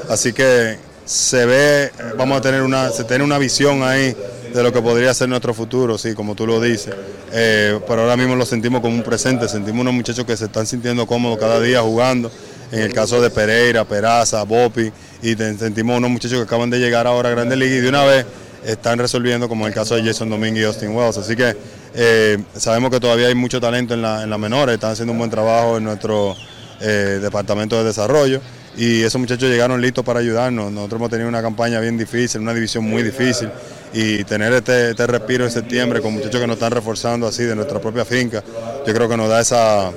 [0.09, 4.15] Así que se ve, vamos a tener una, se tiene una visión ahí
[4.57, 6.95] de lo que podría ser nuestro futuro, sí, como tú lo dices.
[7.33, 10.66] Eh, pero ahora mismo lo sentimos como un presente, sentimos unos muchachos que se están
[10.66, 12.31] sintiendo cómodos cada día jugando.
[12.73, 14.91] En el caso de Pereira, Peraza, Bopi,
[15.23, 18.05] y sentimos unos muchachos que acaban de llegar ahora a Grandes Ligas y de una
[18.05, 18.27] vez
[18.65, 21.19] están resolviendo, como en el caso de Jason Domingue y Austin Wells.
[21.19, 21.55] Así que
[21.95, 25.31] eh, sabemos que todavía hay mucho talento en la, en menores, están haciendo un buen
[25.31, 26.35] trabajo en nuestro
[26.81, 28.41] eh, departamento de desarrollo
[28.77, 30.73] y esos muchachos llegaron listos para ayudarnos.
[30.73, 33.49] Nosotros hemos tenido una campaña bien difícil, una división muy difícil
[33.92, 37.54] y tener este, este respiro en septiembre con muchachos que nos están reforzando así de
[37.54, 38.42] nuestra propia finca,
[38.86, 39.90] yo creo que nos da esa,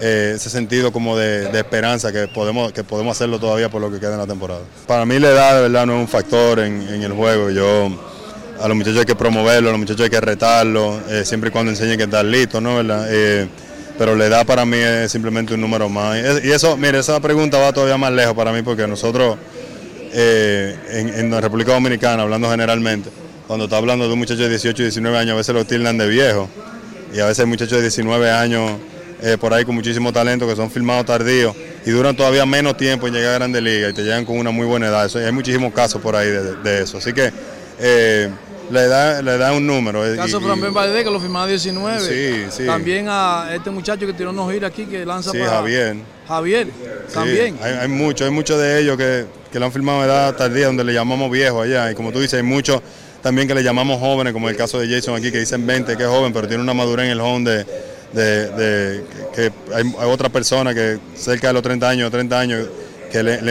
[0.00, 3.98] eh, ese sentido como de, esperanza que podemos, que podemos hacerlo todavía por lo que
[3.98, 4.60] queda en la temporada.
[4.86, 7.50] Para mí la edad de verdad no es un factor en, en el juego.
[7.50, 7.90] Yo
[8.60, 11.52] a los muchachos hay que promoverlo, a los muchachos hay que retarlo, eh, siempre y
[11.52, 12.78] cuando enseñen que están listos, ¿no?
[13.08, 13.48] Eh,
[13.98, 16.18] pero la edad para mí es simplemente un número más.
[16.42, 19.36] Y eso, mire, esa pregunta va todavía más lejos para mí porque nosotros
[20.12, 20.76] eh,
[21.16, 23.10] en, la República Dominicana, hablando generalmente,
[23.50, 25.98] cuando está hablando de un muchacho de 18 y 19 años, a veces lo tildan
[25.98, 26.48] de viejo.
[27.12, 28.78] Y a veces hay muchachos de 19 años
[29.40, 33.14] por ahí con muchísimo talento que son filmados tardíos y duran todavía menos tiempo en
[33.14, 35.04] llegar a Grandes Ligas y te llegan con una muy buena edad.
[35.04, 36.98] Eso, hay muchísimos casos por ahí de, eso.
[36.98, 37.32] Así que
[38.70, 40.06] le da, le da un número.
[40.06, 42.00] El caso de Fran Valdez, que lo firmaba 19.
[42.02, 42.66] Sí, sí.
[42.66, 45.50] También a este muchacho que tiró unos ir aquí, que lanza sí, para...
[45.50, 45.96] Javier.
[46.28, 46.68] Javier,
[47.12, 47.58] también.
[47.60, 50.66] Hay, hay muchos, hay muchos de ellos que, que lo han firmado a edad tardía,
[50.66, 51.90] donde le llamamos viejo allá.
[51.90, 52.80] Y como tú dices, hay muchos
[53.22, 56.02] también que le llamamos jóvenes, como el caso de Jason aquí, que dicen 20, que
[56.02, 60.74] es joven, pero tiene una madurez en el home de, que hay, hay, otra persona
[60.74, 62.66] que cerca de los 30 años, 30 años,
[63.10, 63.50] que le,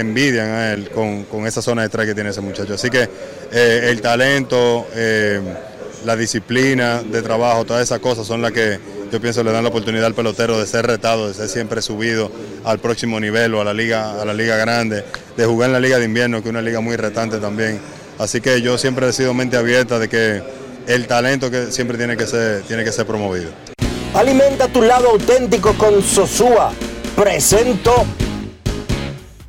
[0.00, 2.74] envidian a él con, esa zona de track que tiene ese muchacho.
[2.74, 3.08] Así que
[3.52, 5.40] eh, el talento, eh,
[6.04, 8.78] la disciplina de trabajo, todas esas cosas son las que
[9.10, 12.30] yo pienso le dan la oportunidad al pelotero de ser retado, de ser siempre subido
[12.64, 15.04] al próximo nivel o a la liga, a la liga grande,
[15.36, 17.78] de jugar en la liga de invierno, que es una liga muy retante también.
[18.18, 20.42] Así que yo siempre he sido mente abierta de que
[20.86, 23.50] el talento que siempre tiene que ser, tiene que ser promovido.
[24.14, 26.72] Alimenta tu lado auténtico con Sosúa.
[27.16, 28.04] Presento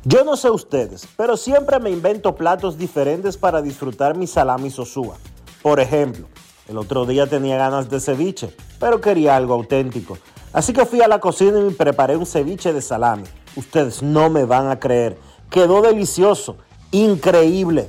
[0.06, 5.16] yo no sé ustedes, pero siempre me invento platos diferentes para disfrutar mi salami sosúa.
[5.62, 6.26] Por ejemplo,
[6.68, 10.18] el otro día tenía ganas de ceviche, pero quería algo auténtico.
[10.52, 13.24] Así que fui a la cocina y me preparé un ceviche de salami.
[13.56, 15.16] Ustedes no me van a creer.
[15.48, 16.58] Quedó delicioso,
[16.90, 17.88] increíble,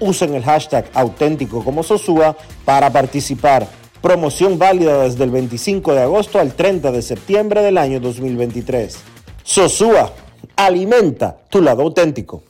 [0.00, 3.66] usen el hashtag auténtico como Sosúa para participar.
[4.02, 8.98] Promoción válida desde el 25 de agosto al 30 de septiembre del año 2023.
[9.42, 10.12] Sosúa,
[10.56, 12.42] alimenta tu lado auténtico.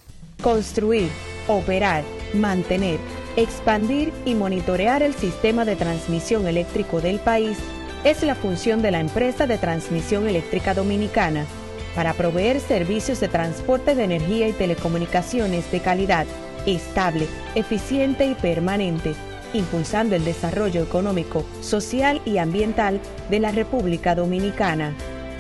[0.43, 1.09] Construir,
[1.49, 2.05] operar,
[2.35, 2.99] mantener,
[3.37, 7.59] expandir y monitorear el sistema de transmisión eléctrico del país
[8.05, 11.47] es la función de la empresa de transmisión eléctrica dominicana
[11.95, 16.27] para proveer servicios de transporte de energía y telecomunicaciones de calidad
[16.67, 19.15] estable, eficiente y permanente,
[19.53, 24.95] impulsando el desarrollo económico, social y ambiental de la República Dominicana.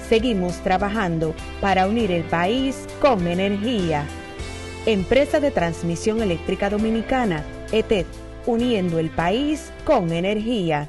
[0.09, 4.05] Seguimos trabajando para unir el país con energía.
[4.87, 8.07] Empresa de Transmisión Eléctrica Dominicana, ETED,
[8.47, 10.89] uniendo el país con energía.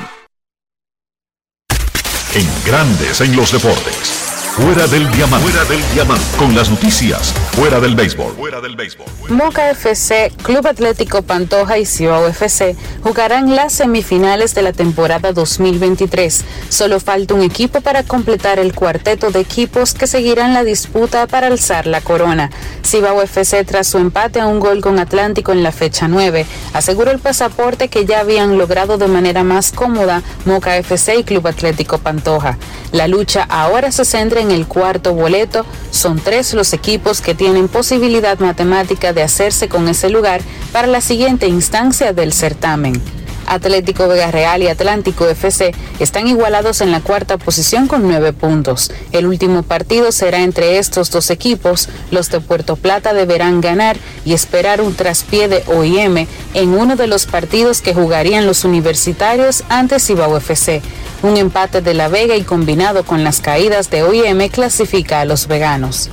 [2.34, 4.20] En Grandes en los Deportes.
[4.51, 5.49] Fuera del diamante.
[5.49, 6.25] Fuera del diamante.
[6.37, 7.33] Con las noticias.
[7.53, 8.33] Fuera del béisbol.
[8.35, 9.07] Fuera del béisbol.
[9.29, 16.43] Moca FC, Club Atlético Pantoja y Cibao FC jugarán las semifinales de la temporada 2023.
[16.67, 21.47] Solo falta un equipo para completar el cuarteto de equipos que seguirán la disputa para
[21.47, 22.51] alzar la corona.
[22.85, 27.11] Cibao FC, tras su empate a un gol con Atlántico en la fecha 9, aseguró
[27.11, 31.99] el pasaporte que ya habían logrado de manera más cómoda Moca FC y Club Atlético
[31.99, 32.57] Pantoja.
[32.91, 35.65] La lucha ahora se centra en el cuarto boleto.
[35.89, 40.41] Son tres los equipos que tienen posibilidad matemática de hacerse con ese lugar
[40.71, 43.20] para la siguiente instancia del certamen.
[43.51, 48.91] Atlético Vega Real y Atlántico FC están igualados en la cuarta posición con nueve puntos.
[49.11, 51.89] El último partido será entre estos dos equipos.
[52.11, 57.07] Los de Puerto Plata deberán ganar y esperar un traspié de OIM en uno de
[57.07, 60.81] los partidos que jugarían los universitarios ante Cibao FC.
[61.21, 65.47] Un empate de La Vega y combinado con las caídas de OIM clasifica a los
[65.47, 66.09] veganos.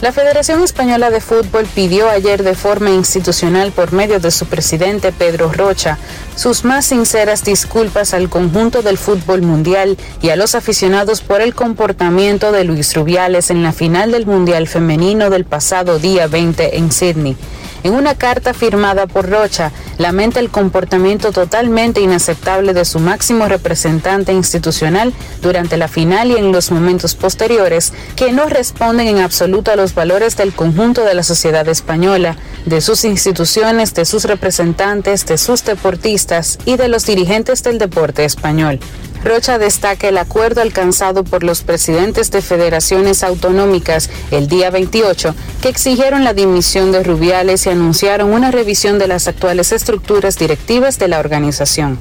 [0.00, 5.12] La Federación Española de Fútbol pidió ayer de forma institucional por medio de su presidente
[5.12, 5.98] Pedro Rocha
[6.36, 11.54] sus más sinceras disculpas al conjunto del fútbol mundial y a los aficionados por el
[11.54, 16.90] comportamiento de Luis Rubiales en la final del Mundial Femenino del pasado día 20 en
[16.90, 17.36] Sydney.
[17.82, 24.32] En una carta firmada por Rocha, lamenta el comportamiento totalmente inaceptable de su máximo representante
[24.32, 29.76] institucional durante la final y en los momentos posteriores, que no responden en absoluto a
[29.76, 32.36] los valores del conjunto de la sociedad española,
[32.66, 38.24] de sus instituciones, de sus representantes, de sus deportistas y de los dirigentes del deporte
[38.24, 38.78] español.
[39.22, 45.68] Rocha destaca el acuerdo alcanzado por los presidentes de federaciones autonómicas el día 28 que
[45.68, 51.08] exigieron la dimisión de Rubiales y anunciaron una revisión de las actuales estructuras directivas de
[51.08, 51.98] la organización.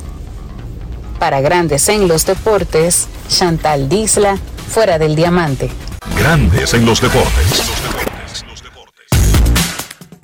[1.20, 4.38] Para Grandes en los Deportes, Chantal Disla,
[4.70, 5.70] fuera del diamante.
[6.18, 7.64] Grandes en los deportes.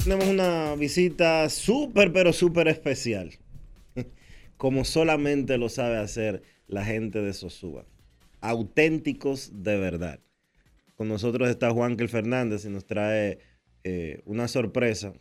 [0.02, 3.32] Tenemos una visita súper, pero súper especial.
[4.58, 7.86] Como solamente lo sabe hacer la gente de Sosúa.
[8.42, 10.20] Auténticos de verdad.
[10.96, 13.40] Con nosotros está Juanquel Fernández y nos trae
[13.84, 15.14] eh, una sorpresa.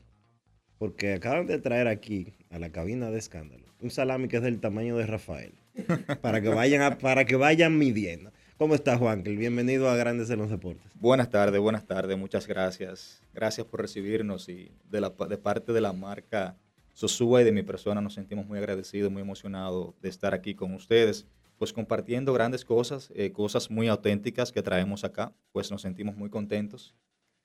[0.78, 4.60] Porque acaban de traer aquí a la cabina de escándalo un salami que es del
[4.60, 5.52] tamaño de Rafael.
[6.22, 8.32] Para que vayan, a- para que vayan midiendo.
[8.56, 9.36] ¿Cómo está Juankel?
[9.36, 10.86] Bienvenido a Grandes en los Deportes.
[10.94, 13.20] Buenas tardes, buenas tardes, muchas gracias.
[13.34, 16.56] Gracias por recibirnos y de, la, de parte de la marca
[16.94, 20.72] Sosúa y de mi persona nos sentimos muy agradecidos, muy emocionados de estar aquí con
[20.72, 21.26] ustedes,
[21.58, 26.30] pues compartiendo grandes cosas, eh, cosas muy auténticas que traemos acá, pues nos sentimos muy
[26.30, 26.94] contentos.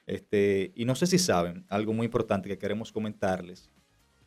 [0.05, 3.69] Este, y no sé si saben, algo muy importante que queremos comentarles,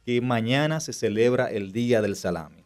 [0.05, 2.63] que mañana se celebra el Día del Salami.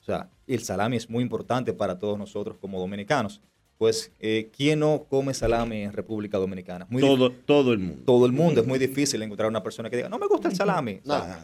[0.00, 3.40] O sea, el salami es muy importante para todos nosotros como dominicanos
[3.78, 6.86] pues eh, ¿quién no come salami en República Dominicana?
[7.00, 8.02] todo, todo el mundo.
[8.04, 8.60] Todo el mundo.
[8.60, 11.00] Es muy difícil encontrar una persona que diga, no me gusta el salami.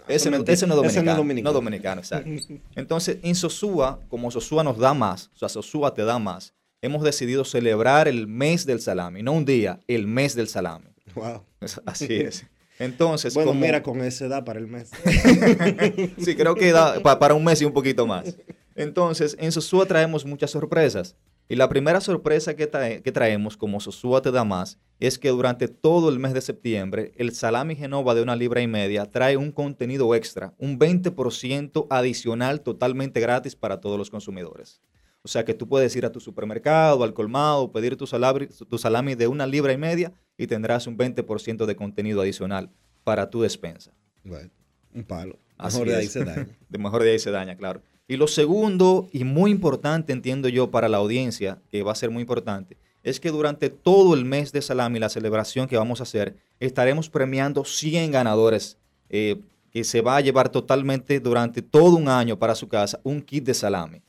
[0.09, 1.25] ese, no, es dominicano.
[1.43, 2.31] No dominicano, exacto.
[2.75, 7.03] Entonces, en Sosúa, como Sosúa nos da más, o sea, Sosúa te da más, hemos
[7.03, 10.87] decidido celebrar el mes del salami, no un día, el mes del salami.
[11.15, 11.43] Wow.
[11.87, 12.47] Así es.
[12.79, 14.91] Entonces, bueno, mira, con ese da para el mes.
[16.19, 18.35] sí, creo que da para un mes y un poquito más.
[18.75, 21.15] Entonces, en Sosúa traemos muchas sorpresas.
[21.51, 26.09] Y la primera sorpresa que, traemos como Sosúa te da más es que durante todo
[26.09, 30.15] el mes de septiembre el salami Genova de una libra y media trae un contenido
[30.15, 34.81] extra, un 20% adicional totalmente gratis para todos los consumidores.
[35.23, 38.79] O sea que tú puedes ir a tu supermercado, al colmado, pedir tu salami, tu
[38.79, 42.71] salami de una libra y media y tendrás un 20% de contenido adicional
[43.03, 43.93] para tu despensa.
[44.23, 44.51] Bueno,
[44.95, 45.37] un palo.
[45.59, 46.47] Mejor de ahí se daña.
[46.69, 47.83] De mejor de ahí se daña, claro.
[48.11, 52.11] Y lo segundo, y muy importante, entiendo yo, para la audiencia, que va a ser
[52.11, 56.03] muy importante, es que durante todo el mes de salami, la celebración que vamos a
[56.03, 58.79] hacer, estaremos premiando 100 ganadores
[59.11, 63.23] eh, que se va a llevar totalmente durante todo un año para su casa un
[63.23, 64.03] kit de salami.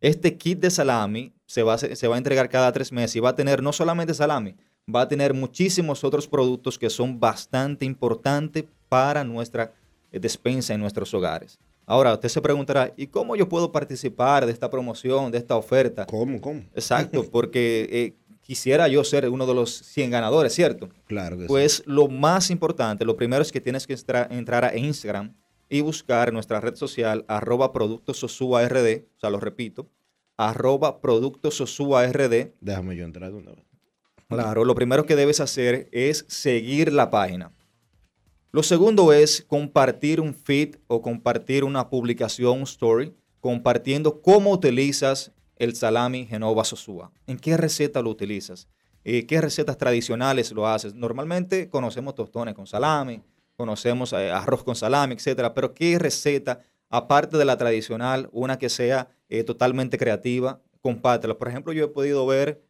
[0.00, 3.20] Este kit de salami se va, a, se va a entregar cada tres meses y
[3.20, 4.56] va a tener no solamente salami,
[4.92, 9.72] va a tener muchísimos otros productos que son bastante importantes para nuestra
[10.10, 11.60] eh, despensa en nuestros hogares.
[11.86, 16.06] Ahora, usted se preguntará, ¿y cómo yo puedo participar de esta promoción, de esta oferta?
[16.06, 16.60] ¿Cómo, cómo?
[16.74, 20.88] Exacto, porque eh, quisiera yo ser uno de los 100 ganadores, ¿cierto?
[21.06, 23.96] Claro que pues lo más importante, lo primero es que tienes que
[24.30, 25.34] entrar a Instagram
[25.68, 29.88] y buscar nuestra red social, arroba productos o sea, lo repito,
[30.36, 31.60] arroba productos
[32.60, 33.64] Déjame yo entrar de una vez.
[34.28, 37.52] Claro, lo primero que debes hacer es seguir la página.
[38.54, 45.32] Lo segundo es compartir un feed o compartir una publicación, un story, compartiendo cómo utilizas
[45.56, 47.10] el salami Genova Sosúa.
[47.26, 48.68] ¿En qué receta lo utilizas?
[49.02, 50.94] Eh, ¿Qué recetas tradicionales lo haces?
[50.94, 53.24] Normalmente conocemos tostones con salami,
[53.56, 56.60] conocemos eh, arroz con salami, etcétera, pero ¿qué receta,
[56.90, 61.36] aparte de la tradicional, una que sea eh, totalmente creativa, compártela?
[61.36, 62.62] Por ejemplo, yo he podido ver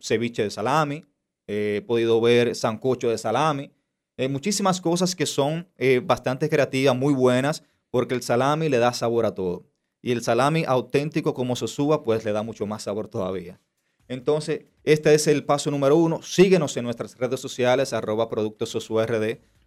[0.00, 1.06] ceviche de salami,
[1.46, 3.70] he podido ver sancocho de salami,
[4.16, 8.92] eh, muchísimas cosas que son eh, bastante creativas, muy buenas, porque el salami le da
[8.92, 9.66] sabor a todo.
[10.02, 13.60] Y el salami auténtico como Sosúa, pues le da mucho más sabor todavía.
[14.06, 16.22] Entonces, este es el paso número uno.
[16.22, 18.88] Síguenos en nuestras redes sociales, arroba productos.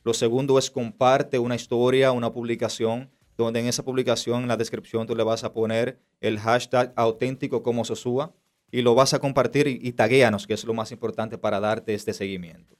[0.03, 5.07] Lo segundo es comparte una historia, una publicación, donde en esa publicación, en la descripción,
[5.07, 8.33] tú le vas a poner el hashtag auténtico como Sosúa
[8.71, 11.93] y lo vas a compartir y, y taguéanos, que es lo más importante para darte
[11.93, 12.77] este seguimiento.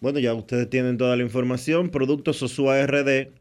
[0.00, 1.90] Bueno, ya ustedes tienen toda la información.
[1.90, 3.32] Productos Sosúa RD,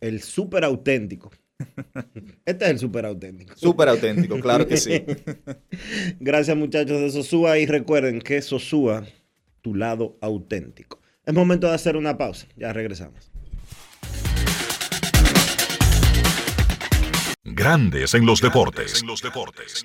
[0.00, 1.30] el súper auténtico.
[2.44, 3.54] Este es el súper auténtico.
[3.56, 5.04] Súper auténtico, claro que sí.
[6.20, 9.04] Gracias muchachos de Sosúa y recuerden que Sosúa,
[9.60, 11.00] tu lado auténtico.
[11.24, 12.46] Es momento de hacer una pausa.
[12.56, 13.30] Ya regresamos.
[17.44, 19.00] Grandes en los deportes.
[19.00, 19.84] En los deportes.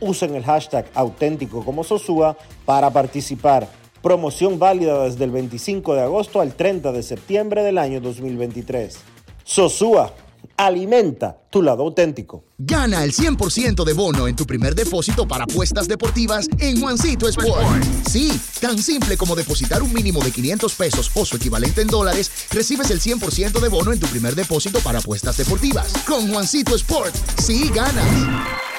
[0.00, 3.68] usen el hashtag auténtico como Sosúa para participar.
[4.02, 8.98] Promoción válida desde el 25 de agosto al 30 de septiembre del año 2023.
[9.44, 10.12] Sosúa,
[10.56, 12.44] alimenta tu lado auténtico.
[12.58, 17.84] Gana el 100% de bono en tu primer depósito para apuestas deportivas en Juancito Sport.
[18.08, 22.30] Sí, tan simple como depositar un mínimo de 500 pesos o su equivalente en dólares,
[22.50, 25.92] recibes el 100% de bono en tu primer depósito para apuestas deportivas.
[26.06, 28.69] Con Juancito Sport, sí ganas.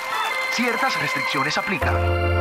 [0.53, 2.40] Ciertas restricciones aplican.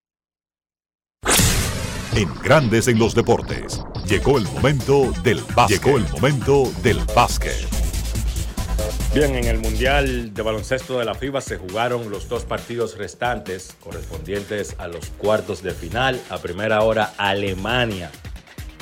[2.15, 3.81] En Grandes en los Deportes.
[4.05, 5.81] Llegó el momento del básquet.
[5.81, 7.55] Llegó el momento del básquet.
[9.13, 13.77] Bien, en el Mundial de Baloncesto de la FIBA se jugaron los dos partidos restantes
[13.79, 16.21] correspondientes a los cuartos de final.
[16.29, 18.11] A primera hora, Alemania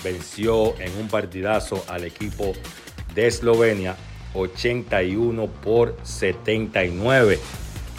[0.04, 2.54] venció en un partidazo al equipo
[3.14, 3.96] de Eslovenia
[4.34, 7.40] 81 por 79.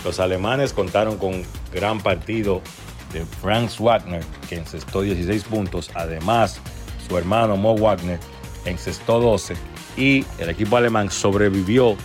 [0.05, 2.63] Los alemanes contaron con gran partido
[3.13, 5.91] de Franz Wagner, que encestó 16 puntos.
[5.95, 6.61] Además,
[7.09, 8.19] su hermano Mo Wagner
[8.65, 9.55] encestó 12.
[9.97, 11.97] Y el equipo alemán sobrevivió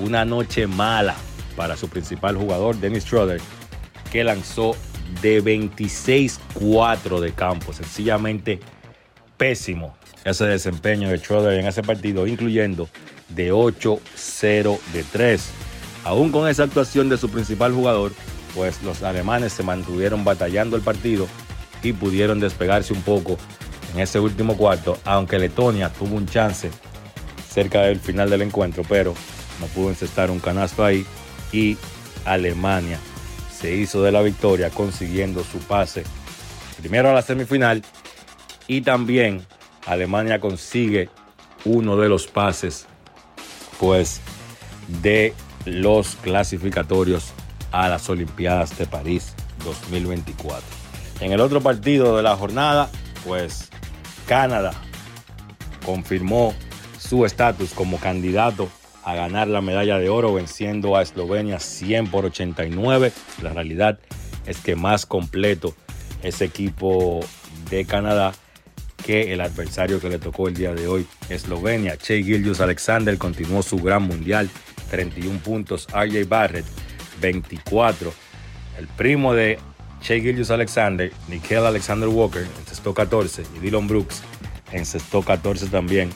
[0.00, 1.14] una noche mala
[1.56, 3.40] para su principal jugador, Dennis Schroeder,
[4.10, 4.74] que lanzó
[5.22, 7.72] de 26-4 de campo.
[7.72, 8.60] Sencillamente
[9.36, 12.88] pésimo ese desempeño de Schroeder en ese partido, incluyendo
[13.28, 15.50] de 8-0 de 3.
[16.04, 18.12] Aún con esa actuación de su principal jugador,
[18.54, 21.26] pues los alemanes se mantuvieron batallando el partido
[21.82, 23.38] y pudieron despegarse un poco
[23.94, 26.70] en ese último cuarto, aunque Letonia tuvo un chance
[27.48, 29.14] cerca del final del encuentro, pero
[29.60, 31.04] no pudo encestar un canasto ahí
[31.52, 31.76] y
[32.24, 32.98] Alemania
[33.52, 36.04] se hizo de la victoria consiguiendo su pase
[36.78, 37.82] primero a la semifinal
[38.66, 39.44] y también
[39.86, 41.08] Alemania consigue
[41.64, 42.86] uno de los pases
[43.78, 44.20] pues
[45.02, 45.34] de
[45.66, 47.32] los clasificatorios
[47.72, 49.34] a las Olimpiadas de París
[49.64, 50.62] 2024.
[51.20, 52.90] En el otro partido de la jornada,
[53.26, 53.68] pues
[54.26, 54.72] Canadá
[55.84, 56.54] confirmó
[56.98, 58.68] su estatus como candidato
[59.04, 63.12] a ganar la medalla de oro venciendo a Eslovenia 100 por 89.
[63.42, 63.98] La realidad
[64.46, 65.74] es que más completo
[66.22, 67.20] ese equipo
[67.70, 68.32] de Canadá
[69.04, 71.96] que el adversario que le tocó el día de hoy, Eslovenia.
[71.96, 74.50] Che Gillius Alexander continuó su gran mundial,
[74.90, 75.86] 31 puntos.
[75.88, 76.66] RJ Barrett,
[77.20, 78.12] 24.
[78.78, 79.58] El primo de
[80.00, 83.44] Che Gillius Alexander, Nickel Alexander Walker, encestó 14.
[83.56, 84.22] Y Dylan Brooks
[84.72, 86.10] encestó 14 también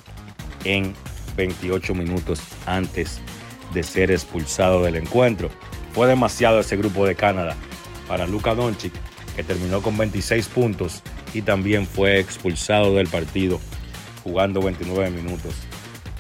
[0.65, 0.95] en
[1.37, 3.21] 28 minutos antes
[3.73, 5.51] de ser expulsado del encuentro.
[5.93, 7.57] Fue demasiado ese grupo de Canadá
[8.09, 8.93] para Luka Doncic,
[9.37, 11.03] que terminó con 26 puntos
[11.33, 13.61] y también fue expulsado del partido
[14.23, 15.55] jugando 29 minutos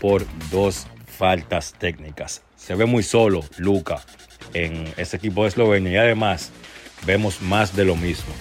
[0.00, 2.42] por dos faltas técnicas.
[2.56, 4.04] Se ve muy solo Luka
[4.54, 6.50] en ese equipo de Eslovenia y además
[7.06, 8.32] vemos más de lo mismo.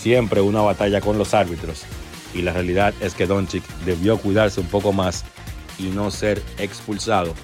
[0.00, 1.84] Siempre una batalla con los árbitros
[2.34, 5.24] y la realidad es que Doncic debió cuidarse un poco más
[5.78, 7.34] y no ser expulsado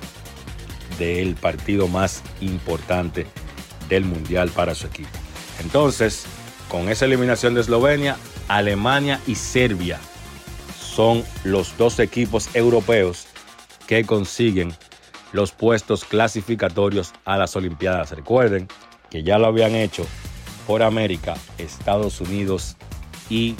[0.98, 3.26] del partido más importante
[3.88, 5.10] del Mundial para su equipo.
[5.60, 6.24] Entonces,
[6.68, 8.16] con esa eliminación de Eslovenia,
[8.48, 9.98] Alemania y Serbia
[10.78, 13.26] son los dos equipos europeos
[13.86, 14.74] que consiguen
[15.36, 18.10] los puestos clasificatorios a las Olimpiadas.
[18.10, 18.66] Recuerden
[19.10, 20.04] que ya lo habían hecho
[20.66, 22.76] por América, Estados Unidos
[23.28, 23.54] y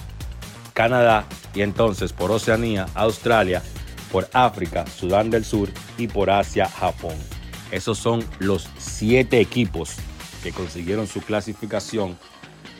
[0.72, 3.62] Canadá, y entonces por Oceanía, Australia,
[4.10, 7.14] por África, Sudán del Sur y por Asia, Japón.
[7.70, 9.96] Esos son los siete equipos
[10.42, 12.18] que consiguieron su clasificación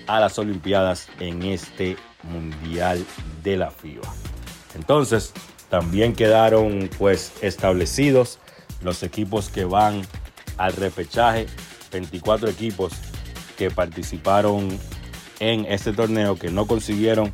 [0.06, 3.04] a las Olimpiadas en este Mundial
[3.42, 4.12] de la FIBA.
[4.74, 5.32] Entonces,
[5.68, 8.38] también quedaron pues establecidos
[8.86, 10.00] los equipos que van
[10.56, 11.46] al repechaje,
[11.92, 12.92] 24 equipos
[13.58, 14.78] que participaron
[15.40, 17.32] en este torneo que no consiguieron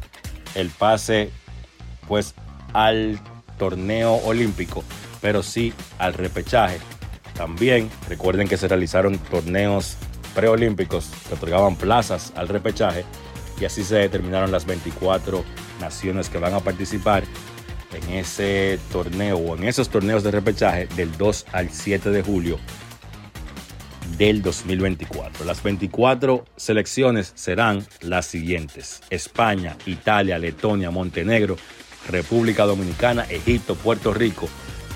[0.54, 1.30] el pase
[2.08, 2.34] pues
[2.72, 3.20] al
[3.58, 4.82] torneo olímpico,
[5.20, 6.78] pero sí al repechaje.
[7.34, 9.96] También recuerden que se realizaron torneos
[10.34, 13.04] preolímpicos que otorgaban plazas al repechaje
[13.60, 15.44] y así se determinaron las 24
[15.80, 17.24] naciones que van a participar
[17.94, 22.58] en ese torneo o en esos torneos de repechaje del 2 al 7 de julio
[24.18, 25.44] del 2024.
[25.44, 29.02] Las 24 selecciones serán las siguientes.
[29.10, 31.56] España, Italia, Letonia, Montenegro,
[32.08, 34.48] República Dominicana, Egipto, Puerto Rico,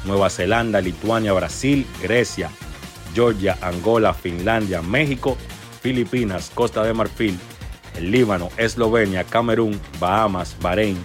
[0.04, 2.50] Nueva Zelanda, Lituania, Brasil, Grecia,
[3.14, 5.36] Georgia, Angola, Finlandia, México,
[5.80, 7.38] Filipinas, Costa de Marfil,
[7.96, 10.98] el Líbano, Eslovenia, Camerún, Bahamas, Bahrein,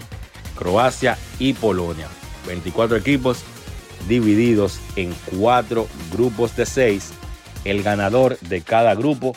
[0.61, 2.07] Croacia y Polonia.
[2.45, 3.39] 24 equipos
[4.07, 7.13] divididos en cuatro grupos de seis.
[7.65, 9.35] El ganador de cada grupo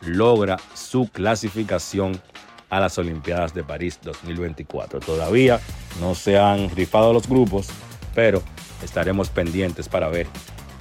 [0.00, 2.20] logra su clasificación
[2.70, 4.98] a las Olimpiadas de París 2024.
[4.98, 5.60] Todavía
[6.00, 7.68] no se han rifado los grupos,
[8.12, 8.42] pero
[8.82, 10.26] estaremos pendientes para ver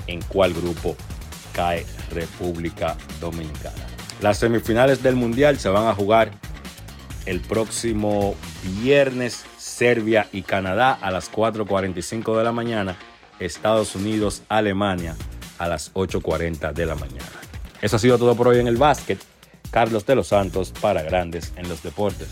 [0.08, 0.96] en cuál grupo
[1.52, 3.86] cae República Dominicana.
[4.22, 6.32] Las semifinales del Mundial se van a jugar
[7.28, 8.34] el próximo
[8.82, 12.96] viernes, Serbia y Canadá a las 4.45 de la mañana,
[13.40, 15.16] Estados Unidos, Alemania
[15.58, 17.26] a las 8.40 de la mañana.
[17.82, 19.20] Eso ha sido todo por hoy en el básquet.
[19.72, 22.28] Carlos de los Santos para Grandes en los Deportes.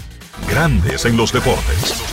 [0.47, 2.03] Grandes en los Deportes.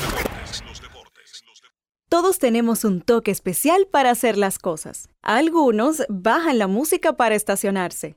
[2.09, 5.11] Todos tenemos un toque especial para hacer las cosas.
[5.21, 8.17] Algunos bajan la música para estacionarse.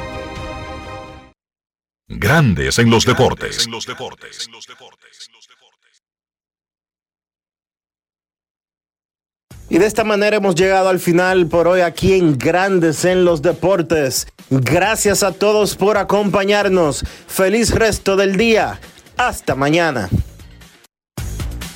[2.13, 3.69] Grandes en los deportes.
[9.69, 13.41] Y de esta manera hemos llegado al final por hoy aquí en Grandes en los
[13.41, 14.27] Deportes.
[14.49, 17.05] Gracias a todos por acompañarnos.
[17.27, 18.81] Feliz resto del día.
[19.15, 20.09] Hasta mañana.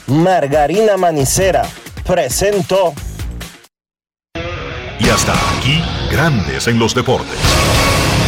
[0.07, 1.63] Margarina Manicera
[2.05, 2.93] presentó.
[4.99, 5.81] Y hasta aquí,
[6.11, 7.84] Grandes en los Deportes.